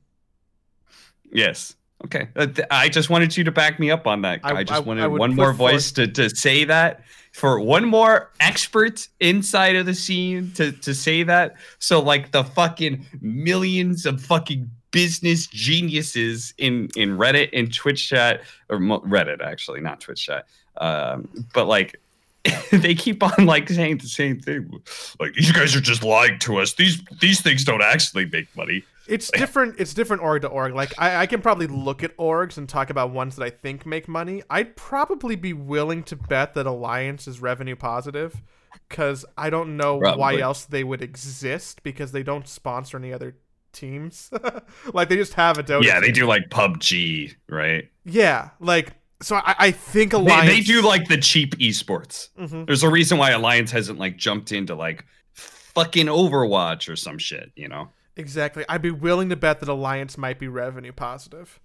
Yes. 1.33 1.74
Okay. 2.05 2.29
Uh, 2.37 2.47
I 2.71 2.89
just 2.89 3.11
wanted 3.11 3.37
you 3.37 3.45
to 3.45 3.53
back 3.53 3.79
me 3.79 3.91
up 3.91 4.07
on 4.07 4.23
that. 4.23 4.41
I- 4.43 4.55
I, 4.55 4.65
just 4.65 4.85
wanted 4.85 5.05
I 5.05 5.07
one 5.07 5.35
more 5.35 5.53
voice 5.53 5.93
to, 5.93 6.07
to 6.09 6.29
say 6.31 6.65
that 6.65 7.03
for 7.33 7.59
one 7.59 7.85
more 7.85 8.31
expert 8.41 9.09
inside 9.21 9.77
of 9.77 9.87
the 9.87 9.95
scene 9.95 10.53
to, 10.53 10.73
to 10.73 10.95
say 10.95 11.23
that. 11.23 11.57
So 11.79 12.01
like 12.01 12.33
the 12.33 12.45
fucking 12.45 13.07
millions 13.21 14.07
of 14.07 14.21
fucking 14.21 14.71
business 14.91 15.47
geniuses 15.47 16.53
in 16.59 16.91
in 16.97 17.17
Reddit 17.17 17.49
and 17.55 17.73
Twitch 17.73 18.09
chat 18.09 18.43
or 18.69 18.79
Reddit 18.79 19.41
actually, 19.41 19.81
not 19.81 20.01
Twitch 20.01 20.27
chat. 20.27 20.47
Um, 20.77 21.29
but 21.55 21.67
like 21.67 21.99
they 22.73 22.95
keep 22.95 23.23
on 23.23 23.47
like 23.47 23.69
saying 23.69 23.99
the 23.99 24.09
same 24.09 24.41
thing. 24.41 24.71
Like 25.19 25.35
these 25.35 25.53
guys 25.53 25.75
are 25.75 25.81
just 25.81 26.03
lying 26.03 26.39
to 26.41 26.59
us. 26.59 26.75
These 26.75 27.03
these 27.21 27.41
things 27.41 27.65
don't 27.65 27.83
actually 27.83 28.27
make 28.27 28.55
money. 28.57 28.85
It's 29.09 29.31
different. 29.31 29.81
It's 29.81 29.95
different 29.95 30.23
org 30.23 30.43
to 30.43 30.49
org. 30.49 30.75
Like 30.75 30.93
I, 30.99 31.17
I 31.23 31.27
can 31.27 31.41
probably 31.43 31.67
look 31.67 32.03
at 32.03 32.17
orgs 32.17 32.57
and 32.57 32.69
talk 32.69 32.91
about 32.91 33.11
ones 33.11 33.37
that 33.37 33.45
I 33.45 33.51
think 33.51 33.85
make 33.87 34.07
money. 34.09 34.43
I'd 34.49 34.77
probably 34.77 35.37
be 35.37 35.53
willing 35.53 36.03
to 36.05 36.17
bet 36.17 36.55
that 36.55 36.67
Alliance 36.67 37.27
is 37.27 37.41
revenue 37.41 37.77
positive, 37.77 38.41
because 38.89 39.25
I 39.37 39.51
don't 39.51 39.77
know 39.77 39.97
why 39.99 40.39
else 40.39 40.65
they 40.65 40.85
would 40.85 41.03
exist 41.03 41.83
because 41.83 42.13
they 42.13 42.23
don't 42.23 42.47
sponsor 42.47 42.97
any 42.97 43.13
other 43.13 43.37
teams. 43.73 44.31
like 44.95 45.09
they 45.09 45.17
just 45.17 45.35
have 45.35 45.59
a 45.59 45.63
Dota. 45.63 45.83
Yeah, 45.85 45.99
they 46.01 46.07
team. 46.07 46.15
do 46.15 46.27
like 46.27 46.49
PUBG, 46.51 47.35
right? 47.49 47.89
Yeah, 48.05 48.51
like 48.61 48.93
so. 49.21 49.37
I, 49.37 49.55
I 49.59 49.71
think 49.73 50.13
They, 50.13 50.19
Alliance. 50.19 50.49
they 50.49 50.61
do 50.61 50.83
like 50.83 51.09
the 51.09 51.17
cheap 51.17 51.57
esports. 51.59 52.29
Mhm. 52.39 52.67
There's 52.67 52.83
a 52.83 52.91
reason 52.91 53.19
why 53.19 53.31
Alliance 53.31 53.71
hasn't 53.71 53.99
like 53.99 54.17
jumped 54.17 54.53
into 54.53 54.75
like 54.75 55.05
fucking 55.33 56.07
Overwatch 56.07 56.89
or 56.89 56.97
some 56.97 57.19
shit, 57.19 57.51
you 57.57 57.67
know? 57.69 57.89
Exactly. 58.17 58.65
I'd 58.69 58.83
be 58.83 58.91
willing 58.91 59.29
to 59.31 59.37
bet 59.37 59.61
that 59.61 59.69
Alliance 59.69 60.19
might 60.19 60.39
be 60.39 60.49
revenue 60.49 60.93
positive. 60.93 61.61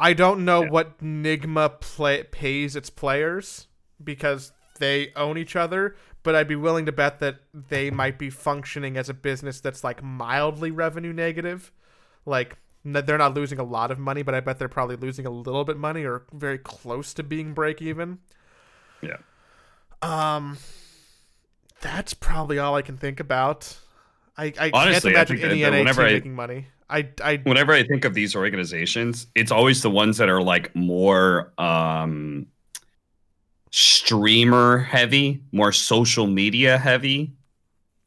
I 0.00 0.12
don't 0.12 0.44
know 0.44 0.62
Yeah. 0.64 0.70
what 0.70 0.98
Nigma 0.98 1.80
play, 1.80 2.24
pays 2.24 2.74
its 2.74 2.90
players 2.90 3.68
because 4.02 4.52
they 4.80 5.12
own 5.14 5.38
each 5.38 5.54
other, 5.54 5.94
but 6.24 6.34
I'd 6.34 6.48
be 6.48 6.56
willing 6.56 6.84
to 6.86 6.92
bet 6.92 7.20
that 7.20 7.36
they 7.52 7.90
might 7.90 8.18
be 8.18 8.28
functioning 8.28 8.96
as 8.96 9.08
a 9.08 9.14
business 9.14 9.60
that's 9.60 9.84
like 9.84 10.02
mildly 10.02 10.72
revenue 10.72 11.12
negative. 11.12 11.70
Like 12.26 12.56
they're 12.84 13.16
not 13.16 13.34
losing 13.34 13.60
a 13.60 13.64
lot 13.64 13.92
of 13.92 13.98
money, 14.00 14.22
but 14.22 14.34
I 14.34 14.40
bet 14.40 14.58
they're 14.58 14.68
probably 14.68 14.96
losing 14.96 15.26
a 15.26 15.30
little 15.30 15.64
bit 15.64 15.76
money 15.76 16.04
or 16.04 16.24
very 16.32 16.58
close 16.58 17.14
to 17.14 17.22
being 17.22 17.54
break 17.54 17.80
even. 17.80 18.18
Yeah. 19.00 19.18
Um 20.02 20.58
that's 21.80 22.14
probably 22.14 22.58
all 22.58 22.74
I 22.74 22.82
can 22.82 22.96
think 22.96 23.20
about. 23.20 23.78
I, 24.36 24.52
I 24.58 24.70
Honestly, 24.72 25.12
I 25.12 25.24
can't 25.24 25.30
imagine 25.30 25.36
think 25.38 25.50
any 25.52 25.62
that 25.62 25.70
NA 25.70 25.78
whenever 25.78 26.02
team 26.02 26.08
I- 26.08 26.12
making 26.12 26.34
money. 26.34 26.66
I, 26.90 27.08
I 27.22 27.36
Whenever 27.44 27.72
I 27.72 27.82
think 27.82 28.04
of 28.04 28.12
these 28.12 28.36
organizations, 28.36 29.26
it's 29.34 29.50
always 29.50 29.80
the 29.80 29.90
ones 29.90 30.18
that 30.18 30.28
are 30.28 30.42
like 30.42 30.74
more 30.76 31.52
um 31.58 32.46
streamer 33.70 34.78
heavy, 34.78 35.42
more 35.52 35.72
social 35.72 36.26
media 36.26 36.78
heavy. 36.78 37.32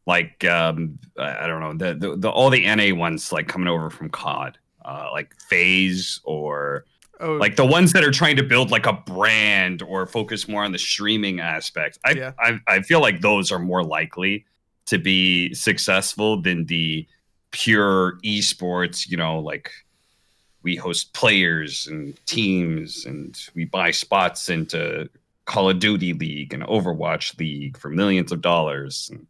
Like 0.05 0.45
um 0.45 0.99
I 1.17 1.43
I 1.45 1.47
don't 1.47 1.59
know, 1.59 1.73
the, 1.73 1.93
the, 1.95 2.15
the 2.17 2.29
all 2.29 2.49
the 2.49 2.63
NA 2.75 2.95
ones 2.95 3.31
like 3.31 3.47
coming 3.47 3.67
over 3.67 3.89
from 3.89 4.09
COD. 4.09 4.57
Uh 4.85 5.09
like 5.11 5.35
FaZe 5.49 6.21
or 6.23 6.85
oh 7.19 7.33
like 7.33 7.55
the 7.57 7.65
ones 7.65 7.91
that 7.93 8.03
are 8.03 8.11
trying 8.11 8.35
to 8.37 8.43
build 8.43 8.69
like 8.71 8.85
a 8.85 8.93
brand 8.93 9.81
or 9.81 10.05
focus 10.05 10.47
more 10.47 10.63
on 10.63 10.71
the 10.71 10.77
streaming 10.77 11.39
aspect 11.41 11.97
I, 12.05 12.11
Yeah. 12.11 12.31
I 12.39 12.59
i 12.67 12.81
feel 12.81 13.01
like 13.01 13.19
those 13.21 13.51
are 13.51 13.57
more 13.59 13.83
likely 13.83 14.45
to 14.87 14.97
be 14.97 15.53
successful 15.53 16.41
than 16.41 16.65
the 16.65 17.07
pure 17.51 18.17
esports 18.25 19.07
you 19.07 19.15
know 19.15 19.39
like 19.39 19.71
we 20.63 20.75
host 20.75 21.13
players 21.13 21.87
and 21.87 22.17
teams 22.25 23.05
and 23.05 23.47
we 23.55 23.63
buy 23.63 23.91
spots 23.91 24.49
into 24.49 25.07
call 25.45 25.69
of 25.69 25.79
duty 25.79 26.13
league 26.13 26.53
and 26.53 26.63
overwatch 26.63 27.37
league 27.39 27.77
for 27.77 27.89
millions 27.89 28.31
of 28.31 28.41
dollars 28.41 29.09
and, 29.11 29.25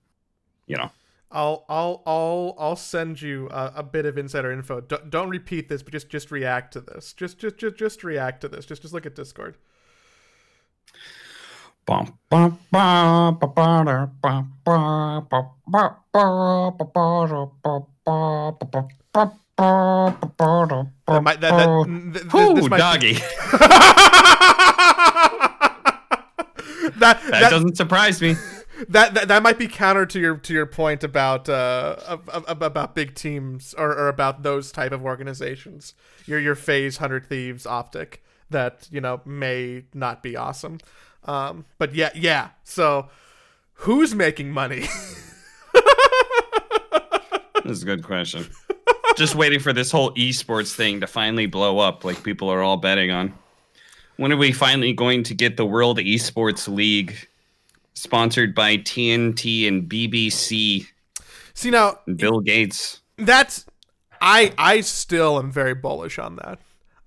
you 0.66 0.76
know 0.76 0.90
I'll 1.30 1.66
I'll 1.68 2.04
I'll 2.06 2.56
I'll 2.58 2.76
send 2.76 3.22
you 3.22 3.50
a, 3.50 3.74
a 3.78 3.84
bit 3.84 4.06
of 4.06 4.18
insider 4.18 4.52
info. 4.52 4.80
Don't, 4.80 5.10
don't 5.10 5.30
repeat 5.30 5.68
this, 5.68 5.84
but 5.84 5.92
just 5.92 6.10
just 6.10 6.32
react 6.32 6.74
to 6.74 6.82
this. 6.82 7.14
Just 7.14 7.38
just 7.38 7.58
just 7.58 7.76
just 7.76 8.04
react 8.04 8.42
to 8.42 8.48
this. 8.48 8.66
Just 8.66 8.82
just 8.82 8.94
look 8.94 9.06
at 9.06 9.14
Discord. 9.14 9.58
That 21.08 21.24
might, 21.24 21.42
that, 21.42 21.52
that, 21.52 21.86
th- 21.86 22.14
th- 22.14 22.32
Whew, 22.34 22.56
this 22.56 22.70
might 22.70 22.78
doggy. 22.78 23.14
that, 27.00 27.00
That 27.00 27.22
that, 27.32 27.50
doesn't 27.50 27.78
surprise 27.78 28.22
me. 28.22 28.36
that, 28.90 29.14
that 29.14 29.28
that 29.28 29.42
might 29.44 29.58
be 29.58 29.68
counter 29.68 30.06
to 30.06 30.20
your 30.20 30.38
to 30.38 30.54
your 30.54 30.66
point 30.66 31.04
about 31.04 31.50
uh 31.50 31.96
ab- 32.08 32.46
ab- 32.48 32.62
about 32.64 32.94
big 32.96 33.16
teams 33.16 33.74
or, 33.78 33.90
or 33.90 34.08
about 34.08 34.44
those 34.44 34.72
type 34.72 34.92
of 34.92 35.04
organizations. 35.04 35.94
Your 36.26 36.40
your 36.40 36.56
FaZe 36.56 36.98
hundred 36.98 37.26
thieves 37.28 37.66
optic 37.66 38.24
that 38.50 38.88
you 38.92 39.02
know 39.02 39.22
may 39.26 39.84
not 39.94 40.22
be 40.22 40.36
awesome. 40.36 40.78
Um, 41.28 41.66
but 41.78 41.94
yeah, 41.94 42.12
yeah. 42.16 42.50
So 42.64 43.10
who's 43.74 44.16
making 44.16 44.52
money? 44.52 44.86
This 47.68 47.80
is 47.80 47.84
a 47.84 47.86
good 47.86 48.04
question. 48.04 48.48
Just 49.18 49.36
waiting 49.36 49.60
for 49.60 49.74
this 49.74 49.92
whole 49.92 50.14
esports 50.14 50.74
thing 50.74 51.02
to 51.02 51.08
finally 51.08 51.48
blow 51.48 51.80
up, 51.80 52.06
like 52.06 52.24
people 52.24 52.50
are 52.50 52.62
all 52.62 52.78
betting 52.78 53.12
on. 53.12 53.34
When 54.16 54.32
are 54.32 54.38
we 54.38 54.54
finally 54.54 54.94
going 54.94 55.24
to 55.24 55.34
get 55.34 55.58
the 55.58 55.66
World 55.66 55.98
Esports 55.98 56.74
League 56.74 57.28
sponsored 57.94 58.56
by 58.56 58.78
TNT 58.78 59.68
and 59.68 59.90
BBC 59.90 60.88
See 61.54 61.70
now 61.70 62.00
Bill 62.16 62.40
Gates? 62.40 63.02
that's 63.18 63.66
I 64.22 64.54
I 64.58 64.80
still 64.80 65.38
am 65.38 65.52
very 65.52 65.74
bullish 65.74 66.18
on 66.18 66.38
that. 66.38 66.60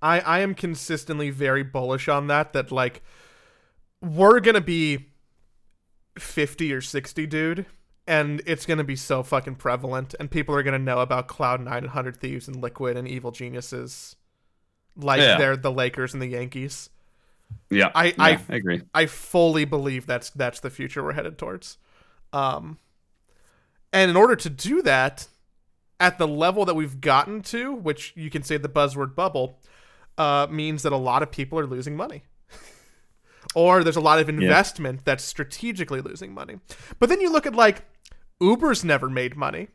I 0.02 0.20
I 0.20 0.40
am 0.40 0.54
consistently 0.54 1.30
very 1.30 1.62
bullish 1.62 2.06
on 2.06 2.26
that 2.26 2.52
that 2.52 2.70
like 2.70 3.02
we're 4.02 4.40
going 4.40 4.54
to 4.54 4.60
be 4.60 5.06
50 6.18 6.72
or 6.72 6.80
60 6.80 7.26
dude 7.26 7.66
and 8.06 8.42
it's 8.46 8.66
going 8.66 8.78
to 8.78 8.84
be 8.84 8.96
so 8.96 9.22
fucking 9.22 9.54
prevalent 9.56 10.14
and 10.18 10.30
people 10.30 10.54
are 10.54 10.62
going 10.62 10.78
to 10.78 10.84
know 10.84 10.98
about 11.00 11.28
Cloud9 11.28 11.60
and 11.60 11.86
100 11.86 12.16
Thieves 12.16 12.48
and 12.48 12.56
Liquid 12.60 12.96
and 12.96 13.06
Evil 13.06 13.30
Geniuses 13.30 14.16
like 14.96 15.20
Yeah. 15.20 15.38
they're 15.38 15.56
the 15.56 15.70
Lakers 15.70 16.12
and 16.12 16.20
the 16.22 16.26
Yankees. 16.26 16.90
Yeah, 17.68 17.90
I- 17.94 18.06
yeah, 18.06 18.14
I- 18.18 18.40
I 18.48 18.54
agree. 18.56 18.82
I 18.94 19.06
fully 19.06 19.64
believe 19.64 20.06
that's 20.06 20.30
that's 20.30 20.60
the 20.60 20.70
future 20.70 21.02
we're 21.02 21.12
headed 21.12 21.36
towards. 21.38 21.78
Um, 22.32 22.78
and 23.92 24.10
in 24.10 24.16
order 24.16 24.36
to 24.36 24.50
do 24.50 24.82
that, 24.82 25.26
at 25.98 26.16
the 26.18 26.28
level 26.28 26.64
that 26.64 26.74
we've 26.74 27.00
gotten 27.00 27.42
to, 27.42 27.74
which 27.74 28.12
you 28.16 28.30
can 28.30 28.42
say 28.42 28.56
the 28.56 28.68
buzzword 28.68 29.14
bubble, 29.14 29.58
uh, 30.16 30.46
means 30.50 30.82
that 30.84 30.92
a 30.92 30.96
lot 30.96 31.22
of 31.22 31.30
people 31.30 31.58
are 31.58 31.66
losing 31.66 31.96
money. 31.96 32.22
Or 33.54 33.82
there's 33.82 33.96
a 33.96 34.00
lot 34.00 34.18
of 34.18 34.28
investment 34.28 35.04
that's 35.04 35.24
strategically 35.24 36.00
losing 36.00 36.32
money. 36.32 36.56
But 36.98 37.08
then 37.08 37.20
you 37.20 37.32
look 37.32 37.46
at 37.46 37.54
like 37.54 37.82
Uber's 38.40 38.84
never 38.84 39.08
made 39.10 39.36
money. 39.36 39.68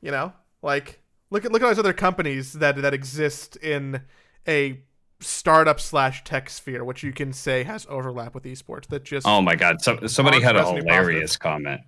You 0.00 0.10
know? 0.10 0.32
Like 0.62 1.00
look 1.30 1.44
at 1.44 1.52
look 1.52 1.62
at 1.62 1.66
all 1.66 1.70
these 1.70 1.78
other 1.78 1.92
companies 1.92 2.54
that 2.54 2.76
that 2.76 2.94
exist 2.94 3.56
in 3.56 4.02
a 4.46 4.80
startup 5.20 5.80
slash 5.80 6.24
tech 6.24 6.48
sphere, 6.50 6.84
which 6.84 7.02
you 7.02 7.12
can 7.12 7.32
say 7.32 7.64
has 7.64 7.86
overlap 7.88 8.34
with 8.34 8.44
esports. 8.44 8.86
That 8.86 9.04
just 9.04 9.26
Oh 9.26 9.40
my 9.40 9.56
god, 9.56 9.80
so, 9.82 10.06
somebody 10.06 10.40
had 10.40 10.56
a 10.56 10.64
hilarious 10.64 11.36
comment. 11.36 11.80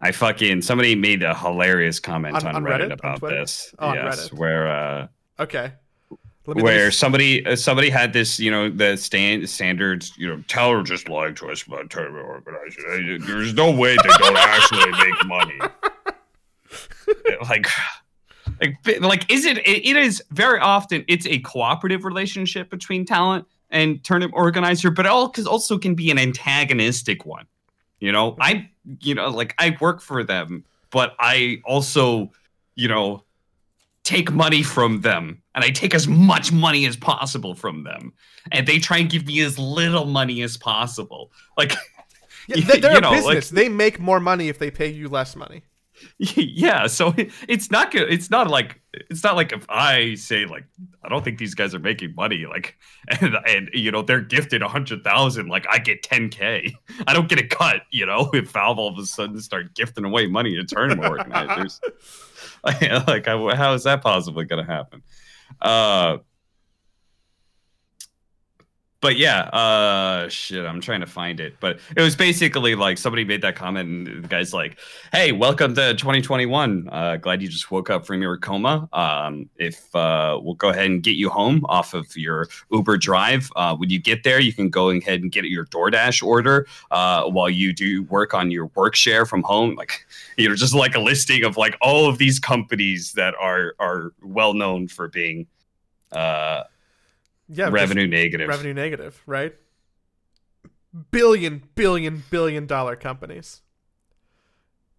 I 0.00 0.12
fucking 0.12 0.62
somebody 0.62 0.94
made 0.94 1.22
a 1.22 1.34
hilarious 1.34 2.00
comment 2.00 2.36
On- 2.36 2.46
on, 2.46 2.56
on 2.56 2.64
Reddit, 2.64 2.88
Reddit? 2.88 2.92
About 2.92 3.18
Twitter? 3.20 3.40
this. 3.40 3.74
Oh, 3.78 3.88
on 3.88 3.94
yes, 3.94 4.32
where 4.32 4.68
uh 4.68 5.06
okay. 5.38 5.72
Let 6.10 6.10
me, 6.10 6.18
let 6.18 6.20
me 6.20 6.33
where 6.44 6.88
s- 6.88 6.96
somebody 6.96 7.44
uh, 7.46 7.56
somebody 7.56 7.90
had 7.90 8.12
this, 8.12 8.38
you 8.38 8.50
know, 8.50 8.68
the 8.68 8.96
stand 8.96 9.48
standards, 9.48 10.12
you 10.16 10.28
know, 10.28 10.42
Teller 10.48 10.82
just 10.82 11.08
lied 11.08 11.36
to 11.36 11.50
us 11.50 11.62
about 11.62 11.90
tournament 11.90 12.26
organization. 12.26 13.24
There's 13.26 13.54
no 13.54 13.70
way 13.70 13.96
they 13.96 14.08
don't 14.18 14.36
actually 14.36 14.90
make 14.92 15.26
money. 15.26 15.58
like, 17.48 17.66
like, 18.60 19.00
like, 19.00 19.32
is 19.32 19.44
it, 19.44 19.58
it? 19.58 19.86
It 19.86 19.96
is 19.96 20.22
very 20.30 20.58
often. 20.58 21.04
It's 21.08 21.26
a 21.26 21.38
cooperative 21.40 22.04
relationship 22.04 22.70
between 22.70 23.04
talent 23.04 23.46
and 23.70 24.02
tournament 24.04 24.34
organizer, 24.36 24.90
but 24.90 25.06
all 25.06 25.28
cause 25.30 25.46
also 25.46 25.78
can 25.78 25.94
be 25.94 26.10
an 26.10 26.18
antagonistic 26.18 27.24
one. 27.24 27.46
You 28.00 28.12
know, 28.12 28.36
I, 28.38 28.70
you 29.00 29.14
know, 29.14 29.30
like 29.30 29.54
I 29.58 29.76
work 29.80 30.02
for 30.02 30.22
them, 30.22 30.64
but 30.90 31.14
I 31.18 31.62
also, 31.64 32.30
you 32.74 32.88
know, 32.88 33.24
take 34.02 34.30
money 34.30 34.62
from 34.62 35.00
them 35.00 35.42
and 35.54 35.64
I 35.64 35.70
take 35.70 35.94
as 35.94 36.06
much 36.08 36.52
money 36.52 36.86
as 36.86 36.96
possible 36.96 37.54
from 37.54 37.84
them. 37.84 38.12
And 38.52 38.66
they 38.66 38.78
try 38.78 38.98
and 38.98 39.08
give 39.10 39.26
me 39.26 39.40
as 39.40 39.58
little 39.58 40.04
money 40.06 40.42
as 40.42 40.56
possible. 40.56 41.32
Like 41.56 41.72
Yeah, 42.48 42.64
they- 42.66 42.80
they're 42.80 42.92
you 42.92 42.98
a 42.98 43.00
know, 43.00 43.10
like- 43.12 43.36
business. 43.36 43.50
they 43.50 43.68
make 43.68 43.98
more 44.00 44.20
money 44.20 44.48
if 44.48 44.58
they 44.58 44.70
pay 44.70 44.88
you 44.88 45.08
less 45.08 45.34
money. 45.36 45.62
yeah 46.18 46.88
so 46.88 47.14
it's 47.48 47.70
not 47.70 47.92
good 47.92 48.12
it's 48.12 48.28
not 48.28 48.48
like 48.50 48.80
it's 48.92 49.22
not 49.22 49.36
like 49.36 49.52
if 49.52 49.64
i 49.70 50.12
say 50.16 50.44
like 50.44 50.64
i 51.04 51.08
don't 51.08 51.22
think 51.24 51.38
these 51.38 51.54
guys 51.54 51.72
are 51.72 51.78
making 51.78 52.12
money 52.16 52.46
like 52.46 52.76
and, 53.20 53.36
and 53.46 53.70
you 53.72 53.92
know 53.92 54.02
they're 54.02 54.20
gifted 54.20 54.60
a 54.60 54.66
hundred 54.66 55.04
thousand 55.04 55.46
like 55.46 55.64
i 55.70 55.78
get 55.78 56.02
10k 56.02 56.74
i 57.06 57.14
don't 57.14 57.28
get 57.28 57.38
a 57.38 57.46
cut 57.46 57.82
you 57.92 58.04
know 58.04 58.28
if 58.34 58.50
valve 58.50 58.76
all 58.76 58.88
of 58.88 58.98
a 58.98 59.06
sudden 59.06 59.40
start 59.40 59.72
gifting 59.76 60.04
away 60.04 60.26
money 60.26 60.56
to 60.56 60.64
tournament 60.64 61.08
organizers 61.08 61.80
like 62.64 63.24
how 63.26 63.72
is 63.72 63.84
that 63.84 64.02
possibly 64.02 64.44
going 64.44 64.64
to 64.64 64.70
happen 64.70 65.00
uh 65.60 66.18
but 69.04 69.18
yeah, 69.18 69.40
uh 69.50 70.26
shit, 70.30 70.64
I'm 70.64 70.80
trying 70.80 71.00
to 71.00 71.06
find 71.06 71.38
it. 71.38 71.56
But 71.60 71.78
it 71.94 72.00
was 72.00 72.16
basically 72.16 72.74
like 72.74 72.96
somebody 72.96 73.22
made 73.22 73.42
that 73.42 73.54
comment 73.54 73.86
and 73.86 74.24
the 74.24 74.28
guy's 74.28 74.54
like, 74.54 74.78
Hey, 75.12 75.30
welcome 75.30 75.74
to 75.74 75.92
2021. 75.92 76.88
Uh 76.90 77.16
glad 77.16 77.42
you 77.42 77.48
just 77.48 77.70
woke 77.70 77.90
up 77.90 78.06
from 78.06 78.22
your 78.22 78.38
coma. 78.38 78.88
Um 78.94 79.50
if 79.58 79.94
uh 79.94 80.40
we'll 80.42 80.54
go 80.54 80.70
ahead 80.70 80.86
and 80.86 81.02
get 81.02 81.16
you 81.16 81.28
home 81.28 81.66
off 81.68 81.92
of 81.92 82.16
your 82.16 82.48
Uber 82.72 82.96
drive. 82.96 83.52
Uh 83.56 83.76
when 83.76 83.90
you 83.90 84.00
get 84.00 84.24
there, 84.24 84.40
you 84.40 84.54
can 84.54 84.70
go 84.70 84.88
ahead 84.88 85.20
and 85.20 85.30
get 85.30 85.44
your 85.44 85.66
DoorDash 85.66 86.22
order 86.22 86.66
uh 86.90 87.24
while 87.24 87.50
you 87.50 87.74
do 87.74 88.04
work 88.04 88.32
on 88.32 88.50
your 88.50 88.70
work 88.74 88.94
share 88.94 89.26
from 89.26 89.42
home. 89.42 89.74
Like 89.74 90.06
you 90.38 90.48
know, 90.48 90.54
just 90.54 90.74
like 90.74 90.94
a 90.94 91.00
listing 91.00 91.44
of 91.44 91.58
like 91.58 91.76
all 91.82 92.08
of 92.08 92.16
these 92.16 92.38
companies 92.38 93.12
that 93.12 93.34
are 93.38 93.74
are 93.78 94.14
well 94.22 94.54
known 94.54 94.88
for 94.88 95.08
being 95.08 95.46
uh 96.12 96.62
Yeah, 97.48 97.68
revenue 97.70 98.06
negative. 98.06 98.48
revenue 98.48 98.74
negative, 98.74 99.22
right? 99.26 99.54
Billion, 101.10 101.62
billion, 101.74 102.22
billion 102.30 102.66
dollar 102.66 102.96
companies. 102.96 103.62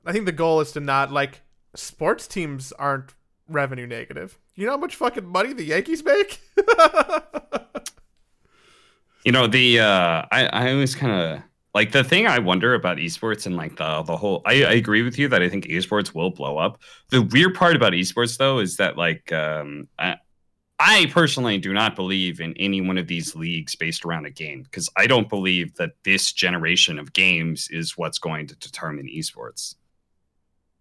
I 0.06 0.12
think 0.12 0.26
the 0.26 0.32
goal 0.32 0.60
is 0.62 0.72
to 0.74 0.80
not 0.80 1.12
like 1.12 1.42
sports 1.76 2.28
teams 2.28 2.72
aren't 2.74 3.16
revenue 3.48 3.88
negative. 3.88 4.40
You 4.56 4.66
know 4.66 4.74
how 4.74 4.78
much 4.78 4.96
fucking 4.96 5.26
money 5.26 5.54
the 5.54 5.64
Yankees 5.64 6.04
make? 6.04 6.40
You 9.26 9.32
know, 9.32 9.48
the 9.48 9.80
uh 9.80 10.24
I, 10.32 10.46
I 10.54 10.72
always 10.72 10.94
kind 10.94 11.12
of 11.12 11.44
like 11.74 11.92
the 11.92 12.04
thing 12.04 12.28
I 12.28 12.38
wonder 12.38 12.76
about 12.76 12.98
esports 12.98 13.48
and 13.48 13.58
like 13.58 13.76
the 13.76 14.04
the 14.04 14.16
whole 14.16 14.44
I, 14.46 14.64
I 14.64 14.74
agree 14.74 15.02
with 15.02 15.18
you 15.18 15.28
that 15.30 15.42
I 15.42 15.50
think 15.50 15.66
esports 15.66 16.14
will 16.14 16.30
blow 16.30 16.60
up. 16.60 16.80
The 17.10 17.24
weird 17.24 17.56
part 17.56 17.76
about 17.76 17.94
esports 17.94 18.38
though 18.38 18.60
is 18.60 18.78
that 18.78 18.98
like 18.98 19.32
um 19.34 19.88
I, 19.98 20.18
I 20.78 21.06
personally 21.12 21.58
do 21.58 21.74
not 21.74 21.96
believe 21.96 22.42
in 22.42 22.54
any 22.58 22.82
one 22.82 22.98
of 22.98 23.08
these 23.08 23.36
leagues 23.36 23.76
based 23.76 24.04
around 24.04 24.26
a 24.26 24.30
game 24.30 24.64
because 24.64 24.90
I 24.98 25.08
don't 25.08 25.30
believe 25.30 25.74
that 25.76 25.92
this 26.04 26.34
generation 26.34 27.00
of 27.00 27.14
games 27.14 27.70
is 27.70 27.98
what's 27.98 28.20
going 28.20 28.48
to 28.48 28.56
determine 28.56 29.08
esports. 29.08 29.76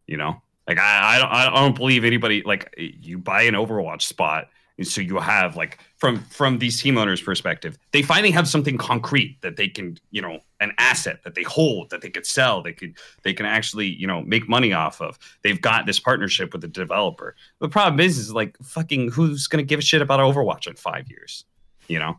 You 0.06 0.16
know, 0.16 0.42
like 0.66 0.78
I 0.78 1.14
I 1.14 1.18
don't, 1.18 1.32
I 1.32 1.60
don't 1.60 1.76
believe 1.76 2.04
anybody 2.04 2.42
like 2.44 2.74
you 2.76 3.18
buy 3.18 3.42
an 3.42 3.54
Overwatch 3.54 4.02
spot 4.02 4.48
and 4.76 4.86
so 4.86 5.00
you 5.00 5.18
have 5.18 5.56
like 5.56 5.78
from 5.96 6.18
from 6.24 6.58
these 6.58 6.80
team 6.80 6.98
owners 6.98 7.22
perspective 7.22 7.78
they 7.92 8.02
finally 8.02 8.30
have 8.30 8.48
something 8.48 8.76
concrete 8.76 9.38
that 9.40 9.56
they 9.56 9.68
can 9.68 9.96
you 10.10 10.20
know 10.20 10.40
an 10.60 10.72
asset 10.78 11.22
that 11.24 11.34
they 11.34 11.42
hold 11.42 11.90
that 11.90 12.00
they 12.00 12.10
could 12.10 12.26
sell 12.26 12.62
they 12.62 12.72
could 12.72 12.94
they 13.22 13.32
can 13.32 13.46
actually 13.46 13.86
you 13.86 14.06
know 14.06 14.22
make 14.22 14.48
money 14.48 14.72
off 14.72 15.00
of. 15.00 15.18
They've 15.42 15.60
got 15.60 15.86
this 15.86 16.00
partnership 16.00 16.52
with 16.52 16.62
the 16.62 16.68
developer. 16.68 17.36
The 17.60 17.68
problem 17.68 18.00
is 18.00 18.18
is 18.18 18.32
like 18.32 18.56
fucking 18.62 19.10
who's 19.10 19.46
gonna 19.46 19.62
give 19.62 19.78
a 19.78 19.82
shit 19.82 20.02
about 20.02 20.20
overwatch 20.20 20.66
in 20.66 20.74
five 20.74 21.08
years 21.08 21.44
you 21.88 21.98
know? 21.98 22.18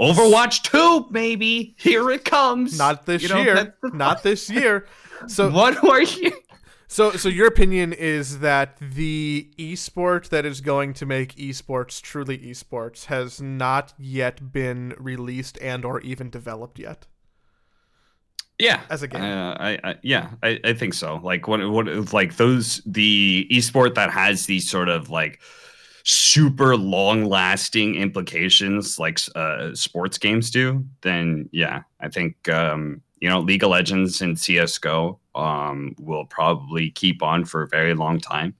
Overwatch 0.00 0.62
2 0.62 1.08
maybe 1.10 1.74
here 1.78 2.10
it 2.10 2.24
comes! 2.24 2.78
Not 2.78 3.04
this 3.04 3.22
You 3.22 3.28
know, 3.28 3.42
year. 3.42 3.74
Not 3.82 4.22
this 4.22 4.48
year. 4.48 4.86
So 5.26 5.50
what 5.50 5.84
are 5.84 6.02
you 6.02 6.32
So, 6.92 7.12
so 7.12 7.28
your 7.28 7.46
opinion 7.46 7.92
is 7.92 8.40
that 8.40 8.76
the 8.80 9.48
esport 9.56 10.28
that 10.30 10.44
is 10.44 10.60
going 10.60 10.92
to 10.94 11.06
make 11.06 11.36
esports 11.36 12.02
truly 12.02 12.36
esports 12.36 13.04
has 13.04 13.40
not 13.40 13.94
yet 13.96 14.52
been 14.52 14.94
released 14.98 15.56
and 15.62 15.84
or 15.84 16.00
even 16.00 16.30
developed 16.30 16.80
yet. 16.80 17.06
Yeah, 18.58 18.80
As 18.90 19.04
a 19.04 19.08
game. 19.08 19.22
Uh, 19.22 19.52
I, 19.60 19.78
I 19.84 19.94
yeah, 20.02 20.30
I, 20.42 20.58
I 20.64 20.72
think 20.72 20.94
so. 20.94 21.20
Like 21.22 21.46
what 21.46 21.60
what 21.70 22.12
like 22.12 22.38
those 22.38 22.82
the 22.84 23.46
esport 23.52 23.94
that 23.94 24.10
has 24.10 24.46
these 24.46 24.68
sort 24.68 24.88
of 24.88 25.10
like 25.10 25.40
super 26.02 26.76
long 26.76 27.24
lasting 27.24 27.94
implications 27.94 28.98
like 28.98 29.20
uh, 29.36 29.72
sports 29.74 30.18
games 30.18 30.50
do. 30.50 30.84
Then 31.02 31.48
yeah, 31.52 31.82
I 32.00 32.08
think 32.08 32.48
um, 32.48 33.00
you 33.20 33.28
know 33.28 33.40
League 33.40 33.62
of 33.62 33.70
Legends 33.70 34.22
and 34.22 34.38
CS:GO 34.38 35.18
um, 35.34 35.94
will 35.98 36.24
probably 36.24 36.90
keep 36.90 37.22
on 37.22 37.44
for 37.44 37.62
a 37.62 37.68
very 37.68 37.94
long 37.94 38.18
time. 38.18 38.54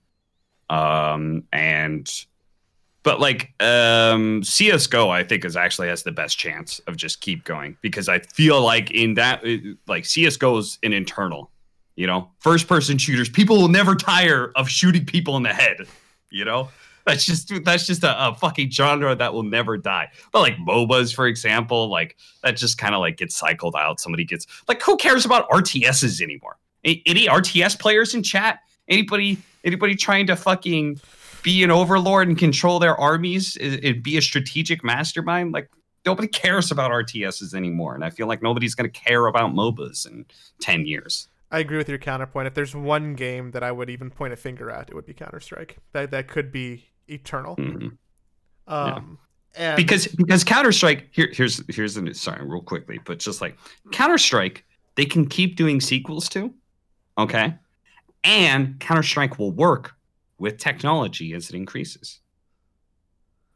Um, 0.69 1.45
and 1.53 2.09
but 3.03 3.21
like 3.21 3.53
um 3.61 4.43
CS:GO 4.43 5.09
I 5.09 5.25
think 5.25 5.45
is 5.45 5.57
actually 5.57 5.89
has 5.89 6.03
the 6.03 6.13
best 6.13 6.39
chance 6.39 6.79
of 6.81 6.97
just 6.97 7.21
keep 7.21 7.45
going 7.45 7.77
because 7.81 8.09
I 8.09 8.19
feel 8.21 8.61
like 8.61 8.91
in 8.91 9.15
that 9.15 9.43
like 9.87 10.05
CS:GO 10.05 10.59
is 10.59 10.79
an 10.83 10.93
internal, 10.93 11.51
you 11.97 12.07
know, 12.07 12.31
first 12.39 12.69
person 12.69 12.99
shooters. 12.99 13.29
People 13.29 13.57
will 13.57 13.69
never 13.69 13.95
tire 13.95 14.53
of 14.55 14.69
shooting 14.69 15.07
people 15.07 15.37
in 15.37 15.43
the 15.43 15.55
head, 15.55 15.87
you 16.31 16.45
know. 16.45 16.69
That's 17.11 17.25
just 17.25 17.65
that's 17.65 17.87
just 17.89 18.05
a, 18.05 18.29
a 18.29 18.37
fucking 18.37 18.71
genre 18.71 19.17
that 19.17 19.35
will 19.35 19.43
never 19.43 19.77
die. 19.77 20.09
But 20.31 20.43
like 20.43 20.57
MOBAs, 20.59 21.13
for 21.13 21.27
example, 21.27 21.89
like 21.89 22.17
that 22.45 22.57
just 22.57 22.79
kind 22.79 22.95
of 22.95 23.01
like 23.01 23.17
gets 23.17 23.35
cycled 23.35 23.75
out. 23.77 23.99
Somebody 23.99 24.25
gets 24.25 24.47
like, 24.69 24.81
who 24.81 24.97
cares 24.97 25.25
about 25.25 25.51
RTSs 25.51 26.23
anymore? 26.23 26.57
Any 26.85 27.27
RTS 27.27 27.81
players 27.81 28.15
in 28.15 28.23
chat? 28.23 28.61
Anybody 28.87 29.39
anybody 29.65 29.97
trying 29.97 30.29
to 30.29 30.37
fucking 30.37 31.01
be 31.43 31.65
an 31.65 31.73
overlord 31.73 32.29
and 32.29 32.39
control 32.39 32.79
their 32.79 32.97
armies 32.97 33.57
and 33.57 34.05
be 34.05 34.17
a 34.17 34.23
strategic 34.23 34.85
mastermind? 34.85 35.51
Like 35.51 35.69
nobody 36.07 36.29
cares 36.29 36.71
about 36.71 36.93
RTSs 36.93 37.55
anymore, 37.55 37.97
and 37.97 38.05
I 38.05 38.11
feel 38.11 38.29
like 38.29 38.41
nobody's 38.41 38.77
going 38.77 38.89
to 38.89 39.01
care 39.01 39.27
about 39.27 39.53
MOBAs 39.53 40.07
in 40.07 40.27
ten 40.61 40.87
years. 40.87 41.27
I 41.51 41.59
agree 41.59 41.79
with 41.79 41.89
your 41.89 41.99
counterpoint. 41.99 42.47
If 42.47 42.55
there's 42.55 42.77
one 42.77 43.15
game 43.15 43.51
that 43.51 43.65
I 43.65 43.73
would 43.73 43.91
even 43.91 44.11
point 44.11 44.33
a 44.33 44.37
finger 44.37 44.71
at, 44.71 44.89
it 44.89 44.95
would 44.95 45.07
be 45.07 45.15
Counter 45.15 45.41
Strike. 45.41 45.79
That 45.93 46.13
that 46.13 46.29
could 46.29 46.53
be 46.53 46.90
eternal. 47.11 47.57
Mhm. 47.57 47.97
Um, 48.67 49.19
and 49.57 49.77
because 49.77 50.07
because 50.07 50.45
Counter 50.45 50.73
Strike 50.73 51.09
here 51.11 51.29
here's 51.33 51.63
here's 51.75 51.95
the 51.95 52.15
sorry 52.15 52.47
real 52.47 52.63
quickly, 52.63 53.01
but 53.05 53.19
just 53.19 53.41
like 53.41 53.57
Counter 53.91 54.19
Strike, 54.19 54.65
they 54.95 55.05
can 55.05 55.27
keep 55.27 55.57
doing 55.57 55.81
sequels 55.81 56.29
to, 56.31 56.55
okay, 57.19 57.55
and 58.23 58.79
Counter 58.81 59.03
Strike 59.03 59.39
will 59.39 59.53
work 59.53 59.95
with 60.39 60.59
technology 60.59 61.35
as 61.35 61.51
it 61.51 61.57
increases. 61.57 62.21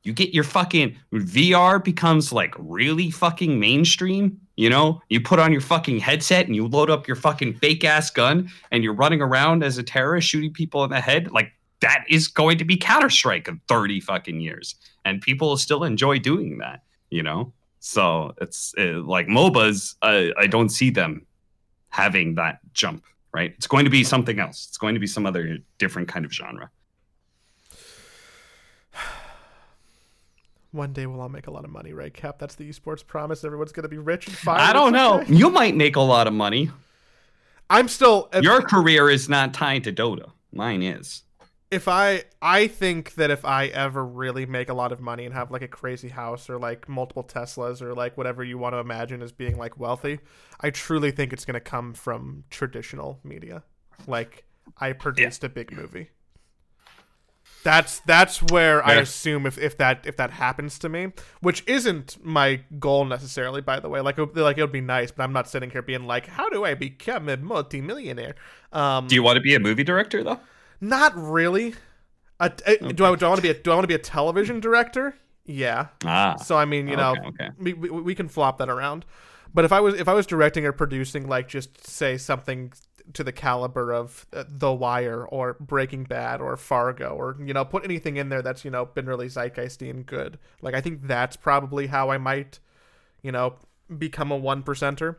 You 0.03 0.13
get 0.13 0.35
your 0.35 0.45
fucking 0.45 0.97
VR 1.13 1.83
becomes 1.83 2.33
like 2.33 2.55
really 2.59 3.11
fucking 3.11 3.59
mainstream. 3.59 4.39
You 4.57 4.69
know, 4.71 5.01
you 5.09 5.21
put 5.21 5.39
on 5.39 5.51
your 5.51 5.63
fucking 5.63 5.99
headset 5.99 6.47
and 6.47 6.55
you 6.55 6.67
load 6.67 6.91
up 6.91 7.09
your 7.09 7.17
fucking 7.17 7.55
fake 7.55 7.85
ass 7.85 8.11
gun 8.11 8.51
and 8.71 8.85
you're 8.85 8.95
running 8.95 9.23
around 9.23 9.65
as 9.65 9.79
a 9.79 9.83
terrorist 9.83 10.29
shooting 10.29 10.53
people 10.53 10.85
in 10.85 10.91
the 10.91 11.01
head. 11.01 11.33
Like 11.33 11.53
that 11.85 12.05
is 12.09 12.29
going 12.29 12.57
to 12.57 12.65
be 12.65 12.79
Counter 12.79 13.11
Strike 13.11 13.47
in 13.47 13.61
30 13.69 14.01
fucking 14.01 14.41
years 14.41 14.75
and 15.05 15.21
people 15.21 15.55
still 15.59 15.85
enjoy 15.85 16.19
doing 16.19 16.59
that 16.59 16.83
you 17.11 17.23
know 17.23 17.53
so 17.79 18.33
it's 18.41 18.75
uh, 18.79 19.03
like 19.03 19.27
mobas 19.27 19.95
uh, 20.03 20.33
i 20.39 20.47
don't 20.47 20.71
see 20.71 20.89
them 20.91 21.27
having 21.91 22.35
that 22.35 22.59
jump 22.73 23.05
right 23.33 23.53
it's 23.57 23.67
going 23.67 23.85
to 23.85 23.91
be 23.91 24.03
something 24.03 24.41
else 24.41 24.67
it's 24.69 24.79
going 24.79 24.95
to 24.95 25.01
be 25.01 25.07
some 25.07 25.27
other 25.27 25.59
different 25.79 26.09
kind 26.09 26.25
of 26.25 26.33
genre 26.33 26.71
one 30.73 30.93
day 30.95 31.07
we'll 31.07 31.21
all 31.21 31.29
make 31.29 31.47
a 31.47 31.53
lot 31.53 31.65
of 31.65 31.71
money, 31.71 31.93
right, 31.93 32.13
Cap? 32.13 32.37
That's 32.41 32.57
the 32.57 32.69
esports 32.69 33.07
promise. 33.07 33.45
Everyone's 33.45 33.71
gonna 33.71 33.87
be 33.87 33.99
rich 33.99 34.27
and 34.27 34.37
fine. 34.37 34.59
i 34.59 34.73
don't 34.73 34.93
know 34.93 35.21
okay. 35.21 35.33
you 35.33 35.49
might 35.49 35.77
make 35.77 35.95
a 35.95 36.01
lot 36.01 36.27
of 36.27 36.33
money 36.33 36.71
I'm 37.71 37.89
still. 37.89 38.29
Your 38.43 38.61
career 38.61 39.09
is 39.09 39.29
not 39.29 39.55
tied 39.55 39.85
to 39.85 39.93
dota 39.93 40.31
mine 40.55 40.83
is 40.83 41.23
if 41.75 41.89
I, 41.89 42.23
I 42.41 42.69
think 42.69 43.15
that 43.17 43.33
if 43.33 43.45
I 43.45 43.67
ever 43.67 44.05
really 44.05 44.47
make 44.47 44.69
a 44.69 44.75
lot 44.75 44.93
of 44.93 45.01
money 45.01 45.25
and 45.25 45.35
have 45.35 45.51
like 45.51 45.63
a 45.63 45.69
crazy 45.69 46.09
house 46.09 46.49
or 46.49 46.57
like 46.57 46.89
multiple 46.89 47.25
Teslas 47.25 47.83
or 47.83 47.95
like 47.95 48.17
whatever 48.17 48.45
you 48.45 48.59
want 48.59 48.75
to 48.75 48.79
imagine 48.79 49.21
as 49.23 49.33
being 49.33 49.59
like 49.59 49.79
wealthy, 49.79 50.21
I 50.61 50.71
truly 50.71 51.11
think 51.11 51.33
it's 51.33 51.45
gonna 51.45 51.59
come 51.59 51.93
from 51.93 52.45
traditional 52.49 53.19
media. 53.25 53.65
Like 54.07 54.45
I 54.79 54.93
produced 54.93 55.43
a 55.43 55.49
big 55.49 55.73
movie. 55.73 56.11
That's 57.65 58.01
that's 58.01 58.43
where 58.43 58.85
I 58.87 58.95
assume 58.95 59.47
if, 59.47 59.59
if 59.59 59.77
that 59.79 60.07
if 60.07 60.17
that 60.19 60.31
happens 60.31 60.79
to 60.81 60.89
me, 60.89 61.13
which 61.41 61.65
isn't 61.67 62.23
my 62.23 62.61
goal 62.79 63.05
necessarily, 63.05 63.63
by 63.63 63.81
the 63.81 63.89
way. 63.89 64.01
Like 64.01 64.19
it, 64.19 64.37
like 64.37 64.59
it 64.59 64.61
would 64.61 64.71
be 64.71 64.81
nice, 64.81 65.11
but 65.11 65.25
I'm 65.25 65.33
not 65.33 65.49
sitting 65.49 65.71
here 65.71 65.83
being 65.83 66.07
like, 66.07 66.27
how 66.27 66.49
do 66.51 66.65
I 66.65 66.75
become 66.75 67.29
a 67.29 67.37
multimillionaire? 67.37 68.37
Um, 68.73 69.09
do 69.09 69.15
you 69.15 69.23
want 69.23 69.37
to 69.37 69.41
be 69.41 69.55
a 69.55 69.61
movie 69.61 69.83
director 69.83 70.23
though 70.23 70.39
not 70.81 71.17
really. 71.17 71.75
A, 72.41 72.51
a- 72.67 72.93
Do 72.93 73.05
I 73.05 73.15
do 73.15 73.25
I 73.27 73.29
want 73.29 73.37
to 73.37 73.43
be 73.43 73.51
a 73.51 73.55
do 73.55 73.71
I 73.71 73.75
want 73.75 73.85
to 73.85 73.89
be 73.89 73.95
a 73.95 73.99
television 73.99 74.61
director? 74.61 75.15
Yeah. 75.47 75.89
ah 76.05 76.37
So 76.37 76.57
I 76.57 76.65
mean, 76.65 76.89
you 76.89 76.97
know, 76.97 77.13
okay, 77.13 77.29
okay. 77.29 77.49
we, 77.59 77.73
we 77.75 77.91
we 77.91 78.15
can 78.15 78.29
flop 78.29 78.59
that 78.59 78.69
around, 78.69 79.05
But 79.53 79.65
if 79.65 79.73
I 79.73 79.81
was 79.81 79.95
if 79.95 80.09
I 80.09 80.15
was 80.15 80.27
directing 80.27 80.65
or 80.67 80.73
producing, 80.73 81.29
like 81.29 81.49
just 81.49 81.87
say 81.87 82.17
something 82.17 82.73
to 83.13 83.23
the 83.23 83.33
caliber 83.33 83.93
of 83.93 84.27
uh, 84.33 84.45
The 84.49 84.73
Wire 84.73 85.27
or 85.27 85.55
Breaking 85.61 86.05
Bad 86.05 86.41
or 86.41 86.57
Fargo 86.57 87.11
or 87.11 87.37
you 87.45 87.53
know 87.55 87.65
put 87.65 87.85
anything 87.85 88.17
in 88.17 88.31
there 88.31 88.43
that's 88.43 88.65
you 88.65 88.71
know 88.71 88.87
been 88.87 89.07
really 89.07 89.29
zeitgeisty 89.29 89.91
and 89.91 90.05
good. 90.07 90.39
Like 90.63 90.75
I 90.75 90.81
think 90.81 91.07
that's 91.07 91.37
probably 91.37 91.87
how 91.89 92.11
I 92.11 92.19
might, 92.19 92.59
you 93.23 93.31
know, 93.31 93.57
become 93.99 94.33
a 94.33 94.37
one 94.37 94.63
percenter. 94.63 95.17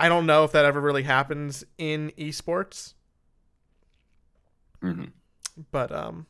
I 0.00 0.08
don't 0.08 0.26
know 0.26 0.44
if 0.44 0.52
that 0.52 0.64
ever 0.64 0.80
really 0.80 1.02
happens 1.02 1.64
in 1.76 2.12
esports, 2.16 2.94
hmm 4.80 5.04
but 5.70 5.92
um, 5.92 6.26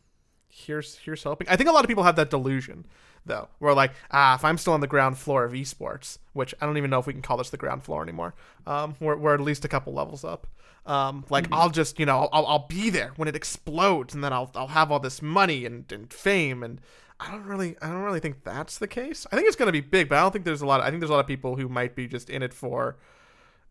here's 0.49 0.96
here's 0.99 1.22
hoping. 1.22 1.49
I 1.49 1.57
think 1.57 1.68
a 1.68 1.72
lot 1.72 1.84
of 1.84 1.88
people 1.88 2.05
have 2.05 2.16
that 2.16 2.30
delusion 2.30 2.86
though, 3.26 3.49
where 3.59 3.74
like 3.74 3.92
ah, 4.11 4.34
if 4.34 4.44
I'm 4.44 4.59
still 4.59 4.72
on 4.72 4.80
the 4.80 4.86
ground 4.86 5.18
floor 5.18 5.44
of 5.44 5.53
esports, 5.53 6.18
which 6.32 6.55
I 6.61 6.66
don't 6.66 6.76
even 6.76 6.90
know 6.90 6.99
if 6.99 7.07
we 7.07 7.12
can 7.12 7.22
call 7.22 7.36
this 7.36 7.51
the 7.51 7.57
ground 7.57 7.84
floor 7.84 8.03
anymore. 8.03 8.34
Um, 8.66 8.96
we're 9.01 9.16
we're 9.16 9.34
at 9.34 9.40
least 9.40 9.64
a 9.64 9.68
couple 9.68 9.92
levels 9.92 10.24
up. 10.24 10.46
Um, 10.86 11.24
like 11.28 11.46
I'll 11.53 11.70
just 11.70 11.99
you 12.01 12.07
know 12.07 12.28
I'll, 12.32 12.46
I'll 12.46 12.66
be 12.66 12.90
there 12.90 13.12
when 13.16 13.28
it 13.28 13.36
explodes, 13.36 14.14
and 14.14 14.24
then 14.24 14.32
I'll 14.32 14.51
I'll 14.55 14.68
have 14.68 14.90
all 14.90 15.01
this 15.01 15.22
money 15.22 15.64
and, 15.64 15.90
and 15.92 16.12
fame 16.12 16.62
and. 16.62 16.80
I 17.20 17.32
don't 17.32 17.46
really, 17.46 17.76
I 17.82 17.88
don't 17.88 18.05
really 18.05 18.20
think 18.20 18.44
that's 18.44 18.78
the 18.78 18.86
case. 18.86 19.26
I 19.32 19.34
think 19.34 19.49
it's 19.49 19.57
going 19.57 19.66
to 19.66 19.72
be 19.72 19.80
big, 19.80 20.09
but 20.09 20.18
I 20.18 20.20
don't 20.20 20.30
think 20.30 20.44
there's 20.44 20.62
a 20.62 20.66
lot. 20.66 20.80
I 20.82 20.88
think 20.88 21.01
there's 21.01 21.11
a 21.11 21.14
lot 21.14 21.18
of 21.18 21.26
people 21.26 21.57
who 21.57 21.68
might 21.68 21.96
be 21.96 22.07
just 22.07 22.30
in 22.30 22.44
it 22.44 22.55
for, 22.55 22.96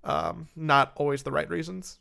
um, 0.04 0.50
not 0.54 0.92
always 0.98 1.24
the 1.24 1.32
right 1.32 1.50
reasons. 1.50 2.00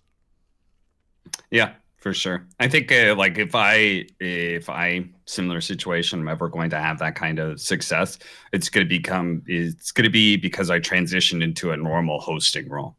Yeah, 1.53 1.75
for 1.99 2.15
sure. 2.15 2.47
I 2.61 2.69
think 2.69 2.93
uh, 2.93 3.15
like 3.17 3.39
if 3.39 3.55
I 3.55 4.07
if 4.21 4.69
I 4.69 5.07
similar 5.27 5.61
situation, 5.61 6.21
I'm 6.21 6.29
ever 6.29 6.49
going 6.49 6.71
to 6.71 6.79
have 6.79 6.99
that 7.01 7.15
kind 7.15 7.39
of 7.39 7.61
success, 7.61 8.19
it's 8.53 8.69
going 8.69 8.87
to 8.87 8.89
become 8.89 9.43
it's 9.47 9.93
going 9.93 10.05
to 10.05 10.11
be 10.11 10.37
because 10.37 10.71
I 10.71 10.79
transitioned 10.81 11.43
into 11.43 11.73
a 11.73 11.77
normal 11.77 12.21
hosting 12.21 12.69
role, 12.69 12.97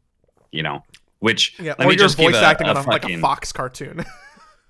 you 0.50 0.62
know. 0.62 0.84
Which 1.20 1.58
Yeah, 1.58 1.74
let 1.78 1.86
or 1.86 1.90
me 1.90 1.96
just 1.96 2.16
voice 2.16 2.36
a- 2.36 2.44
acting 2.44 2.68
a 2.68 2.70
on 2.70 2.76
a, 2.76 2.88
like 2.88 3.08
a 3.08 3.18
Fox 3.18 3.52
cartoon. 3.52 4.04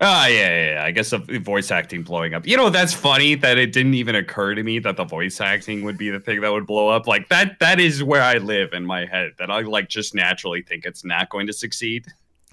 Ah, 0.01 0.29
yeah, 0.29 0.49
yeah, 0.49 0.73
yeah. 0.75 0.85
I 0.85 0.93
guess 0.93 1.11
the 1.11 1.19
voice 1.43 1.73
acting 1.73 2.05
blowing 2.05 2.33
up. 2.33 2.47
You 2.47 2.57
know, 2.57 2.71
that's 2.71 2.95
funny 2.95 3.35
that 3.35 3.59
it 3.59 3.73
didn't 3.73 3.95
even 3.95 4.15
occur 4.15 4.55
to 4.55 4.63
me 4.63 4.79
that 4.79 4.97
the 4.97 5.05
voice 5.05 5.41
acting 5.41 5.83
would 5.83 5.99
be 5.99 6.09
the 6.09 6.21
thing 6.21 6.41
that 6.43 6.53
would 6.53 6.69
blow 6.69 6.89
up. 6.89 7.09
Like 7.09 7.29
that. 7.31 7.59
That 7.59 7.81
is 7.81 8.05
where 8.05 8.23
I 8.23 8.35
live 8.35 8.75
in 8.75 8.87
my 8.87 9.07
head. 9.07 9.33
That 9.41 9.51
I 9.51 9.63
like 9.63 9.89
just 9.89 10.15
naturally 10.15 10.63
think 10.63 10.85
it's 10.85 11.05
not 11.05 11.31
going 11.31 11.49
to 11.49 11.53
succeed. 11.53 12.07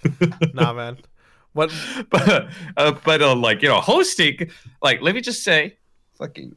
nah, 0.56 0.74
man. 0.74 0.98
What? 1.56 1.74
but 2.10 2.50
uh, 2.78 2.92
but 3.04 3.22
uh, 3.22 3.34
like 3.34 3.62
you 3.62 3.70
know, 3.70 3.80
hosting. 3.80 4.52
Like, 4.84 5.02
let 5.02 5.16
me 5.16 5.22
just 5.22 5.44
say, 5.44 5.78
fucking 6.18 6.56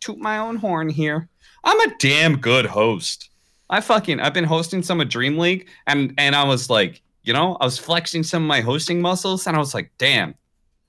toot 0.00 0.18
my 0.18 0.38
own 0.38 0.56
horn 0.56 0.88
here. 0.88 1.28
I'm 1.64 1.78
a 1.80 1.94
damn 1.98 2.36
good 2.38 2.64
host. 2.64 3.30
I 3.68 3.80
fucking 3.80 4.20
I've 4.20 4.32
been 4.32 4.44
hosting 4.44 4.82
some 4.82 5.00
of 5.00 5.08
Dream 5.08 5.38
League, 5.38 5.68
and 5.88 6.14
and 6.18 6.36
I 6.36 6.44
was 6.44 6.70
like, 6.70 7.02
you 7.24 7.32
know, 7.32 7.56
I 7.60 7.64
was 7.64 7.78
flexing 7.78 8.22
some 8.22 8.44
of 8.44 8.48
my 8.48 8.60
hosting 8.60 9.00
muscles, 9.00 9.46
and 9.46 9.56
I 9.56 9.58
was 9.58 9.74
like, 9.74 9.90
damn. 9.98 10.34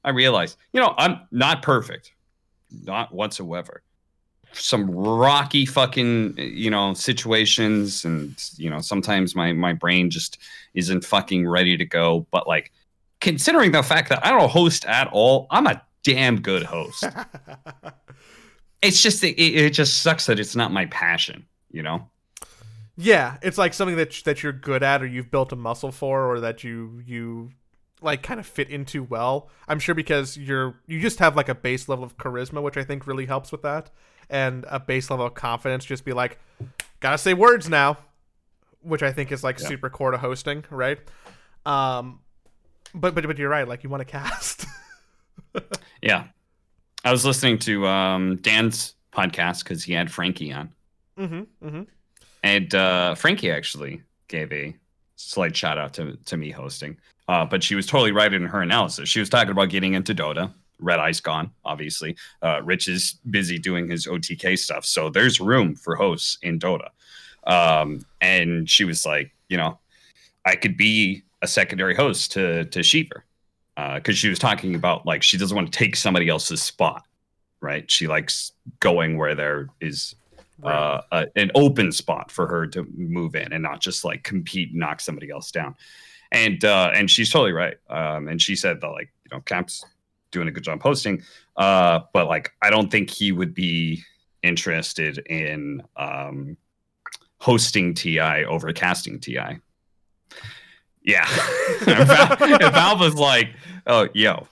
I 0.05 0.09
realized, 0.09 0.57
you 0.73 0.81
know, 0.81 0.93
I'm 0.97 1.21
not 1.31 1.61
perfect, 1.61 2.11
not 2.83 3.13
whatsoever. 3.13 3.83
Some 4.51 4.91
rocky 4.91 5.65
fucking, 5.65 6.35
you 6.37 6.69
know, 6.69 6.93
situations, 6.93 8.03
and 8.03 8.35
you 8.57 8.69
know, 8.69 8.81
sometimes 8.81 9.33
my 9.33 9.53
my 9.53 9.73
brain 9.73 10.09
just 10.09 10.37
isn't 10.73 11.05
fucking 11.05 11.47
ready 11.47 11.77
to 11.77 11.85
go. 11.85 12.27
But 12.31 12.47
like, 12.47 12.71
considering 13.23 13.71
the 13.71 13.81
fact 13.81 14.09
that 14.09 14.23
I 14.23 14.29
don't 14.29 14.49
host 14.51 14.85
at 14.85 15.07
all, 15.11 15.47
I'm 15.49 15.65
a 15.65 15.81
damn 16.03 16.39
good 16.41 16.61
host. 16.63 17.03
it's 18.81 19.01
just 19.01 19.23
it, 19.23 19.39
it 19.39 19.71
just 19.71 20.01
sucks 20.01 20.25
that 20.27 20.39
it's 20.39 20.55
not 20.55 20.71
my 20.71 20.85
passion, 20.87 21.45
you 21.71 21.81
know. 21.81 22.09
yeah, 22.95 23.37
it's 23.41 23.57
like 23.57 23.73
something 23.73 23.95
that 23.97 24.13
that 24.25 24.43
you're 24.43 24.53
good 24.53 24.83
at, 24.83 25.01
or 25.01 25.07
you've 25.07 25.31
built 25.31 25.51
a 25.51 25.55
muscle 25.55 25.91
for, 25.91 26.25
or 26.31 26.39
that 26.41 26.63
you 26.63 27.01
you 27.05 27.49
like 28.01 28.21
kind 28.21 28.39
of 28.39 28.45
fit 28.45 28.69
into 28.69 29.01
well. 29.03 29.49
I'm 29.67 29.79
sure 29.79 29.95
because 29.95 30.35
you're 30.37 30.75
you 30.85 30.99
just 30.99 31.19
have 31.19 31.35
like 31.35 31.49
a 31.49 31.55
base 31.55 31.87
level 31.87 32.03
of 32.03 32.17
charisma, 32.17 32.61
which 32.61 32.77
I 32.77 32.83
think 32.83 33.07
really 33.07 33.25
helps 33.25 33.51
with 33.51 33.61
that, 33.63 33.89
and 34.29 34.65
a 34.69 34.79
base 34.79 35.09
level 35.09 35.25
of 35.25 35.33
confidence. 35.33 35.85
Just 35.85 36.03
be 36.03 36.13
like, 36.13 36.37
gotta 36.99 37.17
say 37.17 37.33
words 37.33 37.69
now, 37.69 37.97
which 38.81 39.01
I 39.01 39.13
think 39.13 39.31
is 39.31 39.43
like 39.43 39.59
Yeah. 39.59 39.67
super 39.69 39.89
core 39.89 40.11
to 40.11 40.17
hosting, 40.17 40.65
right? 40.69 40.99
Um, 41.65 42.19
but 42.93 43.15
but 43.15 43.25
but 43.25 43.37
you're 43.37 43.49
right. 43.49 43.67
Like 43.67 43.83
you 43.83 43.89
want 43.89 44.01
to 44.01 44.05
cast. 44.05 44.65
Yeah, 46.03 46.25
I 47.05 47.11
was 47.11 47.25
listening 47.25 47.57
to 47.59 47.87
um, 47.87 48.35
Dan's 48.41 48.95
podcast 49.13 49.63
because 49.63 49.85
he 49.85 49.93
had 49.93 50.11
Frankie 50.11 50.51
on, 50.51 50.73
mm-hmm. 51.17 51.65
Mm-hmm. 51.65 51.83
and 52.43 52.75
uh, 52.75 53.15
Frankie 53.15 53.49
actually 53.49 54.01
gave 54.27 54.51
a 54.51 54.75
slight 55.15 55.55
shout 55.55 55.77
out 55.77 55.93
to 55.93 56.17
to 56.25 56.35
me 56.35 56.51
hosting. 56.51 56.97
Uh, 57.29 57.45
but 57.45 57.63
she 57.63 57.75
was 57.75 57.85
totally 57.85 58.11
right 58.11 58.33
in 58.33 58.45
her 58.45 58.61
analysis. 58.61 59.07
She 59.07 59.21
was 59.21 59.29
talking 59.29 59.51
about 59.51 59.69
getting 59.69 59.93
into 59.93 60.13
Dota. 60.13 60.53
Redeye 60.79 61.13
gone, 61.23 61.51
obviously. 61.63 62.17
Uh, 62.41 62.61
Rich 62.61 62.89
is 62.89 63.17
busy 63.29 63.57
doing 63.57 63.89
his 63.89 64.05
OTK 64.05 64.59
stuff, 64.59 64.83
so 64.83 65.09
there's 65.09 65.39
room 65.39 65.75
for 65.75 65.95
hosts 65.95 66.37
in 66.41 66.59
Dota. 66.59 66.89
Um, 67.47 68.05
and 68.19 68.69
she 68.69 68.83
was 68.83 69.05
like, 69.05 69.31
you 69.47 69.55
know, 69.55 69.79
I 70.45 70.55
could 70.57 70.75
be 70.75 71.23
a 71.43 71.47
secondary 71.47 71.93
host 71.93 72.31
to 72.31 72.65
to 72.65 72.79
Sheever 72.79 73.23
because 73.95 74.17
she 74.17 74.29
was 74.29 74.39
talking 74.39 74.75
about 74.75 75.05
like 75.05 75.21
she 75.21 75.37
doesn't 75.37 75.55
want 75.55 75.71
to 75.71 75.77
take 75.77 75.95
somebody 75.95 76.29
else's 76.29 76.63
spot, 76.63 77.05
right? 77.61 77.89
She 77.91 78.07
likes 78.07 78.53
going 78.79 79.17
where 79.17 79.35
there 79.35 79.67
is 79.81 80.15
uh, 80.63 81.01
a, 81.11 81.27
an 81.35 81.51
open 81.55 81.91
spot 81.91 82.31
for 82.31 82.47
her 82.47 82.65
to 82.67 82.87
move 82.95 83.35
in 83.35 83.51
and 83.51 83.61
not 83.61 83.81
just 83.81 84.05
like 84.05 84.23
compete 84.23 84.71
and 84.71 84.79
knock 84.79 85.01
somebody 85.01 85.29
else 85.29 85.51
down. 85.51 85.75
And 86.31 86.63
uh, 86.63 86.91
and 86.95 87.11
she's 87.11 87.29
totally 87.29 87.51
right. 87.51 87.77
Um, 87.89 88.27
and 88.27 88.41
she 88.41 88.55
said 88.55 88.81
that 88.81 88.89
like 88.89 89.11
you 89.25 89.35
know 89.35 89.41
Cap's 89.41 89.83
doing 90.31 90.47
a 90.47 90.51
good 90.51 90.63
job 90.63 90.81
hosting, 90.81 91.21
uh, 91.57 92.01
but 92.13 92.27
like 92.27 92.51
I 92.61 92.69
don't 92.69 92.89
think 92.89 93.09
he 93.09 93.31
would 93.31 93.53
be 93.53 94.03
interested 94.41 95.19
in 95.29 95.83
um, 95.95 96.57
hosting 97.39 97.93
Ti 97.93 98.45
over 98.45 98.71
casting 98.73 99.19
Ti. 99.19 99.59
Yeah, 101.03 101.27
and 101.87 102.07
Val, 102.07 102.71
Valve 102.71 102.99
was 102.99 103.15
like, 103.15 103.49
"Oh, 103.87 104.07
yo, 104.13 104.47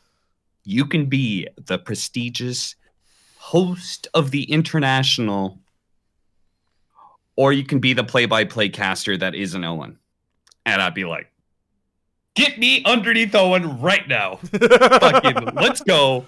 you 0.64 0.86
can 0.86 1.06
be 1.06 1.48
the 1.66 1.78
prestigious 1.78 2.76
host 3.38 4.08
of 4.14 4.32
the 4.32 4.44
international, 4.44 5.60
or 7.36 7.54
you 7.54 7.64
can 7.64 7.80
be 7.80 7.94
the 7.94 8.04
play-by-play 8.04 8.70
caster 8.70 9.18
that 9.18 9.34
isn't 9.34 9.64
Owen." 9.64 9.98
And 10.66 10.82
I'd 10.82 10.94
be 10.94 11.06
like, 11.06 11.32
"Get 12.36 12.60
me 12.60 12.84
underneath 12.86 13.34
Owen 13.34 13.80
right 13.80 14.08
now! 14.08 14.36
Fucking, 14.36 15.56
let's 15.56 15.82
go!" 15.82 16.26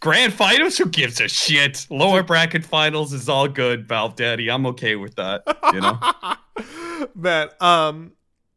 Grand 0.00 0.34
finals, 0.34 0.76
who 0.76 0.86
gives 0.86 1.20
a 1.22 1.28
shit? 1.28 1.86
Lower 1.88 2.22
bracket 2.22 2.64
finals 2.64 3.14
is 3.14 3.30
all 3.30 3.48
good, 3.48 3.88
Valve 3.88 4.14
Daddy. 4.14 4.50
I'm 4.50 4.66
okay 4.66 4.94
with 4.94 5.14
that. 5.14 5.42
You 5.72 5.80
know. 5.80 7.06
Man, 7.14 7.48
um, 7.60 8.12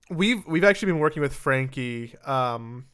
we've 0.09 0.45
we've 0.47 0.63
actually 0.63 0.91
been 0.91 0.99
working 0.99 1.21
with 1.21 1.33
Frankie. 1.33 2.15
Um, 2.25 2.85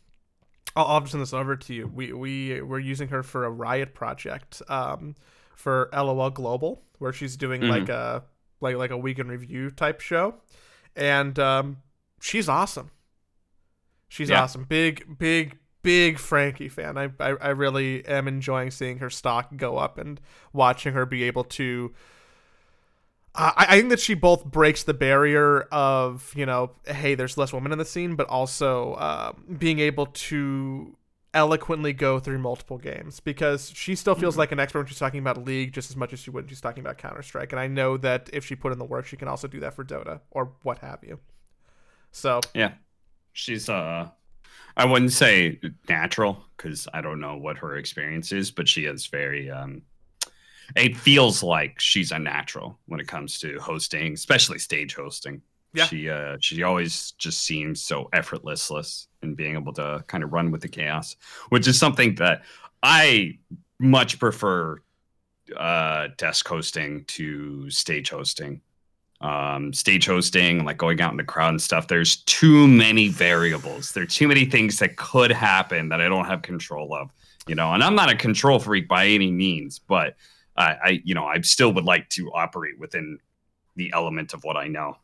I'll, 0.76 0.86
I'll 0.86 1.00
just 1.02 1.12
send 1.12 1.22
this 1.22 1.34
over 1.34 1.56
to 1.56 1.74
you. 1.74 1.88
We 1.88 2.14
we 2.14 2.62
we're 2.62 2.80
using 2.80 3.08
her 3.10 3.24
for 3.24 3.46
a 3.46 3.50
Riot 3.50 3.94
project. 3.94 4.62
Um, 4.68 5.16
for 5.56 5.90
LOL 5.94 6.30
Global, 6.30 6.84
where 7.00 7.14
she's 7.14 7.38
doing 7.38 7.62
Mhm. 7.62 7.70
like 7.70 7.90
a 7.90 8.24
like 8.62 8.76
like 8.76 8.92
a 8.92 8.98
week 8.98 9.20
in 9.20 9.28
review 9.30 9.72
type 9.72 10.02
show, 10.02 10.36
and 10.96 11.40
um, 11.40 11.78
she's 12.22 12.50
awesome. 12.50 12.92
She's 14.10 14.30
Yeah. 14.30 14.44
awesome. 14.44 14.66
Big 14.66 15.18
big 15.18 15.58
big 15.82 16.20
Frankie 16.20 16.70
fan. 16.70 16.98
I, 16.98 17.06
I 17.20 17.30
I 17.42 17.50
really 17.50 18.06
am 18.06 18.28
enjoying 18.28 18.70
seeing 18.72 18.98
her 19.00 19.10
stock 19.10 19.56
go 19.56 19.78
up 19.78 19.98
and 19.98 20.20
watching 20.54 20.94
her 20.94 21.06
be 21.06 21.24
able 21.24 21.44
to. 21.46 21.94
I, 23.36 23.66
I 23.70 23.78
think 23.78 23.90
that 23.90 24.00
she 24.00 24.14
both 24.14 24.46
breaks 24.46 24.84
the 24.84 24.94
barrier 24.94 25.62
of 25.72 26.32
you 26.36 26.46
know, 26.46 26.72
hey, 26.86 27.16
there's 27.16 27.38
less 27.38 27.54
women 27.54 27.72
in 27.72 27.78
the 27.78 27.86
scene, 27.86 28.16
but 28.16 28.28
also 28.28 28.94
uh, 28.94 29.34
being 29.58 29.80
able 29.80 30.08
to 30.08 30.96
eloquently 31.34 31.92
go 31.92 32.18
through 32.18 32.40
multiple 32.40 32.78
games 32.78 33.20
because 33.20 33.70
she 33.76 33.94
still 33.94 34.16
feels 34.16 34.38
like 34.38 34.54
an 34.54 34.60
expert 34.60 34.80
when 34.80 34.88
she's 34.88 34.98
talking 34.98 35.20
about 35.20 35.44
League 35.44 35.74
just 35.74 35.90
as 35.90 35.98
much 35.98 36.14
as 36.14 36.20
she 36.20 36.30
would 36.30 36.46
when 36.46 36.50
she's 36.50 36.62
talking 36.62 36.80
about 36.82 36.98
Counter 36.98 37.22
Strike, 37.22 37.52
and 37.52 37.60
I 37.60 37.68
know 37.68 37.98
that 37.98 38.30
if 38.32 38.46
she 38.46 38.56
put 38.56 38.72
in 38.72 38.80
the 38.80 38.86
work, 38.86 39.06
she 39.06 39.18
can 39.18 39.28
also 39.28 39.48
do 39.48 39.60
that 39.60 39.74
for 39.74 39.84
Dota 39.84 40.22
or 40.32 40.54
what 40.64 40.80
have 40.80 41.00
you. 41.04 41.20
So 42.12 42.40
Yeah. 42.54 42.74
She's 43.34 43.68
uh 43.68 44.10
I 44.78 44.86
wouldn't 44.86 45.12
say 45.12 45.60
natural 45.90 46.44
because 46.56 46.88
I 46.94 47.02
don't 47.02 47.20
know 47.20 47.38
what 47.38 47.58
her 47.58 47.76
experience 47.76 48.32
is, 48.32 48.52
but 48.52 48.68
she 48.68 48.86
is 48.86 49.08
very 49.08 49.50
um 49.52 49.82
it 50.76 50.98
feels 50.98 51.44
like 51.44 51.80
she's 51.80 52.12
a 52.12 52.20
natural 52.20 52.80
when 52.88 53.00
it 53.00 53.08
comes 53.08 53.40
to 53.40 53.60
hosting, 53.60 54.14
especially 54.14 54.60
stage 54.60 54.96
hosting. 54.96 55.42
Yeah. 55.74 55.86
She 55.86 56.10
uh 56.10 56.38
she 56.40 56.64
always 56.64 57.12
just 57.18 57.44
seems 57.44 57.82
so 57.82 58.10
effortlessless 58.14 59.08
in 59.22 59.36
being 59.36 59.56
able 59.56 59.74
to 59.74 60.04
kind 60.08 60.24
of 60.24 60.32
run 60.32 60.52
with 60.52 60.62
the 60.62 60.70
chaos, 60.70 61.16
which 61.50 61.68
is 61.68 61.78
something 61.78 62.16
that 62.16 62.44
I 62.82 63.40
much 63.80 64.20
prefer 64.20 64.82
uh 65.56 66.08
desk 66.18 66.48
hosting 66.48 67.04
to 67.06 67.70
stage 67.70 68.10
hosting 68.10 68.62
um, 69.22 69.74
stage 69.74 70.06
hosting, 70.06 70.66
like 70.66 70.78
going 70.78 71.02
out 71.02 71.12
in 71.12 71.18
the 71.18 71.24
crowd 71.24 71.50
and 71.50 71.62
stuff. 71.62 71.88
There's 71.88 72.18
too 72.18 72.68
many 72.68 73.08
variables. 73.08 73.92
There 73.92 74.04
are 74.04 74.08
too 74.08 74.28
many 74.28 74.46
things 74.46 74.80
that 74.80 74.98
could 74.98 75.32
happen 75.32 75.90
that 75.90 76.02
I 76.02 76.08
don't 76.08 76.26
have 76.26 76.42
control 76.42 76.94
of. 76.94 77.12
You 77.48 77.56
know, 77.56 77.74
and 77.74 77.84
I'm 77.84 77.96
not 77.96 78.12
a 78.12 78.16
control 78.16 78.60
freak 78.60 78.88
by 78.88 79.06
any 79.06 79.32
means, 79.32 79.78
but 79.78 80.16
I, 80.56 80.64
I 80.84 81.02
you 81.04 81.14
know, 81.16 81.26
I 81.26 81.42
still 81.42 81.74
would 81.74 81.86
like 81.86 82.10
to 82.10 82.32
operate 82.34 82.80
within 82.80 83.20
the 83.76 83.92
element 83.94 84.34
of 84.34 84.44
what 84.44 84.56
I 84.58 84.68
know. 84.68 84.98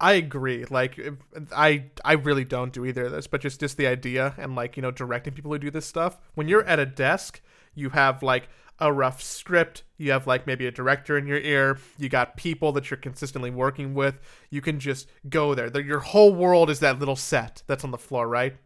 I 0.00 0.14
agree. 0.14 0.64
Like 0.64 0.98
if- 0.98 1.14
I 1.54 1.86
I 2.04 2.14
really 2.14 2.44
don't 2.44 2.72
do 2.72 2.84
either 2.84 3.06
of 3.06 3.12
this, 3.12 3.26
but 3.26 3.40
just 3.40 3.60
just 3.60 3.76
the 3.76 3.86
idea 3.86 4.34
and 4.38 4.54
like, 4.56 4.76
you 4.76 4.82
know, 4.82 4.90
directing 4.90 5.34
people 5.34 5.52
who 5.52 5.58
do 5.58 5.70
this 5.70 5.86
stuff. 5.86 6.18
When 6.34 6.48
you're 6.48 6.64
at 6.64 6.78
a 6.78 6.86
desk, 6.86 7.40
you 7.74 7.90
have 7.90 8.22
like 8.22 8.48
a 8.80 8.92
rough 8.92 9.22
script, 9.22 9.84
you 9.98 10.10
have 10.10 10.26
like 10.26 10.48
maybe 10.48 10.66
a 10.66 10.70
director 10.72 11.16
in 11.16 11.28
your 11.28 11.38
ear, 11.38 11.78
you 11.96 12.08
got 12.08 12.36
people 12.36 12.72
that 12.72 12.90
you're 12.90 12.98
consistently 12.98 13.50
working 13.50 13.94
with. 13.94 14.18
You 14.50 14.60
can 14.60 14.80
just 14.80 15.08
go 15.28 15.54
there. 15.54 15.70
The- 15.70 15.84
Your 15.84 16.00
whole 16.00 16.34
world 16.34 16.70
is 16.70 16.80
that 16.80 16.98
little 16.98 17.14
set 17.16 17.62
that's 17.68 17.84
on 17.84 17.92
the 17.92 17.98
floor, 17.98 18.26
right? 18.26 18.56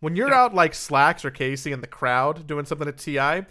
When 0.00 0.16
you're 0.16 0.32
out 0.32 0.54
like 0.54 0.74
Slacks 0.74 1.22
or 1.24 1.30
Kaci 1.30 1.72
in 1.72 1.80
the 1.82 1.86
crowd 1.86 2.46
doing 2.46 2.64
something 2.64 2.88
at 2.88 2.96
TI, 2.98 3.44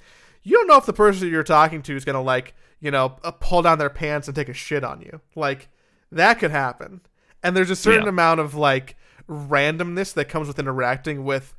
you 0.48 0.56
don't 0.58 0.68
know 0.68 0.78
if 0.78 0.86
the 0.86 0.94
person 0.94 1.28
you're 1.30 1.44
talking 1.44 1.82
to 1.84 1.96
is 1.96 2.06
gonna 2.06 2.22
like, 2.22 2.54
you 2.80 2.90
know, 2.92 3.18
uh, 3.24 3.32
pull 3.32 3.62
down 3.62 3.80
their 3.80 3.90
pants 3.90 4.28
and 4.28 4.36
take 4.36 4.48
a 4.50 4.54
shit 4.54 4.84
on 4.84 5.02
you. 5.02 5.20
Like 5.36 5.68
that 6.12 6.40
could 6.40 6.52
happen. 6.52 7.02
And 7.44 7.56
there's 7.56 7.70
a 7.70 7.76
certain 7.76 8.04
Yeah. 8.04 8.10
amount 8.10 8.40
of 8.40 8.56
like 8.56 8.96
randomness 9.30 10.14
that 10.14 10.26
comes 10.30 10.48
with 10.48 10.58
interacting 10.60 11.24
with 11.26 11.54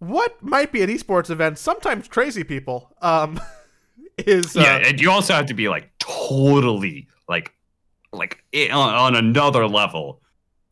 what 0.00 0.42
might 0.42 0.72
be 0.72 0.82
an 0.82 0.90
esports 0.90 1.30
event, 1.30 1.58
sometimes 1.58 2.08
crazy 2.08 2.42
people. 2.44 2.94
Um 3.00 3.40
is 4.18 4.56
uh, 4.56 4.60
yeah, 4.60 4.88
and 4.88 5.00
you 5.00 5.10
also 5.10 5.32
have 5.34 5.46
to 5.46 5.54
be 5.54 5.68
like 5.68 5.90
totally 5.98 7.06
like 7.28 7.52
like 8.12 8.42
on, 8.72 8.94
on 8.94 9.14
another 9.16 9.66
level 9.68 10.20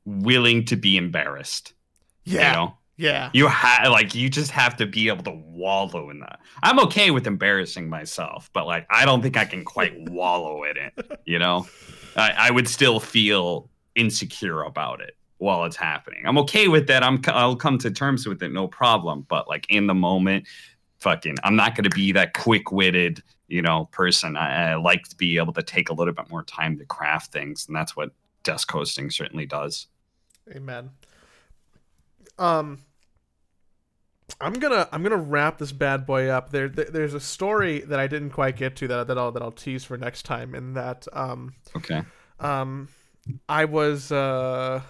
willing 0.04 0.64
to 0.64 0.76
be 0.76 0.96
embarrassed. 0.96 1.74
yeah, 2.24 2.50
You 2.50 2.56
know? 2.56 2.74
Yeah. 2.96 3.30
You 3.32 3.46
have 3.48 3.88
like 3.88 4.14
you 4.14 4.28
just 4.28 4.50
have 4.50 4.76
to 4.76 4.86
be 4.86 5.08
able 5.08 5.24
to 5.24 5.32
wallow 5.32 6.10
in 6.10 6.20
that. 6.20 6.40
I'm 6.62 6.78
okay 6.80 7.10
with 7.10 7.26
embarrassing 7.26 7.88
myself, 7.88 8.50
but 8.52 8.66
like 8.66 8.86
I 8.90 9.04
don't 9.04 9.22
think 9.22 9.36
I 9.36 9.44
can 9.44 9.64
quite 9.64 9.94
wallow 10.10 10.64
in 10.64 10.76
it. 10.76 11.20
You 11.24 11.38
know, 11.38 11.66
I, 12.16 12.32
I 12.36 12.50
would 12.50 12.68
still 12.68 13.00
feel 13.00 13.70
insecure 13.94 14.62
about 14.62 15.00
it 15.00 15.16
while 15.38 15.64
it's 15.64 15.76
happening. 15.76 16.22
I'm 16.24 16.38
okay 16.38 16.68
with 16.68 16.86
that. 16.88 17.02
I'm 17.02 17.20
I'll 17.26 17.56
come 17.56 17.78
to 17.78 17.90
terms 17.90 18.26
with 18.26 18.42
it, 18.42 18.52
no 18.52 18.68
problem. 18.68 19.26
But 19.28 19.48
like 19.48 19.66
in 19.68 19.86
the 19.86 19.94
moment, 19.94 20.46
fucking, 21.00 21.36
I'm 21.42 21.56
not 21.56 21.74
going 21.74 21.84
to 21.84 21.90
be 21.90 22.12
that 22.12 22.34
quick 22.34 22.70
witted, 22.70 23.22
you 23.48 23.62
know, 23.62 23.88
person. 23.90 24.36
I, 24.36 24.72
I 24.72 24.74
like 24.76 25.08
to 25.08 25.16
be 25.16 25.38
able 25.38 25.52
to 25.54 25.62
take 25.62 25.88
a 25.88 25.94
little 25.94 26.14
bit 26.14 26.30
more 26.30 26.44
time 26.44 26.78
to 26.78 26.84
craft 26.84 27.32
things, 27.32 27.66
and 27.66 27.74
that's 27.74 27.96
what 27.96 28.10
desk 28.44 28.70
hosting 28.70 29.10
certainly 29.10 29.46
does. 29.46 29.88
Amen. 30.54 30.90
Um, 32.38 32.78
I'm 34.40 34.54
gonna 34.54 34.88
I'm 34.90 35.02
gonna 35.02 35.16
wrap 35.16 35.58
this 35.58 35.72
bad 35.72 36.06
boy 36.06 36.28
up. 36.28 36.50
There, 36.50 36.68
there 36.68 36.86
there's 36.86 37.14
a 37.14 37.20
story 37.20 37.80
that 37.80 38.00
I 38.00 38.06
didn't 38.06 38.30
quite 38.30 38.56
get 38.56 38.74
to 38.76 38.88
that 38.88 39.06
that 39.08 39.18
I'll 39.18 39.30
that 39.32 39.42
I'll 39.42 39.52
tease 39.52 39.84
for 39.84 39.96
next 39.96 40.24
time. 40.24 40.54
In 40.54 40.74
that 40.74 41.06
um 41.12 41.54
Okay. 41.76 42.02
um 42.40 42.88
I 43.48 43.66
was 43.66 44.10
uh 44.10 44.80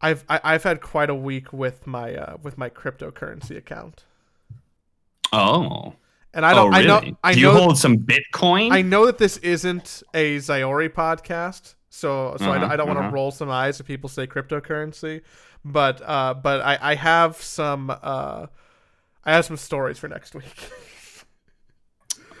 I've 0.00 0.24
I, 0.28 0.40
I've 0.42 0.62
had 0.62 0.80
quite 0.80 1.10
a 1.10 1.14
week 1.14 1.52
with 1.52 1.86
my 1.86 2.14
uh 2.14 2.36
with 2.42 2.56
my 2.56 2.70
cryptocurrency 2.70 3.56
account, 3.56 4.04
Oh. 5.32 5.94
and 6.32 6.46
I 6.46 6.54
don't 6.54 6.72
oh, 6.72 6.76
I 6.76 6.82
know 6.82 7.00
really? 7.00 7.16
I 7.22 7.34
Do 7.34 7.42
know 7.42 7.52
you 7.52 7.58
hold 7.58 7.78
some 7.78 7.98
Bitcoin? 7.98 8.72
I 8.72 8.80
know 8.82 9.04
that 9.06 9.18
this 9.18 9.36
isn't 9.38 10.02
a 10.14 10.38
Zyori 10.38 10.88
podcast, 10.88 11.74
so 11.90 12.36
so 12.38 12.50
I, 12.50 12.58
don't- 12.58 12.70
I 12.70 12.76
don't 12.76 12.86
want 12.86 12.96
to 12.96 13.00
Uh-huh, 13.00 13.08
uh-huh. 13.08 13.14
roll 13.14 13.30
some 13.30 13.50
eyes 13.50 13.78
if 13.80 13.86
people 13.86 14.08
say 14.08 14.26
cryptocurrency, 14.26 15.22
but 15.64 16.00
uh, 16.04 16.34
but 16.34 16.60
I, 16.62 16.78
I 16.80 16.94
have 16.94 17.36
some 17.36 17.90
uh, 17.90 18.46
I 19.24 19.32
have 19.34 19.44
some 19.44 19.56
stories 19.58 19.98
for 19.98 20.08
next 20.08 20.34
week 20.34 20.70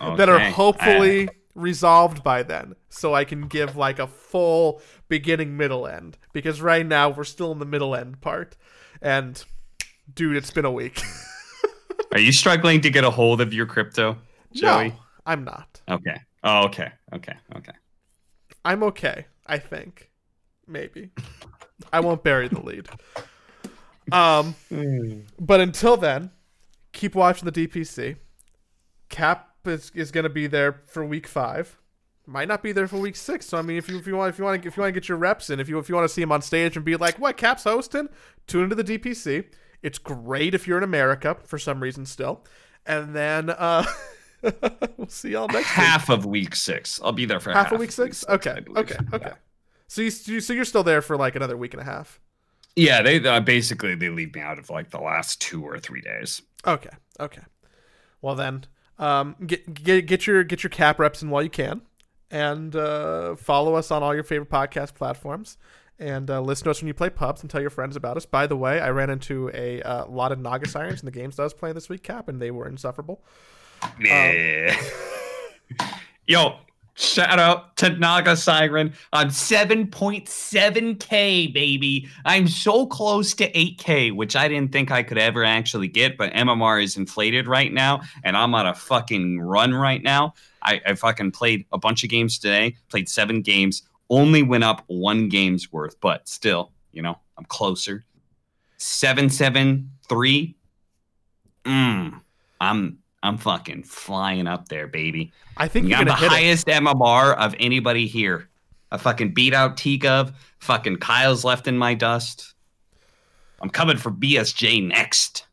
that 0.00 0.28
are 0.28 0.36
Okay. 0.36 0.50
hopefully 0.50 1.28
resolved 1.54 2.22
by 2.22 2.42
then, 2.42 2.74
so 2.88 3.12
I 3.14 3.24
can 3.24 3.48
give 3.48 3.76
like 3.76 3.98
a 3.98 4.06
full 4.06 4.80
beginning, 5.08 5.56
middle, 5.56 5.86
end. 5.86 6.16
Because 6.32 6.62
right 6.62 6.86
now 6.86 7.10
we're 7.10 7.24
still 7.24 7.52
in 7.52 7.58
the 7.58 7.66
middle 7.66 7.94
end 7.94 8.20
part, 8.20 8.56
and 9.02 9.42
dude, 10.14 10.36
it's 10.36 10.50
been 10.50 10.64
a 10.64 10.70
week. 10.72 11.00
Are 12.12 12.18
you 12.20 12.32
struggling 12.32 12.80
to 12.82 12.90
get 12.90 13.04
a 13.04 13.10
hold 13.10 13.40
of 13.40 13.52
your 13.52 13.66
crypto, 13.66 14.16
Joey? 14.52 14.88
No, 14.90 14.94
I'm 15.26 15.44
not. 15.44 15.80
Okay. 15.88 16.20
Oh, 16.42 16.64
okay. 16.66 16.90
Okay. 17.12 17.34
Okay. 17.56 17.72
I'm 18.64 18.82
okay. 18.84 19.26
I 19.50 19.58
think, 19.58 20.10
maybe. 20.68 21.10
I 21.92 21.98
won't 21.98 22.22
bury 22.22 22.46
the 22.46 22.60
lead. 22.60 22.88
Um, 24.12 24.54
but 25.40 25.60
until 25.60 25.96
then, 25.96 26.30
keep 26.92 27.16
watching 27.16 27.50
the 27.50 27.66
DPC. 27.66 28.16
Cap 29.08 29.50
is, 29.66 29.90
is 29.92 30.12
going 30.12 30.24
to 30.24 30.30
be 30.30 30.46
there 30.46 30.82
for 30.86 31.04
week 31.04 31.26
five. 31.26 31.78
Might 32.26 32.46
not 32.46 32.62
be 32.62 32.70
there 32.70 32.86
for 32.86 32.98
week 32.98 33.16
six. 33.16 33.46
So 33.46 33.58
I 33.58 33.62
mean, 33.62 33.76
if 33.76 33.88
you 33.88 33.98
if 33.98 34.06
you 34.06 34.14
want 34.14 34.30
if 34.30 34.38
you 34.38 34.44
want 34.44 34.64
if 34.64 34.76
you 34.76 34.82
want 34.82 34.94
to 34.94 35.00
get 35.00 35.08
your 35.08 35.18
reps 35.18 35.50
in, 35.50 35.58
if 35.58 35.68
you 35.68 35.80
if 35.80 35.88
you 35.88 35.96
want 35.96 36.04
to 36.06 36.14
see 36.14 36.22
him 36.22 36.30
on 36.30 36.42
stage 36.42 36.76
and 36.76 36.84
be 36.84 36.94
like, 36.94 37.18
"What 37.18 37.36
Cap's 37.36 37.64
hosting?" 37.64 38.08
Tune 38.46 38.64
into 38.64 38.76
the 38.76 38.84
DPC. 38.84 39.46
It's 39.82 39.98
great 39.98 40.54
if 40.54 40.68
you're 40.68 40.78
in 40.78 40.84
America 40.84 41.36
for 41.44 41.58
some 41.58 41.80
reason 41.82 42.06
still. 42.06 42.44
And 42.86 43.16
then 43.16 43.50
uh, 43.50 43.84
we'll 44.96 45.08
see 45.08 45.30
y'all 45.30 45.46
next 45.48 45.58
week. 45.58 45.66
Half 45.66 46.08
of 46.08 46.24
week 46.26 46.54
six. 46.54 47.00
I'll 47.02 47.12
be 47.12 47.24
there 47.26 47.40
for 47.40 47.50
half, 47.52 47.66
half 47.66 47.72
a 47.72 47.76
week 47.76 47.92
six. 47.92 48.24
I 48.28 48.34
Okay, 48.34 48.60
believe. 48.60 48.90
okay, 48.90 48.98
okay. 49.12 49.32
So 49.86 50.02
you, 50.02 50.10
you 50.26 50.40
so 50.40 50.52
you're 50.52 50.64
still 50.64 50.84
there 50.84 51.02
for 51.02 51.16
like 51.16 51.34
another 51.36 51.56
week 51.56 51.74
and 51.74 51.80
a 51.80 51.84
half. 51.84 52.20
Yeah, 52.76 53.02
they 53.02 53.18
uh, 53.26 53.40
basically 53.40 53.94
they 53.94 54.08
leave 54.08 54.34
me 54.34 54.40
out 54.40 54.58
of 54.58 54.70
like 54.70 54.90
the 54.90 55.00
last 55.00 55.40
two 55.40 55.64
or 55.66 55.78
three 55.78 56.00
days. 56.00 56.42
Okay, 56.66 56.90
okay. 57.18 57.42
Well 58.22 58.34
then, 58.34 58.64
um, 58.98 59.34
get 59.46 59.74
get 59.74 60.06
get 60.06 60.26
your 60.26 60.44
get 60.44 60.62
your 60.62 60.70
cap 60.70 60.98
reps 60.98 61.22
in 61.22 61.30
while 61.30 61.42
you 61.42 61.50
can, 61.50 61.82
and 62.30 62.74
uh, 62.76 63.34
follow 63.36 63.74
us 63.74 63.90
on 63.90 64.02
all 64.02 64.14
your 64.14 64.24
favorite 64.24 64.50
podcast 64.50 64.94
platforms. 64.94 65.58
And 65.98 66.30
uh, 66.30 66.40
listen 66.40 66.64
to 66.64 66.70
us 66.70 66.80
when 66.80 66.86
you 66.88 66.94
play 66.94 67.10
pubs 67.10 67.42
and 67.42 67.50
tell 67.50 67.60
your 67.60 67.68
friends 67.68 67.94
about 67.94 68.16
us. 68.16 68.24
By 68.24 68.46
the 68.46 68.56
way, 68.56 68.80
I 68.80 68.88
ran 68.88 69.10
into 69.10 69.50
a 69.52 69.82
uh, 69.82 70.06
lot 70.06 70.32
of 70.32 70.38
Naga 70.38 70.66
sirens 70.66 71.00
in 71.02 71.04
the 71.04 71.10
games 71.10 71.36
that 71.36 71.42
I 71.42 71.44
was 71.44 71.52
playing 71.52 71.74
this 71.74 71.90
week, 71.90 72.02
Cap, 72.02 72.26
and 72.26 72.40
they 72.40 72.50
were 72.50 72.66
insufferable. 72.66 73.22
Yeah. 74.00 74.80
Yo, 76.26 76.56
shout 76.94 77.38
out 77.38 77.76
to 77.78 77.90
Naga 77.90 78.36
Siren 78.36 78.92
on 79.12 79.28
7.7k, 79.28 81.52
baby. 81.52 82.08
I'm 82.24 82.46
so 82.46 82.86
close 82.86 83.34
to 83.34 83.50
8k, 83.50 84.14
which 84.14 84.36
I 84.36 84.48
didn't 84.48 84.72
think 84.72 84.90
I 84.90 85.02
could 85.02 85.18
ever 85.18 85.44
actually 85.44 85.88
get, 85.88 86.16
but 86.16 86.32
MMR 86.32 86.82
is 86.82 86.96
inflated 86.96 87.48
right 87.48 87.72
now, 87.72 88.00
and 88.22 88.36
I'm 88.36 88.54
on 88.54 88.66
a 88.66 88.74
fucking 88.74 89.40
run 89.40 89.74
right 89.74 90.02
now. 90.02 90.34
I, 90.62 90.80
I 90.86 90.94
fucking 90.94 91.32
played 91.32 91.66
a 91.72 91.78
bunch 91.78 92.04
of 92.04 92.10
games 92.10 92.38
today, 92.38 92.76
played 92.90 93.08
seven 93.08 93.42
games, 93.42 93.82
only 94.08 94.42
went 94.42 94.64
up 94.64 94.84
one 94.86 95.28
game's 95.28 95.72
worth, 95.72 96.00
but 96.00 96.28
still, 96.28 96.72
you 96.92 97.02
know, 97.02 97.18
I'm 97.38 97.44
closer. 97.46 98.04
773. 98.76 100.56
Mm, 101.64 102.20
I'm 102.60 102.98
I'm 103.22 103.36
fucking 103.36 103.82
flying 103.84 104.46
up 104.46 104.68
there, 104.68 104.86
baby. 104.86 105.32
I 105.56 105.68
think 105.68 105.88
you're 105.88 105.98
I'm 105.98 106.06
the 106.06 106.12
gonna 106.12 106.26
it. 106.26 106.30
highest 106.30 106.66
MMR 106.66 107.36
of 107.36 107.54
anybody 107.60 108.06
here. 108.06 108.48
I 108.90 108.96
fucking 108.96 109.34
beat 109.34 109.54
out 109.54 109.76
T-Gov. 109.76 110.34
Fucking 110.58 110.96
Kyle's 110.96 111.44
left 111.44 111.68
in 111.68 111.76
my 111.78 111.94
dust. 111.94 112.54
I'm 113.60 113.70
coming 113.70 113.98
for 113.98 114.10
BSJ 114.10 114.86
next. 114.86 115.46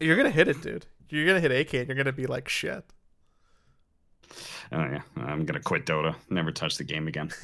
You're 0.00 0.16
gonna 0.16 0.30
hit 0.30 0.48
it, 0.48 0.60
dude. 0.60 0.86
You're 1.08 1.26
gonna 1.26 1.40
hit 1.40 1.52
8k, 1.52 1.80
and 1.80 1.88
you're 1.88 1.96
gonna 1.96 2.12
be 2.12 2.26
like 2.26 2.48
shit. 2.48 2.84
Oh 4.72 4.80
yeah, 4.80 5.02
I'm 5.16 5.44
gonna 5.44 5.60
quit 5.60 5.86
Dota. 5.86 6.14
Never 6.30 6.50
touch 6.50 6.78
the 6.78 6.84
game 6.84 7.06
again. 7.06 7.30